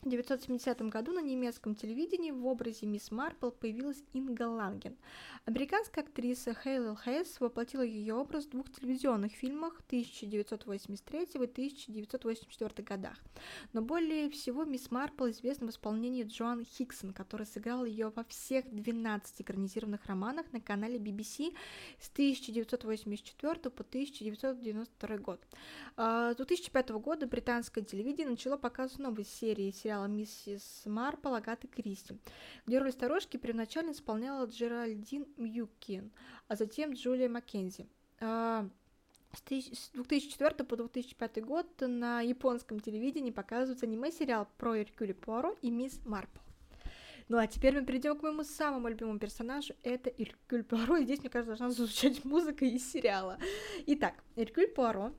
1970 0.00 0.80
году 0.88 1.12
на 1.12 1.20
немецком 1.20 1.74
телевидении 1.74 2.30
в 2.30 2.46
образе 2.46 2.86
мисс 2.86 3.10
Марпл 3.10 3.50
появилась 3.50 4.02
Инга 4.14 4.48
Ланген. 4.48 4.96
Американская 5.44 6.02
актриса 6.02 6.54
Хейл 6.54 6.96
Хесс 6.96 7.38
воплотила 7.38 7.82
ее 7.82 8.14
образ 8.14 8.46
в 8.46 8.50
двух 8.50 8.72
телевизионных 8.72 9.32
фильмах 9.32 9.82
1983 9.88 11.20
и 11.34 11.44
1984 11.44 12.82
годах. 12.82 13.18
Но 13.74 13.82
более 13.82 14.30
всего 14.30 14.64
мисс 14.64 14.90
Марпл 14.90 15.26
известна 15.26 15.66
в 15.66 15.70
исполнении 15.70 16.24
Джоан 16.24 16.64
Хиксон, 16.64 17.12
которая 17.12 17.46
сыграла 17.46 17.84
ее 17.84 18.10
во 18.16 18.24
всех 18.24 18.74
12 18.74 19.42
экранизированных 19.42 20.06
романах 20.06 20.50
на 20.52 20.62
канале 20.62 20.96
BBC 20.98 21.54
с 21.98 22.08
1984 22.10 23.70
по 23.70 23.82
1992 23.82 25.16
год. 25.18 25.40
А, 25.98 26.32
с 26.32 26.36
2005 26.36 26.88
года 26.90 27.26
британское 27.26 27.84
телевидение 27.84 28.30
начало 28.30 28.56
показ 28.56 28.96
новой 28.96 29.26
серии 29.26 29.70
сериала 29.70 29.89
«Миссис 30.06 30.82
Марпл» 30.86 31.34
Агаты 31.34 31.68
Кристи, 31.68 32.18
где 32.66 32.78
роль 32.78 32.92
старушки 32.92 33.36
первоначально 33.36 33.92
исполняла 33.92 34.46
Джеральдин 34.46 35.26
Мьюкин, 35.36 36.10
а 36.48 36.56
затем 36.56 36.92
Джулия 36.92 37.28
Маккензи. 37.28 37.88
А, 38.20 38.68
с 39.32 39.90
2004 39.92 40.64
по 40.64 40.76
2005 40.76 41.44
год 41.44 41.66
на 41.80 42.20
японском 42.20 42.80
телевидении 42.80 43.30
показывается 43.30 43.86
аниме-сериал 43.86 44.48
про 44.58 44.80
Эркюли 44.80 45.12
Пуаро 45.12 45.56
и 45.62 45.70
мисс 45.70 46.00
Марпл. 46.04 46.40
Ну 47.28 47.38
а 47.38 47.46
теперь 47.46 47.78
мы 47.78 47.86
перейдем 47.86 48.18
к 48.18 48.22
моему 48.22 48.42
самому 48.42 48.88
любимому 48.88 49.20
персонажу, 49.20 49.74
это 49.84 50.10
Эркюль 50.10 50.64
Пуаро, 50.64 50.96
и 50.96 51.04
здесь, 51.04 51.20
мне 51.20 51.30
кажется, 51.30 51.56
должна 51.56 51.70
звучать 51.70 52.24
музыка 52.24 52.64
из 52.64 52.90
сериала. 52.90 53.38
Итак, 53.86 54.14
Эркюль 54.34 54.66
Пуаро 54.66 55.12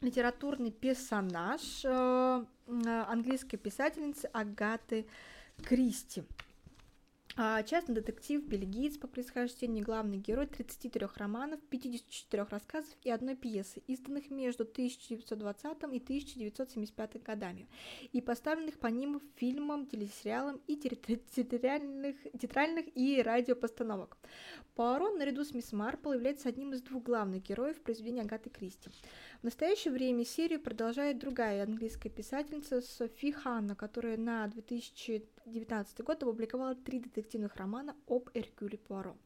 литературный 0.00 0.70
персонаж 0.70 1.80
э, 1.84 2.44
английской 2.68 3.56
писательницы 3.56 4.26
Агаты 4.32 5.06
Кристи. 5.64 6.24
А, 7.40 7.62
частный 7.62 7.94
детектив, 7.94 8.42
бельгиец 8.42 8.98
по 8.98 9.06
происхождению, 9.06 9.84
главный 9.84 10.18
герой 10.18 10.48
33 10.48 11.06
романов, 11.14 11.60
54 11.70 12.42
рассказов 12.50 12.90
и 13.04 13.12
одной 13.12 13.36
пьесы, 13.36 13.80
изданных 13.86 14.28
между 14.30 14.64
1920 14.64 15.64
и 15.64 16.00
1975 16.00 17.22
годами, 17.22 17.68
и 18.10 18.20
поставленных 18.20 18.80
по 18.80 18.88
ним 18.88 19.22
фильмам, 19.36 19.86
телесериалам 19.86 20.60
и 20.66 20.74
театральных, 20.74 22.16
театральных 22.40 22.86
и 22.96 23.22
радиопостановок. 23.22 24.16
Пуаро 24.74 25.10
наряду 25.10 25.44
с 25.44 25.54
мисс 25.54 25.70
Марпл 25.70 26.14
является 26.14 26.48
одним 26.48 26.72
из 26.72 26.82
двух 26.82 27.04
главных 27.04 27.44
героев 27.44 27.80
произведения 27.82 28.22
Агаты 28.22 28.50
Кристи. 28.50 28.90
В 29.42 29.44
настоящее 29.44 29.92
время 29.92 30.24
серию 30.24 30.60
продолжает 30.60 31.20
другая 31.20 31.62
английская 31.62 32.10
писательница 32.10 32.80
Софи 32.80 33.30
Ханна, 33.30 33.76
которая 33.76 34.16
на 34.16 34.42
2019 35.48 36.00
год 36.02 36.22
опубликовала 36.22 36.74
три 36.74 37.00
детективных 37.00 37.56
романа 37.56 37.96
об 38.06 38.28
Эркюле 38.34 38.78
Пуаро. 38.78 39.16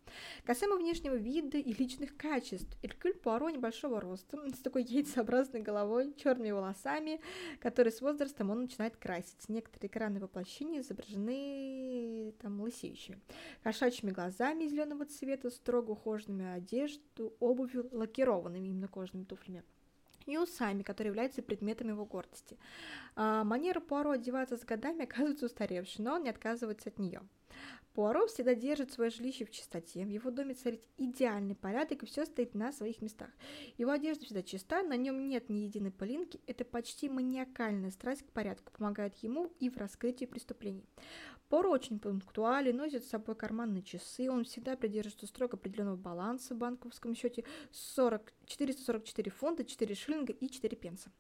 Касаемо 0.44 0.76
внешнего 0.76 1.14
вида 1.14 1.58
и 1.58 1.72
личных 1.72 2.16
качеств, 2.16 2.76
Эркюль 2.82 3.14
Пуаро 3.14 3.50
небольшого 3.50 4.00
роста, 4.00 4.38
с 4.54 4.58
такой 4.60 4.84
яйцеобразной 4.84 5.60
головой, 5.60 6.14
черными 6.16 6.50
волосами, 6.50 7.20
которые 7.60 7.92
с 7.92 8.00
возрастом 8.00 8.50
он 8.50 8.62
начинает 8.62 8.96
красить. 8.96 9.48
Некоторые 9.48 9.88
экранные 9.88 10.20
воплощения 10.20 10.80
изображены 10.80 12.34
там 12.40 12.60
лысеющими, 12.60 13.20
кошачьими 13.62 14.10
глазами 14.10 14.66
зеленого 14.66 15.04
цвета, 15.06 15.50
строго 15.50 15.92
ухоженными 15.92 16.46
одежду, 16.46 17.34
обувью, 17.40 17.88
лакированными 17.92 18.68
именно 18.68 18.88
кожаными 18.88 19.24
туфлями 19.24 19.64
и 20.26 20.38
усами, 20.38 20.82
которые 20.82 21.10
являются 21.10 21.42
предметом 21.42 21.88
его 21.88 22.04
гордости. 22.04 22.58
А, 23.16 23.44
манера 23.44 23.80
Пуаро 23.80 24.12
одеваться 24.12 24.56
с 24.56 24.64
годами 24.64 25.04
оказывается 25.04 25.46
устаревшей, 25.46 26.04
но 26.04 26.14
он 26.14 26.24
не 26.24 26.30
отказывается 26.30 26.88
от 26.88 26.98
нее. 26.98 27.20
Пуаро 27.95 28.26
всегда 28.26 28.55
держит 28.55 28.90
свое 28.90 29.11
жилище 29.11 29.45
в 29.45 29.51
чистоте, 29.51 30.05
в 30.05 30.09
его 30.09 30.30
доме 30.30 30.55
царит 30.55 30.82
идеальный 30.97 31.55
порядок 31.55 32.03
и 32.03 32.07
все 32.07 32.24
стоит 32.24 32.55
на 32.55 32.72
своих 32.72 33.03
местах. 33.03 33.28
Его 33.76 33.90
одежда 33.90 34.24
всегда 34.24 34.43
чиста, 34.43 34.82
на 34.82 34.97
нем 34.97 35.28
нет 35.28 35.51
ни 35.51 35.61
единой 35.61 35.90
пылинки, 35.90 36.40
это 36.47 36.64
почти 36.64 37.11
маниакальная 37.11 37.90
страсть 37.90 38.22
к 38.22 38.32
порядку, 38.32 38.72
помогает 38.72 39.14
ему 39.16 39.53
и 39.61 39.68
в 39.68 39.76
раскрытии 39.76 40.24
преступлений. 40.24 40.86
Пуаро 41.51 41.70
очень 41.70 41.99
пунктуален, 41.99 42.74
носит 42.74 43.05
с 43.05 43.11
собой 43.11 43.36
карманные 43.36 43.82
часы, 43.82 44.30
он 44.30 44.45
всегда 44.45 44.74
придерживается 44.74 45.26
строго 45.26 45.59
определенного 45.59 45.97
баланса 45.97 46.55
в 46.55 46.59
банковском 46.59 47.14
счете 47.14 47.45
40, 47.72 48.32
444 48.47 49.30
фунта, 49.30 49.64
4 49.66 49.95
шиллинга 49.95 50.32
и 50.32 50.49
4 50.49 50.74
пенса. 50.78 51.11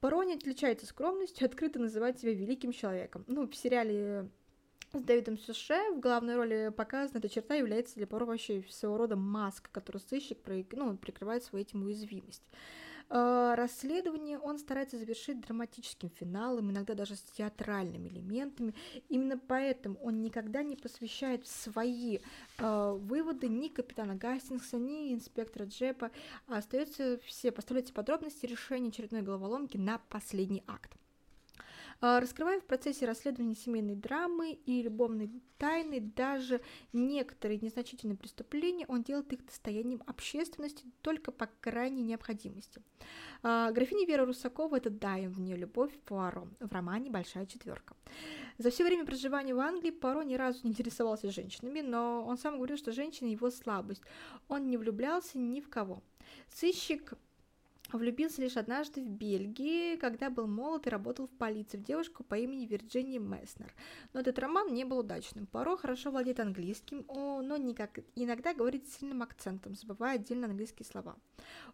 Пуаро 0.00 0.24
не 0.24 0.34
отличается 0.34 0.86
скромностью, 0.86 1.46
открыто 1.46 1.78
называет 1.78 2.18
себя 2.18 2.32
великим 2.32 2.72
человеком. 2.72 3.24
Ну, 3.28 3.46
в 3.46 3.54
сериале 3.54 4.28
с 4.98 5.02
Дэвидом 5.02 5.38
Суше 5.38 5.78
в 5.94 6.00
главной 6.00 6.36
роли 6.36 6.72
показана 6.76 7.18
эта 7.18 7.28
черта 7.28 7.54
является 7.54 7.94
для 7.94 8.06
Пуаро 8.06 8.26
вообще 8.26 8.64
своего 8.70 8.96
рода 8.96 9.16
маска, 9.16 9.70
которую 9.72 10.02
сыщик 10.02 10.38
ну, 10.72 10.96
прикрывает 10.96 11.44
свою 11.44 11.64
этим 11.64 11.84
уязвимость. 11.84 12.42
Э, 13.08 13.54
расследование 13.56 14.38
он 14.38 14.58
старается 14.58 14.96
завершить 14.96 15.40
драматическим 15.40 16.10
финалом, 16.10 16.70
иногда 16.70 16.94
даже 16.94 17.16
с 17.16 17.22
театральными 17.22 18.08
элементами. 18.08 18.74
Именно 19.08 19.38
поэтому 19.38 19.96
он 20.00 20.22
никогда 20.22 20.62
не 20.62 20.76
посвящает 20.76 21.46
свои 21.46 22.18
э, 22.58 22.98
выводы 22.98 23.48
ни 23.48 23.68
капитана 23.68 24.14
Гастингса, 24.14 24.78
ни 24.78 25.12
инспектора 25.12 25.66
Джепа, 25.66 26.12
а 26.46 26.58
остается 26.58 27.18
все, 27.26 27.50
поставляются 27.50 27.92
подробности 27.92 28.46
решения 28.46 28.88
очередной 28.88 29.22
головоломки 29.22 29.76
на 29.76 29.98
последний 30.08 30.62
акт. 30.68 30.99
А, 32.00 32.18
раскрывая 32.20 32.60
в 32.60 32.64
процессе 32.64 33.04
расследования 33.04 33.54
семейной 33.54 33.94
драмы 33.94 34.52
и 34.52 34.82
любовной 34.82 35.30
тайны 35.58 36.00
даже 36.00 36.62
некоторые 36.94 37.60
незначительные 37.60 38.16
преступления, 38.16 38.86
он 38.88 39.02
делает 39.02 39.32
их 39.32 39.44
достоянием 39.44 40.02
общественности 40.06 40.84
только 41.02 41.30
по 41.30 41.48
крайней 41.60 42.02
необходимости. 42.02 42.82
А, 43.42 43.70
графиня 43.72 44.06
Вера 44.06 44.24
Русакова– 44.24 44.76
это 44.78 44.88
даем 44.88 45.32
в 45.32 45.40
нее 45.40 45.56
любовь 45.56 45.92
Пуаро 46.06 46.48
в 46.58 46.72
романе 46.72 47.10
«Большая 47.10 47.44
четверка». 47.44 47.94
За 48.56 48.70
все 48.70 48.84
время 48.84 49.04
проживания 49.04 49.54
в 49.54 49.60
Англии 49.60 49.90
Пуаро 49.90 50.22
ни 50.22 50.34
разу 50.34 50.60
не 50.64 50.70
интересовался 50.70 51.30
женщинами, 51.30 51.80
но 51.80 52.24
он 52.26 52.38
сам 52.38 52.56
говорил, 52.56 52.78
что 52.78 52.92
женщина– 52.92 53.28
его 53.28 53.50
слабость. 53.50 54.02
Он 54.48 54.68
не 54.68 54.78
влюблялся 54.78 55.38
ни 55.38 55.60
в 55.60 55.68
кого. 55.68 56.02
Сыщик 56.48 57.14
Влюбился 57.92 58.40
лишь 58.40 58.56
однажды 58.56 59.00
в 59.00 59.08
Бельгии, 59.08 59.96
когда 59.96 60.30
был 60.30 60.46
молод 60.46 60.86
и 60.86 60.90
работал 60.90 61.26
в 61.26 61.30
полиции, 61.30 61.76
в 61.76 61.82
девушку 61.82 62.22
по 62.22 62.36
имени 62.36 62.66
Вирджиния 62.66 63.18
Месснер. 63.18 63.74
Но 64.12 64.20
этот 64.20 64.38
роман 64.38 64.72
не 64.72 64.84
был 64.84 64.98
удачным. 64.98 65.46
Поро 65.46 65.76
хорошо 65.76 66.10
владеет 66.10 66.38
английским, 66.38 67.04
но 67.08 67.56
никак, 67.56 67.98
иногда 68.14 68.54
говорит 68.54 68.86
с 68.86 68.98
сильным 68.98 69.22
акцентом, 69.22 69.74
забывая 69.74 70.16
отдельно 70.16 70.46
английские 70.46 70.86
слова. 70.86 71.16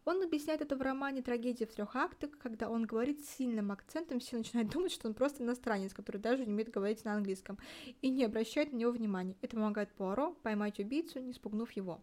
Он 0.06 0.22
объясняет 0.22 0.62
это 0.62 0.76
в 0.76 0.80
романе 0.80 1.20
«Трагедия 1.20 1.66
в 1.66 1.72
трех 1.72 1.94
актах», 1.96 2.30
когда 2.38 2.70
он 2.70 2.84
говорит 2.86 3.22
с 3.24 3.36
сильным 3.36 3.70
акцентом, 3.70 4.20
все 4.20 4.38
начинают 4.38 4.70
думать, 4.72 4.92
что 4.92 5.08
он 5.08 5.14
просто 5.14 5.42
иностранец, 5.42 5.92
который 5.92 6.18
даже 6.18 6.46
не 6.46 6.52
умеет 6.52 6.70
говорить 6.70 7.04
на 7.04 7.14
английском, 7.14 7.58
и 8.00 8.08
не 8.08 8.24
обращают 8.24 8.72
на 8.72 8.76
него 8.76 8.92
внимания. 8.92 9.36
Это 9.42 9.56
помогает 9.56 9.92
Пуаро 9.92 10.32
поймать 10.42 10.78
убийцу, 10.78 11.20
не 11.20 11.34
спугнув 11.34 11.72
его. 11.72 12.00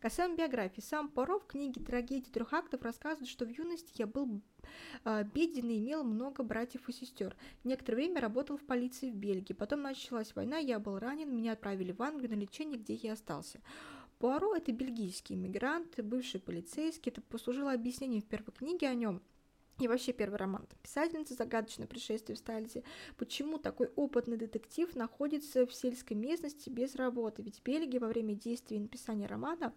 Касаемо 0.00 0.36
биографии, 0.36 0.80
сам 0.80 1.08
Поро 1.08 1.38
в 1.38 1.46
книге 1.46 1.80
«Трагедия 1.82 2.30
трех 2.30 2.52
актов» 2.52 2.82
рассказывает, 2.82 3.28
что 3.28 3.44
в 3.44 3.48
юности 3.48 3.92
я 3.96 4.06
был 4.06 4.40
э, 5.04 5.24
беден 5.24 5.70
и 5.70 5.78
имел 5.78 6.04
много 6.04 6.42
братьев 6.42 6.88
и 6.88 6.92
сестер. 6.92 7.36
Некоторое 7.64 7.96
время 7.96 8.20
работал 8.20 8.56
в 8.56 8.64
полиции 8.64 9.10
в 9.10 9.14
Бельгии. 9.14 9.52
Потом 9.52 9.82
началась 9.82 10.34
война, 10.34 10.58
я 10.58 10.78
был 10.78 10.98
ранен, 10.98 11.34
меня 11.34 11.52
отправили 11.52 11.92
в 11.92 12.02
Англию 12.02 12.30
на 12.30 12.40
лечение, 12.40 12.78
где 12.78 12.94
я 12.94 13.12
остался. 13.12 13.60
Пуаро– 14.18 14.54
это 14.56 14.72
бельгийский 14.72 15.34
иммигрант, 15.34 15.98
бывший 16.02 16.40
полицейский. 16.40 17.10
Это 17.10 17.20
послужило 17.20 17.72
объяснением 17.72 18.22
в 18.22 18.26
первой 18.26 18.52
книге 18.52 18.88
о 18.88 18.94
нем– 18.94 19.22
и 19.80 19.88
вообще 19.88 20.12
первый 20.12 20.36
роман 20.36 20.66
писательницы 20.82 21.34
«Загадочное 21.34 21.88
пришествие 21.88 22.36
в 22.36 22.38
Стальзе». 22.38 22.84
Почему 23.16 23.58
такой 23.58 23.88
опытный 23.96 24.36
детектив 24.36 24.94
находится 24.94 25.66
в 25.66 25.74
сельской 25.74 26.16
местности 26.16 26.70
без 26.70 26.94
работы? 26.94 27.42
Ведь 27.42 27.60
Бельгия 27.64 27.98
во 27.98 28.06
время 28.06 28.34
действия 28.34 28.76
и 28.76 28.80
написания 28.80 29.26
романа 29.26 29.74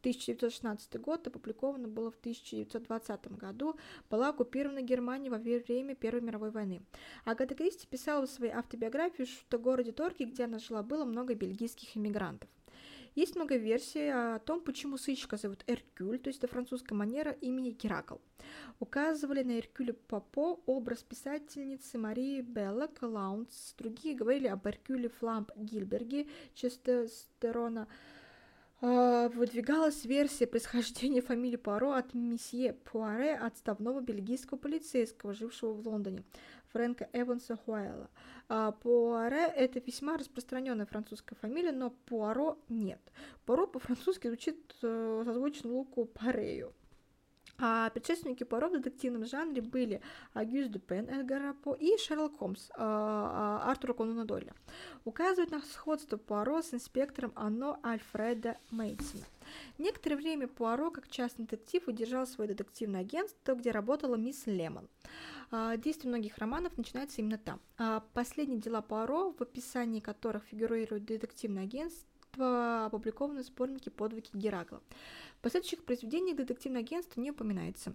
1916 0.00 1.00
год 1.00 1.26
опубликовано 1.26 1.88
было 1.88 2.10
в 2.10 2.18
1920 2.18 3.38
году, 3.38 3.76
была 4.10 4.28
оккупирована 4.28 4.82
Германией 4.82 5.30
во 5.30 5.38
время 5.38 5.94
Первой 5.94 6.20
мировой 6.20 6.50
войны. 6.50 6.82
Агата 7.24 7.54
Кристи 7.54 7.86
писала 7.86 8.26
в 8.26 8.30
своей 8.30 8.52
автобиографии, 8.52 9.24
что 9.24 9.56
в 9.58 9.62
городе 9.62 9.92
Торки, 9.92 10.24
где 10.24 10.44
она 10.44 10.58
жила, 10.58 10.82
было 10.82 11.06
много 11.06 11.34
бельгийских 11.34 11.96
иммигрантов. 11.96 12.50
Есть 13.14 13.36
много 13.36 13.56
версий 13.56 14.08
о 14.08 14.38
том, 14.38 14.60
почему 14.60 14.96
сыщика 14.96 15.36
зовут 15.36 15.64
Эркюль, 15.66 16.18
то 16.18 16.28
есть 16.28 16.38
это 16.38 16.48
французская 16.48 16.94
манера 16.94 17.32
имени 17.32 17.70
Геракл. 17.70 18.16
Указывали 18.80 19.42
на 19.42 19.58
Эркюля 19.58 19.94
Попо 19.94 20.60
образ 20.66 21.02
писательницы 21.02 21.98
Марии 21.98 22.40
Белла 22.40 22.88
Лаунс, 23.00 23.74
другие 23.78 24.14
говорили 24.14 24.46
об 24.46 24.66
Эркюле 24.66 25.08
Фламп 25.08 25.50
Гильберге, 25.56 26.28
Честестерона, 26.54 27.88
а, 28.80 29.28
выдвигалась 29.30 30.04
версия 30.04 30.46
происхождения 30.46 31.20
фамилии 31.20 31.56
Пуаро 31.56 31.92
от 31.92 32.14
месье 32.14 32.74
Пуаре, 32.74 33.34
отставного 33.34 34.00
бельгийского 34.00 34.56
полицейского, 34.56 35.34
жившего 35.34 35.72
в 35.72 35.86
Лондоне. 35.86 36.22
Фрэнка 36.72 37.08
Эванса 37.12 37.56
Хуайла. 37.56 38.10
А, 38.48 38.72
Пуаре– 38.72 39.46
это 39.56 39.80
весьма 39.80 40.16
распространенная 40.16 40.86
французская 40.86 41.34
фамилия, 41.36 41.72
но 41.72 41.90
Пуаро 41.90 42.58
нет. 42.68 43.00
Пуаро 43.44 43.66
по-французски 43.66 44.28
звучит 44.28 44.74
э, 44.82 45.22
созвучно 45.24 45.70
Луку 45.70 46.06
Парею. 46.06 46.72
А 47.60 47.90
предшественники 47.90 48.44
Пуаро 48.44 48.68
в 48.68 48.72
детективном 48.72 49.24
жанре 49.24 49.60
были 49.60 50.00
Агюст 50.32 50.70
Дюпен 50.70 51.08
Эдгара 51.08 51.54
По 51.54 51.74
и 51.74 51.96
Шерлок 51.98 52.38
Холмс 52.38 52.70
а, 52.76 53.60
а, 53.64 53.70
Артура 53.70 53.94
Конана 53.94 54.24
Дойля. 54.24 54.54
Указывают 55.04 55.50
на 55.50 55.60
сходство 55.60 56.16
Пуаро 56.16 56.62
с 56.62 56.72
инспектором 56.72 57.32
Анно 57.34 57.78
Альфреда 57.84 58.58
Мейтсона. 58.70 59.24
Некоторое 59.78 60.16
время 60.16 60.48
Пуаро, 60.48 60.90
как 60.90 61.08
частный 61.08 61.46
детектив, 61.46 61.86
удержал 61.88 62.26
свое 62.26 62.48
детективное 62.48 63.00
агентство, 63.00 63.54
где 63.54 63.70
работала 63.70 64.16
мисс 64.16 64.46
Лемон. 64.46 64.88
А, 65.50 65.76
действие 65.76 66.10
многих 66.10 66.38
романов 66.38 66.76
начинается 66.76 67.20
именно 67.20 67.38
там. 67.38 67.60
А, 67.76 68.04
последние 68.12 68.60
дела 68.60 68.82
Пуаро, 68.82 69.32
в 69.32 69.40
описании 69.40 70.00
которых 70.00 70.44
фигурирует 70.44 71.04
детективное 71.04 71.64
агентство, 71.64 72.86
опубликованы 72.86 73.42
в 73.42 73.46
сборнике 73.46 73.90
«Подвиги 73.90 74.28
Геракла». 74.32 74.82
В 75.38 75.42
последующих 75.42 75.84
произведениях 75.84 76.36
детективное 76.36 76.82
агентство 76.82 77.20
не 77.20 77.30
упоминается. 77.30 77.94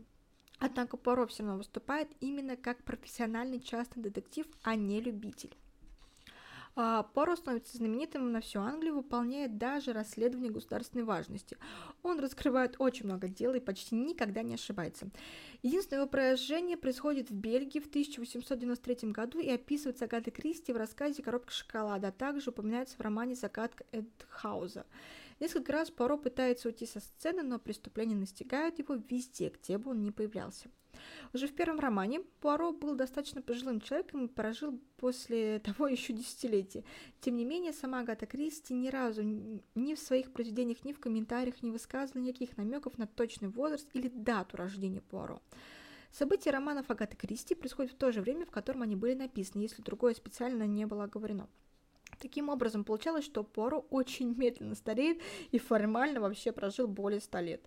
Однако 0.60 0.98
Пуаро 0.98 1.28
все 1.28 1.44
равно 1.44 1.58
выступает 1.58 2.10
именно 2.22 2.56
как 2.56 2.84
профессиональный 2.84 3.60
частный 3.60 4.02
детектив, 4.02 4.48
а 4.64 4.76
не 4.76 5.02
любитель. 5.02 5.56
А, 6.76 7.04
Поро 7.04 7.36
становится 7.36 7.78
знаменитым 7.78 8.32
на 8.32 8.42
всю 8.42 8.60
Англию, 8.60 8.96
выполняет 8.96 9.58
даже 9.58 9.94
расследование 9.94 10.52
государственной 10.52 11.04
важности. 11.04 11.58
Он 12.02 12.20
раскрывает 12.20 12.76
очень 12.80 13.06
много 13.06 13.28
дел 13.28 13.54
и 13.54 13.60
почти 13.60 13.96
никогда 13.96 14.42
не 14.42 14.56
ошибается. 14.56 15.10
Единственное 15.62 16.02
его 16.02 16.10
поражение 16.10 16.76
происходит 16.76 17.30
в 17.30 17.36
Бельгии 17.36 17.80
в 17.80 17.88
1893 17.88 19.12
году 19.12 19.40
и 19.40 19.50
описывается 19.50 20.06
Агатой 20.06 20.32
Кристи 20.32 20.74
в 20.74 20.78
рассказе 20.78 21.22
«Коробка 21.22 21.52
шоколада», 21.52 22.08
а 22.08 22.12
также 22.12 22.50
упоминается 22.50 22.98
в 22.98 23.02
романе 23.02 23.36
«Загадка 23.36 23.86
Эдхауза». 23.92 24.86
Несколько 25.44 25.74
раз 25.74 25.92
Поро 25.92 26.16
пытается 26.16 26.70
уйти 26.70 26.86
со 26.86 27.02
сцены, 27.02 27.44
но 27.44 27.60
преступления 27.60 28.16
настигают 28.16 28.80
его 28.80 28.96
везде, 28.96 29.50
где 29.50 29.78
бы 29.78 29.92
он 29.92 30.02
ни 30.02 30.10
появлялся. 30.10 30.70
Уже 31.34 31.50
в 31.50 31.54
первом 31.54 31.82
романе 31.82 32.22
Пуаро 32.40 32.72
был 32.72 32.96
достаточно 32.96 33.42
пожилым 33.42 33.82
человеком 33.82 34.24
и 34.24 34.30
прожил 34.30 34.80
после 34.96 35.60
того 35.66 35.90
еще 35.90 36.14
десятилетия. 36.14 36.86
Тем 37.20 37.36
не 37.36 37.44
менее, 37.44 37.74
сама 37.74 38.00
Агата 38.00 38.26
Кристи 38.26 38.74
ни 38.74 38.88
разу 38.88 39.22
ни 39.22 39.96
в 39.96 40.00
своих 40.00 40.32
произведениях, 40.32 40.86
ни 40.86 40.94
в 40.94 41.02
комментариях 41.02 41.62
не 41.62 41.72
высказывала 41.72 42.24
никаких 42.24 42.56
намеков 42.56 42.98
на 42.98 43.06
точный 43.06 43.50
возраст 43.50 43.90
или 43.92 44.08
дату 44.08 44.56
рождения 44.56 45.02
Пуаро. 45.02 45.42
События 46.14 46.52
романов 46.52 46.90
Агаты 46.90 47.18
Кристи 47.18 47.54
происходят 47.54 47.92
в 47.92 47.98
то 47.98 48.14
же 48.14 48.22
время, 48.22 48.46
в 48.46 48.52
котором 48.52 48.84
они 48.84 48.96
были 48.96 49.16
написаны, 49.16 49.64
если 49.64 49.82
другое 49.82 50.14
специально 50.14 50.64
не 50.64 50.86
было 50.86 51.04
оговорено. 51.04 51.50
Таким 52.20 52.50
образом, 52.50 52.84
получалось, 52.84 53.26
что 53.26 53.44
Пуаро 53.44 53.86
очень 53.90 54.34
медленно 54.38 54.76
стареет 54.76 55.22
и 55.52 55.60
формально 55.60 56.20
вообще 56.22 56.52
прожил 56.52 56.88
более 56.88 57.20
100 57.20 57.40
лет. 57.40 57.62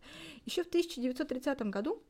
Еще 0.45 0.65
в 0.65 0.69
1930 0.69 1.63
году 1.63 2.03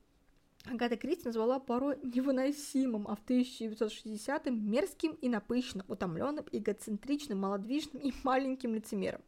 Агата 0.64 0.96
Кристи 0.96 1.24
назвала 1.26 1.60
Пуаро 1.60 1.94
невыносимым, 2.02 3.06
а 3.08 3.14
в 3.14 3.24
1960-м 3.24 4.70
мерзким 4.70 5.12
и 5.12 5.28
напыщенным, 5.28 5.86
утомленным, 5.88 6.44
эгоцентричным, 6.50 7.38
малодвижным 7.38 8.02
и 8.02 8.12
маленьким 8.24 8.74
лицемером. 8.74 9.20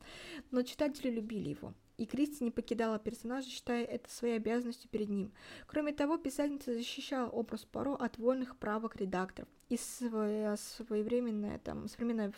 Но 0.51 0.63
читатели 0.63 1.11
любили 1.11 1.51
его. 1.51 1.75
И 1.99 2.07
Кристи 2.07 2.45
не 2.45 2.51
покидала 2.51 2.99
персонажа, 2.99 3.49
считая 3.49 3.85
это 3.85 4.09
своей 4.11 4.37
обязанностью 4.37 4.89
перед 4.89 5.09
ним. 5.09 5.33
Кроме 5.67 5.93
того, 5.93 6.17
писательница 6.17 6.73
защищала 6.73 7.29
образ 7.29 7.65
Паро 7.65 7.95
от 7.95 8.17
вольных 8.19 8.57
правок 8.57 8.97
редакторов 8.97 9.49
и 9.69 9.77
своевременное, 9.77 11.59
там, 11.59 11.89
современное 11.89 12.33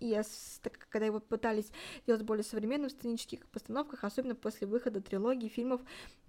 и 0.00 0.20
так, 0.62 0.86
когда 0.90 1.06
его 1.06 1.20
пытались 1.20 1.70
делать 2.06 2.22
более 2.22 2.44
современным 2.44 2.90
в 2.90 2.92
сценических 2.92 3.46
постановках, 3.46 4.04
особенно 4.04 4.34
после 4.34 4.66
выхода 4.66 5.00
трилогии 5.00 5.48
фильмов 5.48 5.80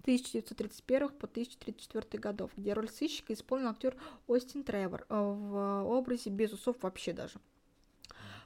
1931 0.02 1.08
по 1.10 1.26
1934 1.26 2.20
годов, 2.20 2.50
где 2.56 2.72
роль 2.72 2.88
сыщика 2.88 3.32
исполнил 3.32 3.68
актер 3.68 3.96
Остин 4.26 4.64
Тревор 4.64 5.06
э, 5.08 5.14
в 5.14 5.84
образе 5.84 6.30
без 6.30 6.52
усов 6.52 6.76
вообще 6.82 7.12
даже. 7.12 7.38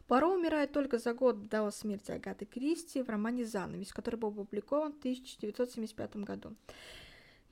Паро 0.09 0.27
умирает 0.27 0.73
только 0.73 0.99
за 0.99 1.13
год 1.13 1.49
до 1.49 1.71
смерти 1.71 2.13
Агаты 2.13 2.47
Кристи 2.47 3.03
в 3.03 3.11
романе 3.11 3.45
«Занавес», 3.45 3.93
который 3.93 4.17
был 4.17 4.29
опубликован 4.29 4.95
в 4.95 4.99
1975 4.99 6.17
году. 6.17 6.57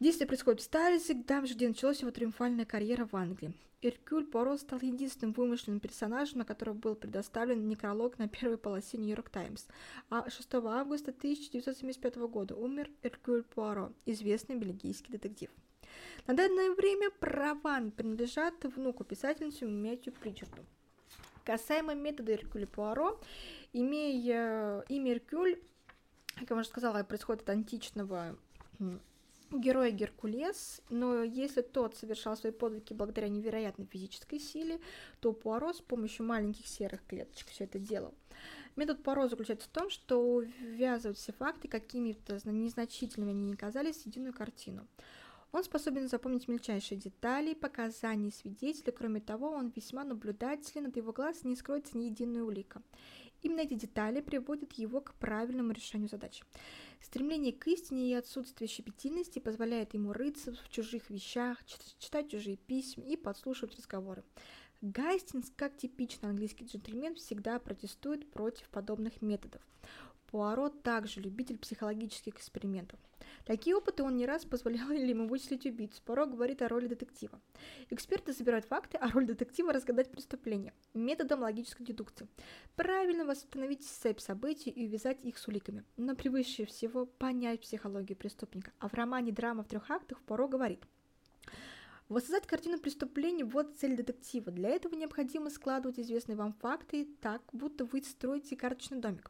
Действие 0.00 0.26
происходит 0.26 0.62
в 0.62 0.64
Сталисе, 0.64 1.22
там 1.22 1.46
же, 1.46 1.52
где 1.52 1.68
началась 1.68 2.00
его 2.00 2.10
триумфальная 2.10 2.64
карьера 2.64 3.06
в 3.06 3.14
Англии. 3.14 3.52
Эркюль 3.82 4.24
Поро 4.24 4.56
стал 4.56 4.80
единственным 4.80 5.34
вымышленным 5.34 5.80
персонажем, 5.80 6.38
на 6.38 6.44
которого 6.46 6.74
был 6.74 6.94
предоставлен 6.94 7.68
некролог 7.68 8.18
на 8.18 8.26
первой 8.26 8.56
полосе 8.56 8.96
Нью-Йорк 8.96 9.28
Таймс. 9.28 9.66
А 10.08 10.30
6 10.30 10.54
августа 10.54 11.10
1975 11.10 12.16
года 12.16 12.56
умер 12.56 12.90
Эркюль 13.02 13.42
Пуаро, 13.42 13.92
известный 14.06 14.56
бельгийский 14.56 15.12
детектив. 15.12 15.50
На 16.26 16.32
данное 16.32 16.70
время 16.70 17.10
права 17.10 17.82
принадлежат 17.90 18.64
внуку 18.64 19.04
писательницы 19.04 19.66
Мэтью 19.66 20.14
Причарду. 20.14 20.64
Касаемо 21.46 21.94
метода 21.94 22.34
Эркюля 22.34 22.66
Пуаро, 22.66 23.20
имея 23.72 24.80
имя 24.88 25.12
Эркюль, 25.12 25.62
как 26.34 26.50
я 26.50 26.56
уже 26.56 26.66
сказала, 26.66 27.04
происходит 27.04 27.42
от 27.42 27.50
античного 27.50 28.36
героя 29.52 29.92
Геркулес, 29.92 30.82
но 30.90 31.22
если 31.22 31.62
тот 31.62 31.94
совершал 31.96 32.36
свои 32.36 32.50
подвиги 32.50 32.92
благодаря 32.92 33.28
невероятной 33.28 33.86
физической 33.86 34.40
силе, 34.40 34.80
то 35.20 35.32
Пуаро 35.32 35.72
с 35.72 35.80
помощью 35.80 36.26
маленьких 36.26 36.66
серых 36.66 37.06
клеточек 37.06 37.46
все 37.50 37.62
это 37.62 37.78
делал. 37.78 38.12
Метод 38.74 39.04
Пуаро 39.04 39.28
заключается 39.28 39.68
в 39.68 39.72
том, 39.72 39.88
что 39.88 40.20
увязывать 40.20 41.16
все 41.16 41.32
факты, 41.32 41.68
какими-то 41.68 42.40
незначительными 42.44 43.30
они 43.30 43.44
не 43.44 43.56
казались, 43.56 44.02
в 44.02 44.06
единую 44.06 44.34
картину. 44.34 44.88
Он 45.56 45.64
способен 45.64 46.06
запомнить 46.06 46.48
мельчайшие 46.48 46.98
детали, 46.98 47.54
показания 47.54 48.30
свидетеля, 48.30 48.92
кроме 48.92 49.20
того, 49.20 49.52
он 49.52 49.72
весьма 49.74 50.04
наблюдателен, 50.04 50.88
от 50.88 50.98
его 50.98 51.14
глаз 51.14 51.44
не 51.44 51.56
скроется 51.56 51.96
ни 51.96 52.04
единая 52.04 52.42
улика. 52.42 52.82
Именно 53.40 53.60
эти 53.60 53.72
детали 53.72 54.20
приводят 54.20 54.74
его 54.74 55.00
к 55.00 55.14
правильному 55.14 55.72
решению 55.72 56.10
задачи. 56.10 56.44
Стремление 57.00 57.54
к 57.54 57.66
истине 57.68 58.10
и 58.10 58.12
отсутствие 58.12 58.68
щепетильности 58.68 59.38
позволяет 59.38 59.94
ему 59.94 60.12
рыться 60.12 60.52
в 60.52 60.68
чужих 60.68 61.08
вещах, 61.08 61.56
читать 61.64 62.30
чужие 62.30 62.58
письма 62.58 63.04
и 63.04 63.16
подслушивать 63.16 63.76
разговоры. 63.76 64.24
Гастингс, 64.82 65.50
как 65.56 65.78
типичный 65.78 66.28
английский 66.28 66.66
джентльмен, 66.66 67.14
всегда 67.14 67.58
протестует 67.60 68.30
против 68.30 68.68
подобных 68.68 69.22
методов. 69.22 69.62
Пуаро 70.26 70.68
также 70.68 71.22
любитель 71.22 71.56
психологических 71.56 72.34
экспериментов. 72.34 73.00
Такие 73.46 73.76
опыты 73.76 74.02
он 74.02 74.16
не 74.16 74.26
раз 74.26 74.44
позволял 74.44 74.90
ему 74.90 75.28
вычислить 75.28 75.66
убийцу. 75.66 76.02
Порой 76.04 76.26
говорит 76.26 76.62
о 76.62 76.68
роли 76.68 76.88
детектива. 76.88 77.40
Эксперты 77.90 78.32
собирают 78.32 78.66
факты, 78.66 78.98
а 78.98 79.08
роль 79.10 79.24
детектива– 79.24 79.72
разгадать 79.72 80.10
преступление 80.10 80.74
методом 80.94 81.40
логической 81.40 81.86
дедукции. 81.86 82.26
Правильно 82.74 83.24
восстановить 83.24 83.86
цепь 83.86 84.18
событий 84.18 84.70
и 84.70 84.86
увязать 84.86 85.18
их 85.22 85.38
с 85.38 85.46
уликами. 85.46 85.84
Но 85.96 86.16
превыше 86.16 86.66
всего 86.66 87.06
понять 87.06 87.60
психологию 87.60 88.18
преступника. 88.18 88.72
А 88.80 88.88
в 88.88 88.94
романе 88.94 89.30
«Драма 89.30 89.62
в 89.62 89.68
трех 89.68 89.90
актах» 89.90 90.20
Поро 90.22 90.48
говорит– 90.48 90.82
Воссоздать 92.08 92.46
картину 92.46 92.78
преступления– 92.78 93.44
вот 93.44 93.76
цель 93.76 93.96
детектива. 93.96 94.52
Для 94.52 94.68
этого 94.68 94.94
необходимо 94.94 95.50
складывать 95.50 95.98
известные 95.98 96.36
вам 96.36 96.52
факты 96.52 97.08
так, 97.20 97.42
будто 97.52 97.84
вы 97.84 98.00
строите 98.02 98.54
карточный 98.54 99.00
домик. 99.00 99.28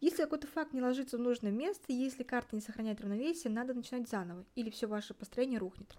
Если 0.00 0.22
какой-то 0.22 0.46
факт 0.46 0.74
не 0.74 0.82
ложится 0.82 1.16
в 1.16 1.20
нужное 1.20 1.52
место, 1.52 1.84
если 1.88 2.24
карта 2.24 2.54
не 2.54 2.60
сохраняет 2.60 3.00
равновесие, 3.00 3.50
надо 3.50 3.72
начинать 3.72 4.10
заново, 4.10 4.44
или 4.56 4.68
все 4.68 4.86
ваше 4.86 5.14
построение 5.14 5.58
рухнет. 5.58 5.96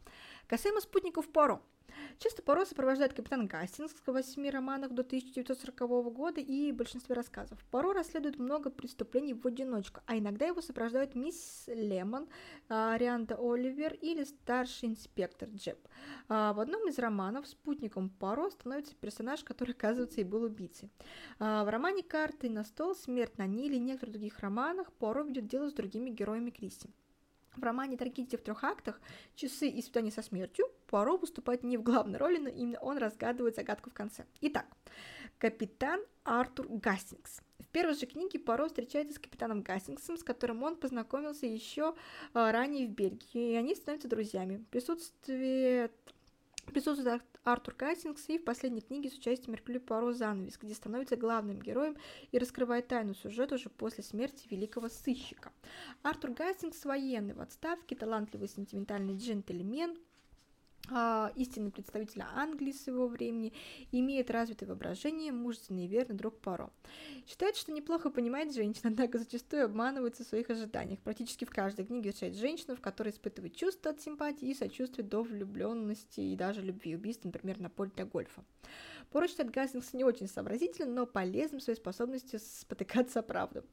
Касаемо 0.48 0.82
спутников 0.82 1.28
Поро– 1.30 1.64
Часто 2.18 2.42
Поро 2.42 2.66
сопровождает 2.66 3.14
капитан 3.14 3.48
Гастингс 3.48 3.94
в 4.06 4.12
восьми 4.12 4.50
романах 4.50 4.92
до 4.92 5.02
1940 5.02 6.14
года 6.14 6.42
и 6.42 6.72
большинстве 6.72 7.16
рассказов. 7.16 7.60
Поро 7.72 7.94
расследует 7.94 8.38
много 8.40 8.70
преступлений 8.70 9.34
в 9.34 9.46
одиночку, 9.46 10.02
а 10.06 10.18
иногда 10.18 10.46
его 10.46 10.62
сопровождают 10.62 11.16
мисс 11.16 11.66
Лемон, 11.68 12.28
а, 12.68 12.98
Рианда 12.98 13.36
Оливер 13.40 13.94
или 13.94 14.24
старший 14.24 14.90
инспектор 14.90 15.50
Джеб. 15.50 15.80
А, 16.28 16.54
в 16.54 16.60
одном 16.60 16.88
из 16.88 17.00
романов 17.00 17.48
спутником 17.48 18.10
Поро 18.10 18.50
становится 18.50 18.96
персонаж, 18.96 19.44
который, 19.44 19.72
оказывается, 19.72 20.22
и 20.22 20.24
был 20.24 20.44
убийцей. 20.44 20.92
А, 21.40 21.64
в 21.64 21.70
романе 21.70 22.04
«Карты 22.04 22.50
на 22.50 22.64
стол», 22.64 22.96
«Смерть 22.96 23.38
на 23.38 23.48
Ниле» 23.48 23.78
и 23.78 23.80
некоторых 23.80 24.14
других 24.14 24.40
романах 24.40 24.92
Поро 24.94 25.24
ведет 25.24 25.48
дело 25.48 25.70
с 25.70 25.74
другими 25.74 26.10
героями 26.10 26.50
Кристи. 26.52 26.90
В 27.60 27.64
романе 27.64 27.98
«Трагедия 27.98 28.38
в 28.38 28.42
трех 28.42 28.64
актах. 28.64 29.02
Часы 29.36 29.68
и 29.68 29.82
испытания 29.82 30.12
со 30.12 30.22
смертью» 30.22 30.66
Пуаро 30.88 31.18
выступает 31.18 31.64
не 31.64 31.78
в 31.78 31.84
главной 31.84 32.18
роли, 32.18 32.38
но 32.38 32.50
именно 32.50 32.80
он 32.80 32.98
разгадывает 32.98 33.56
загадку 33.56 33.90
в 33.90 33.94
конце. 33.94 34.26
Итак, 34.40 34.66
капитан 35.38 36.00
Артур 36.24 36.68
Гастингс. 36.70 37.42
В 37.60 37.68
первой 37.68 37.96
же 37.96 38.06
книге 38.06 38.40
Пуаро 38.40 38.68
встречается 38.68 39.14
с 39.14 39.20
капитаном 39.20 39.62
Гастингсом, 39.62 40.18
с 40.18 40.24
которым 40.24 40.64
он 40.64 40.78
познакомился 40.78 41.46
еще 41.46 41.96
а, 42.34 42.52
ранее 42.52 42.88
в 42.88 42.92
Бельгии, 42.92 43.52
и 43.52 43.56
они 43.56 43.76
становятся 43.76 44.08
друзьями. 44.08 44.66
Присутствие 44.72 45.92
Присутствует 46.72 47.24
Артур 47.44 47.74
Кастингс 47.74 48.30
и 48.30 48.38
в 48.38 48.44
последней 48.44 48.82
книге 48.82 49.10
с 49.10 49.18
участием 49.18 49.54
Меркюри 49.54 49.80
Пуаро 49.80 50.14
«Занавес», 50.14 50.58
где 50.58 50.74
становится 50.74 51.16
главным 51.16 51.60
героем 51.60 51.98
и 52.32 52.38
раскрывает 52.38 52.88
тайну 52.88 53.16
сюжета 53.16 53.56
уже 53.56 53.70
после 53.70 54.04
смерти 54.04 54.48
великого 54.50 54.88
сыщика. 54.90 55.52
Артур 56.04 56.32
Гастингс 56.32 56.86
военный 56.86 57.34
в 57.34 57.42
отставке, 57.42 57.96
талантливый 57.96 58.48
сентиментальный 58.48 59.18
джентльмен, 59.18 59.98
истинный 61.36 61.72
представитель 61.72 62.24
Англии 62.36 62.72
своего 62.72 63.08
времени, 63.08 63.54
имеет 63.92 64.32
развитое 64.32 64.68
воображение, 64.68 65.32
мужественный 65.32 65.86
и 65.86 65.88
верный 65.88 66.16
друг 66.16 66.40
Паро. 66.40 66.70
Считает, 67.28 67.56
что 67.56 67.72
неплохо 67.72 68.10
понимает 68.10 68.54
женщин, 68.54 68.82
однако 68.86 69.20
зачастую 69.20 69.66
обманывается 69.66 70.24
в 70.24 70.28
своих 70.28 70.50
ожиданиях. 70.50 71.00
Практически 71.00 71.46
в 71.46 71.50
каждой 71.50 71.86
книге 71.86 72.12
встречает 72.12 72.38
женщину, 72.38 72.76
в 72.76 72.82
которой 72.82 73.10
испытывает 73.10 73.56
чувства 73.56 73.92
от 73.92 74.02
симпатии 74.02 74.50
и 74.50 74.56
сочувствия 74.56 75.04
до 75.04 75.24
влюбленности 75.24 76.22
и 76.22 76.36
даже 76.36 76.62
любви 76.62 76.96
убийств, 76.96 77.26
например, 77.26 77.60
на 77.60 77.70
поле 77.70 77.92
для 77.96 78.06
гольфа. 78.06 78.44
Поро 79.12 79.28
считает 79.28 79.52
Гастингс 79.52 79.94
не 79.94 80.04
очень 80.04 80.28
сообразительным, 80.28 80.94
но 80.94 81.06
полезным 81.06 81.62
своей 81.62 81.78
способностью 81.78 82.40
спотыкаться 82.40 83.20
о 83.20 83.24
правду. 83.24 83.64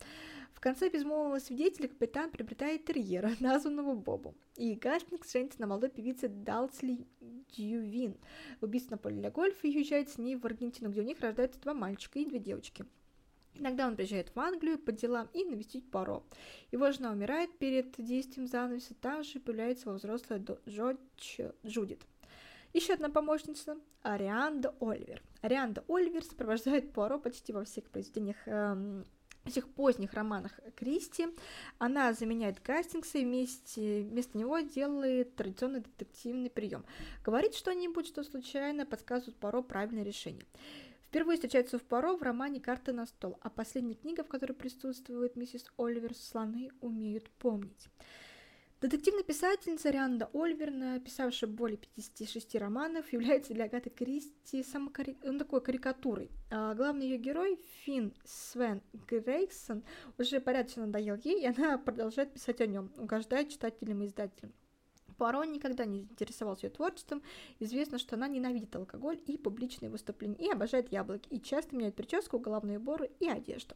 В 0.56 0.60
конце 0.60 0.88
безмолвного 0.88 1.38
свидетеля 1.38 1.86
капитан 1.86 2.30
приобретает 2.30 2.86
терьера, 2.86 3.30
названного 3.40 3.94
Бобом. 3.94 4.34
И 4.56 4.74
Гастингс 4.74 5.30
женится 5.30 5.60
на 5.60 5.66
молодой 5.66 5.90
певице 5.90 6.28
Далсли 6.28 7.06
Дьювин. 7.52 8.16
В 8.60 8.64
убийстве 8.64 8.92
на 8.92 8.98
поле 8.98 9.16
для 9.16 9.30
гольфа 9.30 9.66
и 9.66 9.76
уезжает 9.76 10.08
с 10.08 10.16
ней 10.16 10.34
в 10.34 10.46
Аргентину, 10.46 10.88
где 10.88 11.02
у 11.02 11.04
них 11.04 11.20
рождаются 11.20 11.60
два 11.60 11.74
мальчика 11.74 12.18
и 12.18 12.24
две 12.24 12.38
девочки. 12.38 12.86
Иногда 13.54 13.86
он 13.86 13.96
приезжает 13.96 14.34
в 14.34 14.40
Англию 14.40 14.78
по 14.78 14.92
делам 14.92 15.28
и 15.34 15.44
навестить 15.44 15.90
Паро. 15.90 16.22
Его 16.72 16.90
жена 16.90 17.10
умирает 17.10 17.56
перед 17.58 17.94
действием 17.98 18.48
занавеса, 18.48 18.94
там 18.94 19.24
же 19.24 19.40
появляется 19.40 19.88
его 19.88 19.98
взрослая 19.98 20.42
Джодж 20.66 21.40
Джудит. 21.66 22.00
Еще 22.72 22.94
одна 22.94 23.10
помощница– 23.10 23.78
Арианда 24.02 24.74
Оливер. 24.80 25.22
Арианда 25.42 25.84
Оливер 25.88 26.24
сопровождает 26.24 26.92
Пуаро 26.92 27.18
почти 27.18 27.52
во 27.52 27.64
всех 27.64 27.84
произведениях 27.90 28.36
эм, 28.46 29.04
этих 29.46 29.68
поздних 29.68 30.12
романах 30.14 30.58
Кристи. 30.74 31.28
Она 31.78 32.12
заменяет 32.12 32.62
Гастингса 32.62 33.18
и 33.18 33.24
вместе, 33.24 34.02
вместо 34.02 34.36
него 34.38 34.58
делает 34.60 35.34
традиционный 35.36 35.80
детективный 35.80 36.50
прием. 36.50 36.84
Говорит 37.24 37.54
что-нибудь, 37.54 38.06
что 38.06 38.22
случайно 38.24 38.86
подсказывает 38.86 39.36
Паро 39.36 39.62
правильное 39.62 40.04
решение. 40.04 40.44
Впервые 41.08 41.36
встречается 41.36 41.78
в 41.78 41.82
Паро 41.82 42.16
в 42.16 42.22
романе 42.22 42.60
«Карта 42.60 42.92
на 42.92 43.06
стол», 43.06 43.38
а 43.40 43.48
последняя 43.48 43.94
книга, 43.94 44.24
в 44.24 44.28
которой 44.28 44.52
присутствует 44.52 45.36
миссис 45.36 45.64
Оливер 45.78 46.14
«Слоны 46.14 46.70
умеют 46.80 47.30
помнить». 47.30 47.88
Детективная 48.86 49.24
писательница 49.24 49.90
Рианда 49.90 50.30
Ольвер, 50.32 50.70
написавшая 50.70 51.50
более 51.50 51.76
56 51.76 52.54
романов, 52.54 53.12
является 53.12 53.52
для 53.52 53.64
Агаты 53.64 53.90
Кристи 53.90 54.62
самокари... 54.62 55.16
ну, 55.24 55.36
такой 55.40 55.60
карикатурой. 55.60 56.30
А 56.52 56.72
главный 56.72 57.06
ее 57.06 57.18
герой, 57.18 57.58
Финн 57.82 58.14
Свен 58.24 58.80
Грейсон, 59.08 59.82
уже 60.18 60.40
порядочно 60.40 60.86
надоел 60.86 61.16
ей, 61.16 61.42
и 61.42 61.46
она 61.46 61.78
продолжает 61.78 62.32
писать 62.32 62.60
о 62.60 62.66
нем, 62.66 62.92
угождая 62.96 63.46
читателям 63.46 64.04
и 64.04 64.06
издателям. 64.06 64.52
Пуаро 65.16 65.44
никогда 65.44 65.84
не 65.84 66.00
интересовался 66.00 66.66
ее 66.66 66.70
творчеством. 66.70 67.22
Известно, 67.58 67.98
что 67.98 68.16
она 68.16 68.28
ненавидит 68.28 68.74
алкоголь 68.76 69.20
и 69.26 69.36
публичные 69.36 69.90
выступления, 69.90 70.36
и 70.36 70.50
обожает 70.50 70.92
яблоки, 70.92 71.28
и 71.28 71.40
часто 71.40 71.74
меняет 71.76 71.96
прическу, 71.96 72.38
головные 72.38 72.78
уборы 72.78 73.10
и 73.20 73.28
одежду. 73.28 73.74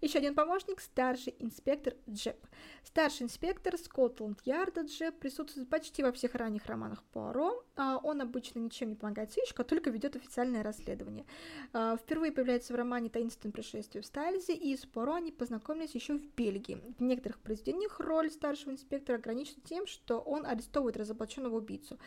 Еще 0.00 0.18
один 0.18 0.34
помощник– 0.34 0.80
старший 0.80 1.34
инспектор 1.38 1.94
Джеб. 2.08 2.36
Старший 2.82 3.24
инспектор 3.24 3.78
Скотланд-Ярда 3.78 4.82
Джеб 4.82 5.18
присутствует 5.18 5.68
почти 5.68 6.02
во 6.02 6.12
всех 6.12 6.34
ранних 6.34 6.66
романах 6.66 7.02
Пуаро. 7.12 7.64
А 7.76 7.98
он 7.98 8.20
обычно 8.20 8.58
ничем 8.58 8.90
не 8.90 8.96
помогает 8.96 9.32
сыщику, 9.32 9.62
а 9.62 9.64
только 9.64 9.90
ведет 9.90 10.16
официальное 10.16 10.62
расследование. 10.62 11.24
А, 11.72 11.96
впервые 11.96 12.32
появляется 12.32 12.72
в 12.72 12.76
романе 12.76 13.08
«Таинственное 13.08 13.52
происшествие 13.52 14.02
в 14.02 14.06
Стальзе», 14.06 14.54
и 14.54 14.76
с 14.76 14.84
Пуаро 14.84 15.14
они 15.14 15.32
познакомились 15.32 15.94
еще 15.94 16.14
в 16.18 16.34
Бельгии. 16.34 16.82
В 16.98 17.02
некоторых 17.02 17.38
произведениях 17.38 17.98
роль 18.00 18.30
старшего 18.30 18.72
инспектора 18.72 19.16
ограничена 19.16 19.62
тем, 19.64 19.86
что 19.86 20.18
он 20.18 20.44
арестован 20.44 20.71
арестовывает 20.72 20.96
разоблаченного 20.96 21.56
убийцу. 21.56 21.98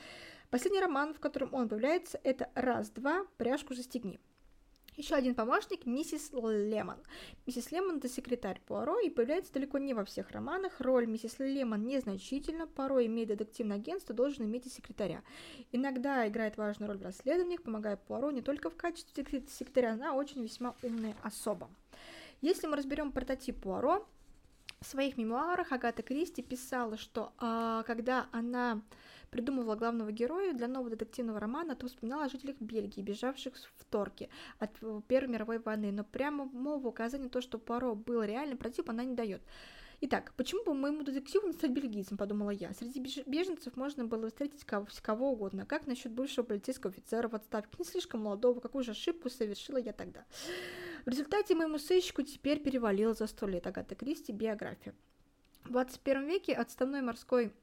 Последний 0.50 0.80
роман, 0.80 1.14
в 1.14 1.20
котором 1.20 1.54
он 1.54 1.70
появляется, 1.70 2.20
это 2.24 2.50
«Раз-два, 2.56 3.26
пряжку 3.38 3.74
застегни». 3.74 4.20
Еще 4.98 5.16
один 5.16 5.36
помощник– 5.36 5.86
миссис 5.86 6.32
Лемон. 6.32 6.98
Миссис 7.46 7.70
Лемон– 7.72 7.98
это 7.98 8.08
секретарь 8.08 8.62
Пуаро 8.66 8.98
и 9.00 9.10
появляется 9.10 9.52
далеко 9.52 9.78
не 9.78 9.94
во 9.94 10.06
всех 10.06 10.32
романах. 10.32 10.80
Роль 10.80 11.06
миссис 11.06 11.38
Лемон 11.38 11.86
незначительна, 11.86 12.66
порой 12.66 13.08
имея 13.08 13.28
детективное 13.28 13.76
агентство, 13.76 14.16
должен 14.16 14.46
иметь 14.46 14.68
и 14.68 14.70
секретаря. 14.70 15.22
Иногда 15.74 16.26
играет 16.26 16.56
важную 16.56 16.88
роль 16.88 16.98
в 16.98 17.04
расследованиях, 17.04 17.62
помогая 17.64 17.98
Пуаро 17.98 18.32
не 18.32 18.42
только 18.42 18.70
в 18.70 18.78
качестве 18.78 19.26
секретаря, 19.50 19.94
она 19.94 20.14
очень 20.14 20.42
весьма 20.42 20.76
умная 20.82 21.16
особа. 21.24 21.70
Если 22.40 22.66
мы 22.66 22.78
разберем 22.78 23.12
прототип 23.12 23.62
Пуаро, 23.64 24.08
в 24.82 24.86
своих 24.86 25.18
мемуарах 25.18 25.72
Агата 25.72 26.04
Кристи 26.04 26.42
писала, 26.42 26.98
что 26.98 27.34
а, 27.38 27.84
когда 27.84 28.28
она 28.32 28.82
придумывала 29.32 29.76
главного 29.76 30.12
героя 30.12 30.54
для 30.54 30.68
нового 30.68 30.92
детективного 30.92 31.40
романа, 31.40 31.76
то 31.76 31.88
вспоминала 31.88 32.26
о 32.26 32.30
жителях 32.30 32.56
Бельгии, 32.60 33.02
бежавших 33.02 33.54
в 33.56 33.86
Торке 33.86 34.30
от 34.60 34.72
Первой 35.08 35.28
мировой 35.28 35.60
войны, 35.60 35.92
но 35.92 36.04
прямо 36.04 36.46
мову 36.46 36.90
указания 36.90 37.30
то, 37.30 37.42
что 37.42 37.58
Паро 37.58 37.96
был 37.96 38.24
реальным 38.24 38.58
против, 38.58 38.88
она 38.90 39.04
не 39.04 39.16
дает. 39.16 39.42
Итак, 40.02 40.34
почему 40.36 40.64
бы 40.64 40.74
моему 40.74 41.04
детективу 41.04 41.48
не 41.48 41.54
стать 41.54 41.72
бельгийцем, 41.72 42.18
подумала 42.18 42.50
я. 42.50 42.74
Среди 42.74 43.00
беженцев 43.26 43.76
можно 43.78 44.06
было 44.06 44.28
встретить 44.28 44.64
кого, 44.66 44.88
кого 45.02 45.32
угодно. 45.32 45.66
Как 45.66 45.88
насчет 45.88 46.12
бывшего 46.12 46.46
полицейского 46.46 46.92
офицера 46.92 47.28
в 47.28 47.36
отставке, 47.36 47.76
не 47.80 47.86
слишком 47.86 48.22
молодого, 48.22 48.60
какую 48.60 48.84
же 48.84 48.92
ошибку 48.92 49.30
совершила 49.30 49.78
я 49.78 49.94
тогда. 49.94 50.26
В 51.06 51.10
результате 51.10 51.54
моему 51.54 51.78
сыщику 51.78 52.24
теперь 52.24 52.60
перевалило 52.60 53.14
за 53.14 53.28
сто 53.28 53.48
лет 53.48 53.68
Агата 53.68 53.94
Кристи 53.94 54.32
биография. 54.32 54.96
В 55.64 55.72
21 55.72 56.28
веке 56.28 56.54
отставной 56.54 57.02
морской 57.02 57.54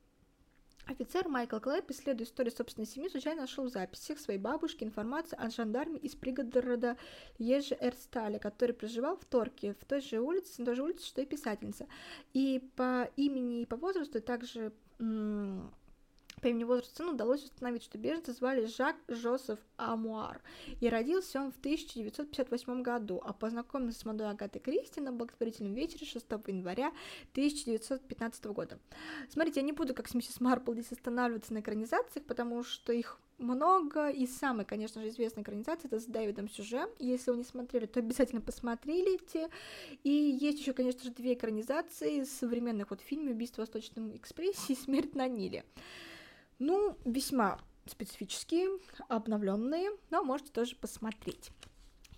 Офицер 0.87 1.29
Майкл 1.29 1.59
Клэп, 1.59 1.91
исследуя 1.91 2.27
историю 2.27 2.53
собственной 2.53 2.87
семьи, 2.87 3.09
случайно 3.09 3.43
нашел 3.43 3.65
в 3.65 3.69
записях 3.69 4.19
своей 4.19 4.39
бабушки 4.39 4.83
информацию 4.83 5.41
о 5.41 5.49
жандарме 5.49 5.99
из 5.99 6.17
пригорода 6.17 6.97
Ежи 7.39 7.77
Эрсталя, 7.81 8.39
который 8.39 8.73
проживал 8.73 9.17
в 9.17 9.25
Торке, 9.25 9.75
в 9.75 9.85
той 9.85 10.01
же 10.01 10.21
улице, 10.21 10.61
на 10.61 10.67
той 10.67 10.75
же 10.75 10.83
улице, 10.83 11.07
что 11.07 11.21
и 11.21 11.27
писательница. 11.27 11.87
И 12.35 12.69
по 12.75 13.09
имени 13.17 13.63
и 13.63 13.67
по 13.67 13.77
возрасту 13.77 14.21
также 14.21 14.73
по 16.43 16.49
имени 16.49 16.65
возраста 16.65 16.97
сыну 16.97 17.13
удалось 17.13 17.45
установить, 17.45 17.85
что 17.85 17.99
беженца 17.99 18.33
звали 18.33 18.67
Жак 18.67 18.97
Жозеф 19.07 19.61
Амуар, 19.77 20.43
и 20.81 20.89
родился 20.89 21.41
он 21.41 21.53
в 21.53 21.59
1958 21.59 22.83
году, 22.83 23.23
а 23.25 23.33
познакомился 23.33 24.01
с 24.01 24.05
молодой 24.05 24.29
Агатой 24.29 24.61
Кристи 24.61 25.01
на 25.01 25.13
благотворительном 25.13 25.73
вечере 25.73 26.05
6 26.05 26.27
января 26.49 26.89
1915 27.31 28.45
года. 28.47 28.79
Смотрите, 29.29 29.61
я 29.61 29.67
не 29.67 29.73
буду, 29.73 29.95
как 29.95 30.09
с 30.09 30.15
миссис 30.15 30.41
Марпл, 30.41 30.73
здесь 30.73 30.91
останавливаться 30.91 31.55
на 31.55 31.61
экранизациях, 31.61 32.27
потому 32.27 32.65
что 32.65 32.93
их 32.93 33.21
много, 33.39 34.09
и 34.09 34.27
самая, 34.27 34.65
конечно 34.65 35.01
же, 35.01 35.09
известная 35.09 35.45
экранизация 35.45 35.89
это 35.89 36.01
с 36.01 36.07
Дэвидом 36.07 36.49
Сюже. 36.49 36.89
Если 36.99 37.31
вы 37.31 37.39
не 37.39 37.45
смотрели, 37.45 37.87
то 37.87 38.01
обязательно 38.01 38.41
посмотрите. 38.41 39.49
И 40.03 40.11
есть 40.11 40.59
еще, 40.61 40.73
конечно 40.73 41.05
же, 41.05 41.11
две 41.11 41.35
экранизации 41.35 42.25
современных 42.25 42.91
вот 42.91 43.01
фильмов 43.01 43.35
«Убийство 43.35 43.63
в 43.63 43.67
Восточном 43.67 44.17
экспрессе» 44.17 44.73
и 44.73 44.77
«Смерть 44.77 45.15
на 45.15 45.29
Ниле». 45.29 45.65
Ну, 46.65 46.97
весьма 47.05 47.59
специфические, 47.87 48.69
обновленные, 49.09 49.91
но 50.11 50.23
можете 50.23 50.53
тоже 50.53 50.77
посмотреть. 50.77 51.51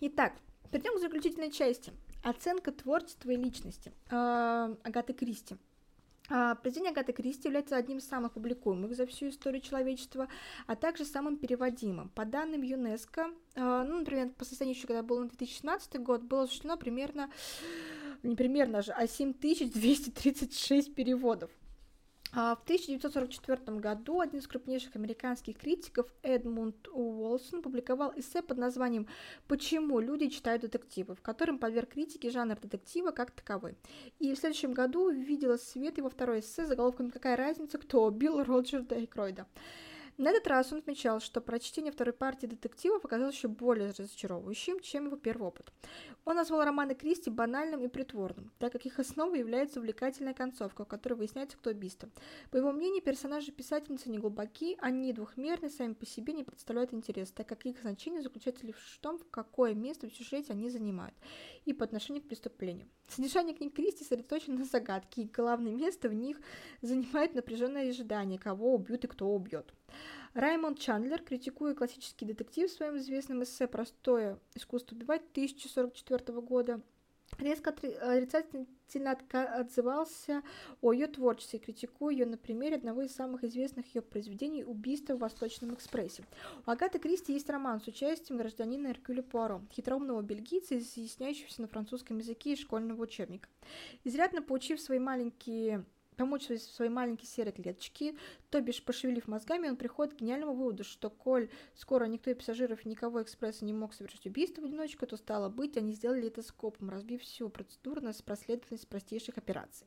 Итак, 0.00 0.34
перейдем 0.70 0.96
к 0.96 1.00
заключительной 1.00 1.50
части. 1.50 1.94
Оценка 2.22 2.70
творчества 2.70 3.30
и 3.30 3.36
личности 3.36 3.90
э, 4.10 4.76
Агаты 4.82 5.14
Кристи. 5.14 5.56
А, 6.28 6.56
произведение 6.56 6.90
Агаты 6.90 7.14
Кристи 7.14 7.48
является 7.48 7.74
одним 7.74 7.98
из 7.98 8.06
самых 8.06 8.34
публикуемых 8.34 8.94
за 8.94 9.06
всю 9.06 9.30
историю 9.30 9.62
человечества, 9.62 10.28
а 10.66 10.76
также 10.76 11.06
самым 11.06 11.38
переводимым. 11.38 12.10
По 12.10 12.26
данным 12.26 12.60
ЮНЕСКо, 12.60 13.30
а, 13.54 13.82
ну, 13.82 14.00
например, 14.00 14.28
по 14.28 14.44
состоянию 14.44 14.76
еще, 14.76 14.86
когда 14.86 15.02
был 15.02 15.20
на 15.20 15.28
2016 15.28 15.96
год, 16.02 16.20
было 16.20 16.42
осуществлено 16.42 16.76
примерно, 16.76 17.30
не 18.22 18.36
примерно 18.36 18.82
же, 18.82 18.92
а 18.92 19.06
7236 19.06 20.94
переводов. 20.94 21.50
А, 22.36 22.56
в 22.56 22.62
1944 22.64 23.78
году 23.78 24.20
один 24.20 24.40
из 24.40 24.48
крупнейших 24.48 24.96
американских 24.96 25.56
критиков 25.56 26.12
Эдмунд 26.24 26.88
Уолсон 26.88 27.62
публиковал 27.62 28.12
эссе 28.16 28.42
под 28.42 28.58
названием 28.58 29.06
«Почему 29.46 30.00
люди 30.00 30.28
читают 30.28 30.62
детективы», 30.62 31.14
в 31.14 31.22
котором 31.22 31.58
подверг 31.58 31.90
критике 31.90 32.30
жанр 32.30 32.58
детектива 32.58 33.12
как 33.12 33.30
таковой. 33.30 33.76
И 34.18 34.34
в 34.34 34.38
следующем 34.38 34.72
году 34.72 35.10
видела 35.10 35.56
свет 35.56 35.96
его 35.96 36.10
второй 36.10 36.40
эссе 36.40 36.64
с 36.64 36.68
заголовком 36.68 37.12
«Какая 37.12 37.36
разница, 37.36 37.78
кто 37.78 38.04
убил 38.04 38.42
Роджера 38.42 38.82
Дейкройда?». 38.82 39.46
На 40.16 40.30
этот 40.30 40.46
раз 40.46 40.72
он 40.72 40.78
отмечал, 40.78 41.18
что 41.18 41.40
прочтение 41.40 41.90
второй 41.90 42.12
партии 42.12 42.46
детективов 42.46 43.04
оказалось 43.04 43.34
еще 43.34 43.48
более 43.48 43.88
разочаровывающим, 43.88 44.78
чем 44.78 45.06
его 45.06 45.16
первый 45.16 45.48
опыт. 45.48 45.72
Он 46.24 46.36
назвал 46.36 46.64
романы 46.64 46.94
Кристи 46.94 47.30
банальным 47.30 47.82
и 47.82 47.88
притворным, 47.88 48.52
так 48.60 48.72
как 48.72 48.86
их 48.86 49.00
основой 49.00 49.40
является 49.40 49.80
увлекательная 49.80 50.32
концовка, 50.32 50.84
в 50.84 50.88
которой 50.88 51.14
выясняется, 51.14 51.56
кто 51.56 51.70
убийство. 51.70 52.08
По 52.52 52.56
его 52.56 52.70
мнению, 52.70 53.02
персонажи 53.02 53.50
писательницы 53.50 54.08
не 54.08 54.18
глубоки, 54.18 54.76
они 54.80 55.12
двухмерны, 55.12 55.68
сами 55.68 55.94
по 55.94 56.06
себе 56.06 56.32
не 56.32 56.44
представляют 56.44 56.94
интерес, 56.94 57.32
так 57.32 57.48
как 57.48 57.66
их 57.66 57.80
значение 57.80 58.22
заключается 58.22 58.64
лишь 58.66 58.76
в 58.76 59.00
том, 59.00 59.18
в 59.18 59.28
какое 59.30 59.74
место 59.74 60.08
в 60.08 60.14
сюжете 60.14 60.52
они 60.52 60.70
занимают, 60.70 61.14
и 61.64 61.72
по 61.72 61.84
отношению 61.84 62.22
к 62.22 62.28
преступлению. 62.28 62.88
Содержание 63.08 63.54
книг 63.54 63.74
Кристи 63.74 64.04
сосредоточено 64.04 64.58
на 64.58 64.64
загадке, 64.64 65.22
и 65.22 65.28
главное 65.28 65.72
место 65.72 66.08
в 66.08 66.14
них 66.14 66.40
занимает 66.82 67.34
напряженное 67.34 67.90
ожидание, 67.90 68.38
кого 68.38 68.74
убьют 68.74 69.04
и 69.04 69.08
кто 69.08 69.28
убьет. 69.28 69.74
Раймонд 70.34 70.78
Чандлер, 70.78 71.22
критикуя 71.22 71.74
классический 71.74 72.24
детектив 72.24 72.68
в 72.68 72.74
своем 72.74 72.96
известном 72.96 73.42
эссе 73.44 73.66
«Простое 73.68 74.38
искусство 74.54 74.96
убивать» 74.96 75.22
1044 75.32 76.40
года, 76.40 76.80
резко 77.38 77.70
отрицательно 77.70 78.66
отзывался 79.30 80.42
о 80.80 80.92
ее 80.92 81.06
творчестве, 81.06 81.58
критикуя 81.58 82.12
ее 82.12 82.26
на 82.26 82.36
примере 82.36 82.76
одного 82.76 83.02
из 83.02 83.14
самых 83.14 83.44
известных 83.44 83.94
ее 83.94 84.02
произведений 84.02 84.64
«Убийство 84.64 85.14
в 85.14 85.20
Восточном 85.20 85.74
экспрессе». 85.74 86.24
У 86.66 86.70
Агаты 86.70 86.98
Кристи 86.98 87.32
есть 87.32 87.50
роман 87.50 87.80
с 87.80 87.86
участием 87.86 88.38
гражданина 88.38 88.88
Эркюля 88.88 89.22
Пуаро, 89.22 89.62
хитроумного 89.72 90.22
бельгийца, 90.22 90.76
изъясняющегося 90.78 91.62
на 91.62 91.68
французском 91.68 92.18
языке 92.18 92.52
из 92.52 92.60
школьного 92.60 93.02
учебника. 93.02 93.48
Изрядно 94.04 94.42
поучив 94.42 94.80
свои 94.80 94.98
маленькие 94.98 95.84
помочь 96.14 96.46
своей, 96.46 96.60
своей 96.60 96.90
маленькой 96.90 97.26
серой 97.26 97.52
клеточке, 97.52 98.16
то 98.50 98.60
бишь 98.60 98.82
пошевелив 98.82 99.28
мозгами, 99.28 99.68
он 99.68 99.76
приходит 99.76 100.14
к 100.14 100.20
гениальному 100.20 100.54
выводу, 100.54 100.84
что 100.84 101.10
коль 101.10 101.50
скоро 101.74 102.04
никто 102.04 102.30
из 102.30 102.36
пассажиров 102.36 102.84
никого 102.84 103.22
экспресса 103.22 103.64
не 103.64 103.72
мог 103.72 103.94
совершить 103.94 104.26
убийство 104.26 104.62
в 104.62 104.64
одиночку, 104.64 105.06
то 105.06 105.16
стало 105.16 105.48
быть, 105.48 105.76
они 105.76 105.92
сделали 105.92 106.28
это 106.28 106.42
скопом, 106.42 106.90
разбив 106.90 107.22
всю 107.22 107.48
процедурность, 107.48 108.24
последовательность 108.24 108.88
простейших 108.88 109.38
операций. 109.38 109.86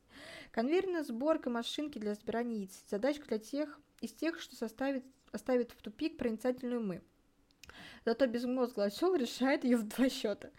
Конвейерная 0.51 1.03
сборка 1.03 1.49
машинки 1.49 1.99
для 1.99 2.11
разбирания 2.11 2.57
яиц, 2.57 2.83
задачка 2.89 3.27
для 3.27 3.39
тех 3.39 3.79
из 4.01 4.13
тех, 4.13 4.39
что 4.39 4.55
составит, 4.55 5.03
оставит 5.31 5.71
в 5.71 5.81
тупик 5.81 6.17
проницательную 6.17 6.81
мы. 6.81 7.01
Зато 8.05 8.27
безмозглый 8.27 8.87
осел 8.87 9.15
решает 9.15 9.63
ее 9.63 9.77
в 9.77 9.87
два 9.87 10.09
счета. 10.09 10.49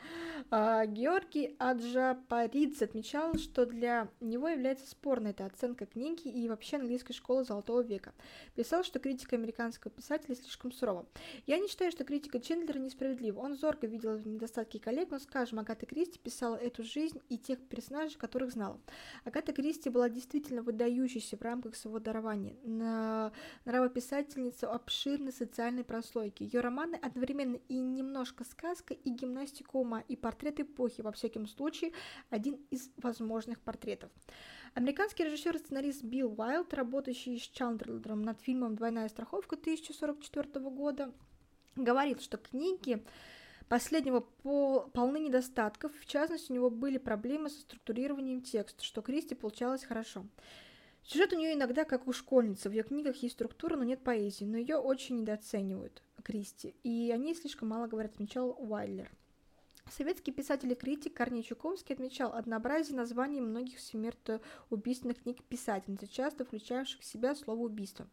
А, 0.51 0.87
Георгий 0.87 1.57
Аджапаридзе 1.59 2.85
отмечал, 2.85 3.35
что 3.35 3.67
для 3.67 4.09
него 4.21 4.49
является 4.49 4.87
спорной 4.89 5.31
эта 5.31 5.47
оценка 5.47 5.87
книги 5.87 6.29
и 6.29 6.49
вообще 6.49 6.77
английской 6.77 7.13
школы 7.13 7.45
Золотого 7.45 7.83
века. 7.83 8.13
Писал, 8.55 8.85
что 8.85 8.99
критика 8.99 9.37
американского 9.37 9.91
писателя 9.91 10.35
слишком 10.37 10.73
сурова. 10.73 11.07
Я 11.47 11.59
не 11.59 11.69
считаю, 11.69 11.91
что 11.91 12.05
критика 12.05 12.41
Чендлера 12.41 12.79
несправедлива. 12.79 13.41
Он 13.41 13.57
зорко 13.57 13.87
видел 13.87 14.19
недостатки 14.19 14.79
коллег, 14.79 15.11
но, 15.11 15.19
скажем, 15.19 15.59
Агата 15.59 15.87
Кристи 15.87 16.19
писала 16.19 16.57
эту 16.57 16.83
жизнь 16.83 17.21
и 17.29 17.39
тех 17.39 17.59
персонажей, 17.61 18.19
которых 18.19 18.53
знала. 18.53 18.81
Агата 19.25 19.53
Кристи 19.53 19.91
была 19.91 20.09
действительно 20.09 20.63
выдающейся 20.63 21.37
в 21.37 21.43
рамках 21.43 21.77
своего 21.77 21.99
дарования. 21.99 22.57
Нравописательница 23.65 24.71
обширной 24.71 25.33
социальной 25.33 25.85
прослойки. 25.85 26.43
Ее 26.43 26.61
романы 26.61 26.98
одновременно 26.99 27.57
и 27.69 27.79
немножко 27.79 28.45
сказка, 28.45 28.95
и 28.95 29.11
гимнастика 29.11 29.77
ума, 29.77 30.01
и 30.09 30.17
портрет 30.17 30.61
эпохи, 30.61 31.01
во 31.01 31.13
всяком 31.13 31.47
случае, 31.47 31.93
один 32.31 32.55
из 32.71 32.91
возможных 32.97 33.61
портретов. 33.61 34.11
Американский 34.75 35.25
режиссер 35.25 35.57
и 35.57 35.59
сценарист 35.59 36.03
Билл 36.05 36.35
Уайлд, 36.39 36.75
работающий 36.75 37.39
с 37.39 37.43
Чандлером 37.43 38.23
над 38.23 38.41
фильмом 38.41 38.77
«Двойная 38.77 39.09
страховка» 39.09 39.57
1044 39.57 40.61
года, 40.71 41.13
говорит, 41.77 42.21
что 42.21 42.37
книги 42.37 43.05
последнего 43.69 44.21
пол, 44.21 44.89
полны 44.93 45.19
недостатков, 45.19 45.93
в 45.99 46.07
частности, 46.07 46.53
у 46.53 46.55
него 46.55 46.71
были 46.71 46.99
проблемы 46.99 47.51
со 47.51 47.61
структурированием 47.61 48.43
текста, 48.43 48.85
что 48.85 49.03
Кристи 49.03 49.35
получалось 49.35 49.85
хорошо. 49.85 50.27
Сюжет 51.03 51.33
у 51.33 51.37
нее 51.37 51.55
иногда 51.55 51.85
как 51.85 52.07
у 52.07 52.13
школьницы. 52.13 52.69
В 52.69 52.73
ее 52.73 52.83
книгах 52.83 53.17
есть 53.17 53.35
структура, 53.35 53.77
но 53.77 53.85
нет 53.85 54.03
поэзии, 54.03 54.45
но 54.45 54.59
ее 54.59 54.77
очень 54.77 55.21
недооценивают. 55.21 56.03
Кристи, 56.23 56.75
и 56.83 57.11
о 57.13 57.17
ней 57.17 57.35
слишком 57.35 57.69
мало 57.69 57.87
говорят, 57.87 58.15
отмечал 58.15 58.57
Уайлер. 58.59 59.11
Советский 59.91 60.33
писатель 60.33 60.71
и 60.71 60.75
критик 60.75 61.15
Корней 61.15 61.43
Чуковский 61.43 61.95
отмечал 61.95 62.33
однообразие 62.35 62.97
названий 62.97 63.41
многих 63.41 63.81
смертоубийственных 63.81 65.23
книг 65.23 65.43
писательницы, 65.45 66.07
часто 66.07 66.45
включавших 66.45 67.01
в 67.01 67.05
себя 67.05 67.35
слово 67.35 67.61
«убийство». 67.61 68.07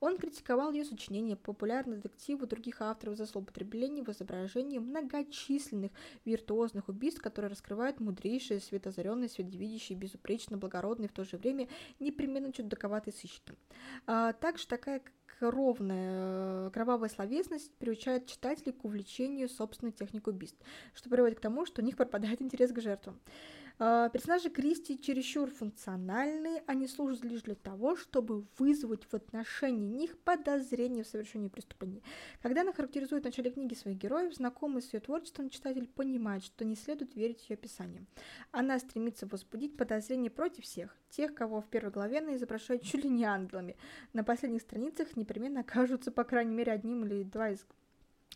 Он 0.00 0.18
критиковал 0.18 0.72
ее 0.72 0.84
сочинения, 0.84 1.36
популярные 1.36 2.00
детективы 2.00 2.46
других 2.46 2.80
авторов 2.82 3.16
за 3.16 3.26
злоупотребление 3.26 4.04
в 4.04 4.08
изображении 4.08 4.78
многочисленных 4.78 5.92
виртуозных 6.24 6.88
убийств, 6.88 7.22
которые 7.22 7.50
раскрывают 7.50 8.00
мудрейшие, 8.00 8.60
светозаренные, 8.60 9.28
световидящие, 9.28 9.98
безупречно 9.98 10.56
благородные, 10.56 11.08
в 11.08 11.12
то 11.12 11.24
же 11.24 11.36
время 11.36 11.68
непременно 12.00 12.52
чудаковатые 12.52 13.14
сыщики. 13.14 13.54
А 14.06 14.32
также 14.32 14.66
такая 14.66 15.00
ровная 15.40 16.66
э, 16.66 16.70
кровавая 16.72 17.08
словесность 17.08 17.72
приучает 17.78 18.26
читателей 18.26 18.72
к 18.72 18.84
увлечению 18.84 19.48
собственной 19.48 19.92
техникой 19.92 20.32
убийств, 20.32 20.58
что 20.94 21.08
приводит 21.08 21.38
к 21.38 21.42
тому, 21.42 21.66
что 21.66 21.82
у 21.82 21.84
них 21.84 21.96
пропадает 21.96 22.42
интерес 22.42 22.72
к 22.72 22.80
жертвам. 22.80 23.18
А, 23.82 24.10
персонажи 24.10 24.50
Кристи 24.50 24.98
чересчур 24.98 25.50
функциональны, 25.50 26.62
они 26.66 26.86
служат 26.86 27.24
лишь 27.24 27.40
для 27.40 27.54
того, 27.54 27.96
чтобы 27.96 28.44
вызвать 28.58 29.04
в 29.04 29.14
отношении 29.14 29.88
них 29.88 30.18
подозрение 30.18 31.02
в 31.02 31.06
совершении 31.06 31.48
преступлений. 31.48 32.02
Когда 32.42 32.60
она 32.60 32.74
характеризует 32.74 33.22
в 33.22 33.24
начале 33.24 33.50
книги 33.50 33.72
своих 33.72 33.96
героев, 33.96 34.34
знакомый 34.34 34.82
с 34.82 34.92
ее 34.92 35.00
творчеством 35.00 35.48
читатель 35.48 35.88
понимает, 35.88 36.44
что 36.44 36.66
не 36.66 36.76
следует 36.76 37.16
верить 37.16 37.48
ее 37.48 37.54
описаниям. 37.54 38.06
Она 38.50 38.78
стремится 38.78 39.26
возбудить 39.26 39.78
подозрения 39.78 40.28
против 40.28 40.64
всех, 40.64 40.94
тех, 41.08 41.32
кого 41.32 41.62
в 41.62 41.66
первой 41.66 41.90
главе 41.90 42.18
она 42.18 42.36
изображает 42.36 42.82
чуть 42.82 43.02
ли 43.02 43.08
не 43.08 43.24
ангелами. 43.24 43.76
На 44.12 44.24
последних 44.24 44.60
страницах 44.60 45.16
непременно 45.16 45.60
окажутся, 45.60 46.12
по 46.12 46.24
крайней 46.24 46.54
мере, 46.54 46.72
одним 46.72 47.06
или 47.06 47.22
два 47.22 47.48
из 47.48 47.64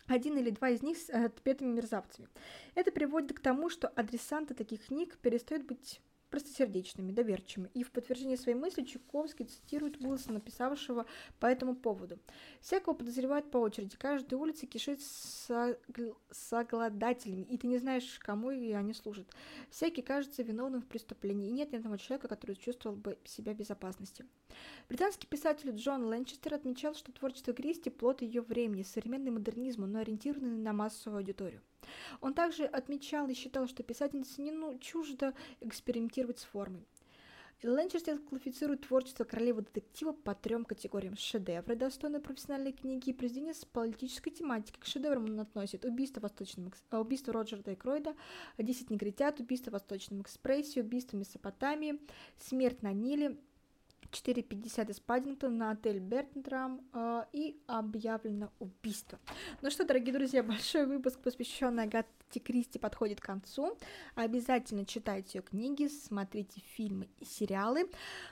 один 0.07 0.37
или 0.37 0.49
два 0.49 0.69
из 0.69 0.81
них 0.81 0.97
с 0.97 1.09
отпетыми 1.09 1.73
мерзавцами. 1.73 2.27
Это 2.75 2.91
приводит 2.91 3.33
к 3.33 3.39
тому, 3.39 3.69
что 3.69 3.87
адресанты 3.87 4.53
таких 4.53 4.85
книг 4.87 5.17
перестают 5.17 5.65
быть 5.65 6.01
простосердечными, 6.29 7.11
доверчивыми. 7.11 7.69
И 7.73 7.83
в 7.83 7.91
подтверждение 7.91 8.37
своей 8.37 8.57
мысли 8.57 8.83
Чуковский 8.83 9.45
цитирует 9.45 9.97
Уилсона, 10.01 10.35
написавшего 10.35 11.05
по 11.39 11.45
этому 11.45 11.75
поводу. 11.75 12.19
«Всякого 12.61 12.93
подозревают 12.93 13.51
по 13.51 13.57
очереди. 13.57 13.95
Каждая 13.97 14.39
улица 14.39 14.65
кишит 14.67 15.01
соглядателями, 16.31 17.43
и 17.43 17.57
ты 17.57 17.67
не 17.67 17.77
знаешь, 17.77 18.19
кому 18.19 18.51
и 18.51 18.71
они 18.71 18.93
служат. 18.93 19.27
Всякий 19.69 20.01
кажется 20.01 20.43
виновным 20.43 20.81
в 20.81 20.87
преступлении, 20.87 21.49
и 21.49 21.51
нет 21.51 21.71
ни 21.71 21.77
одного 21.77 21.97
человека, 21.97 22.27
который 22.27 22.55
чувствовал 22.55 22.95
бы 22.95 23.17
себя 23.23 23.53
в 23.53 23.57
безопасности». 23.57 24.25
Британский 24.87 25.27
писатель 25.27 25.71
Джон 25.71 26.05
Лэнчестер 26.05 26.53
отмечал, 26.53 26.93
что 26.95 27.11
творчество 27.11 27.53
Кристи– 27.53 27.89
плод 27.91 28.21
ее 28.21 28.41
времени, 28.41 28.83
современный 28.83 29.31
модернизм, 29.31 29.85
но 29.85 29.99
ориентированный 29.99 30.57
на 30.57 30.73
массовую 30.73 31.19
аудиторию. 31.19 31.61
Он 32.21 32.33
также 32.33 32.65
отмечал 32.65 33.27
и 33.27 33.33
считал, 33.33 33.67
что 33.67 33.83
писательнице 33.83 34.41
не 34.41 34.51
ну, 34.51 34.77
чуждо 34.79 35.33
экспериментировать 35.61 36.39
с 36.39 36.43
формой. 36.43 36.85
Ленчестер 37.63 38.19
классифицирует 38.19 38.81
творчество 38.81 39.23
королевы 39.23 39.61
детектива 39.61 40.11
по 40.11 40.35
трем 40.35 40.65
категориям. 40.65 41.15
Шедевры, 41.17 41.75
достойные 41.75 42.19
профессиональной 42.19 42.73
книги 42.73 43.09
и 43.09 43.13
произведения 43.13 43.53
с 43.53 43.65
политической 43.65 44.29
тематикой. 44.31 44.81
К 44.81 44.85
шедеврам 44.85 45.23
он 45.23 45.39
относит 45.39 45.85
убийство, 45.85 46.19
восточном, 46.19 46.71
э, 46.91 46.97
убийство 46.97 47.33
Роджера 47.33 47.63
Дейкройда, 47.63 48.15
Десять 48.57 48.89
негритят, 48.89 49.39
убийство 49.39 49.71
в 49.71 49.73
Восточном 49.73 50.21
экспрессе, 50.21 50.81
убийство 50.81 51.17
Месопотамии, 51.17 51.99
смерть 52.37 52.83
на 52.83 52.91
Ниле, 52.91 53.37
4.50 54.11 54.91
из 54.91 54.99
Паддингтона 54.99 55.55
на 55.55 55.71
отель 55.71 55.99
Бертрам 55.99 56.81
э, 56.93 57.23
и 57.33 57.59
объявлено 57.67 58.51
убийство. 58.59 59.19
Ну 59.61 59.69
что, 59.69 59.85
дорогие 59.85 60.13
друзья, 60.13 60.43
большой 60.43 60.85
выпуск, 60.85 61.19
посвященный 61.19 61.83
Агате 61.83 62.39
Кристи, 62.43 62.79
подходит 62.79 63.19
к 63.19 63.25
концу. 63.25 63.77
Обязательно 64.15 64.85
читайте 64.85 65.39
ее 65.39 65.41
книги, 65.41 65.87
смотрите 65.87 66.61
фильмы 66.75 67.09
и 67.19 67.25
сериалы. 67.25 67.89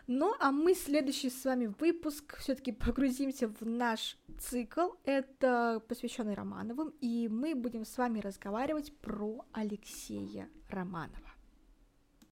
Ну, 0.08 0.34
а 0.40 0.52
мы 0.52 0.74
следующий 0.74 1.30
с 1.30 1.46
вами 1.46 1.74
выпуск 1.80 2.38
все-таки 2.38 2.72
погрузимся 2.72 3.48
в 3.48 3.66
наш 3.66 4.18
цикл. 4.40 4.92
Это 5.04 5.82
посвященный 5.88 6.34
Романовым, 6.34 6.94
и 7.02 7.28
мы 7.28 7.56
будем 7.56 7.86
с 7.86 7.98
вами 7.98 8.20
разговаривать 8.20 8.94
про 8.98 9.46
Алексея 9.54 10.50
Романова. 10.70 11.33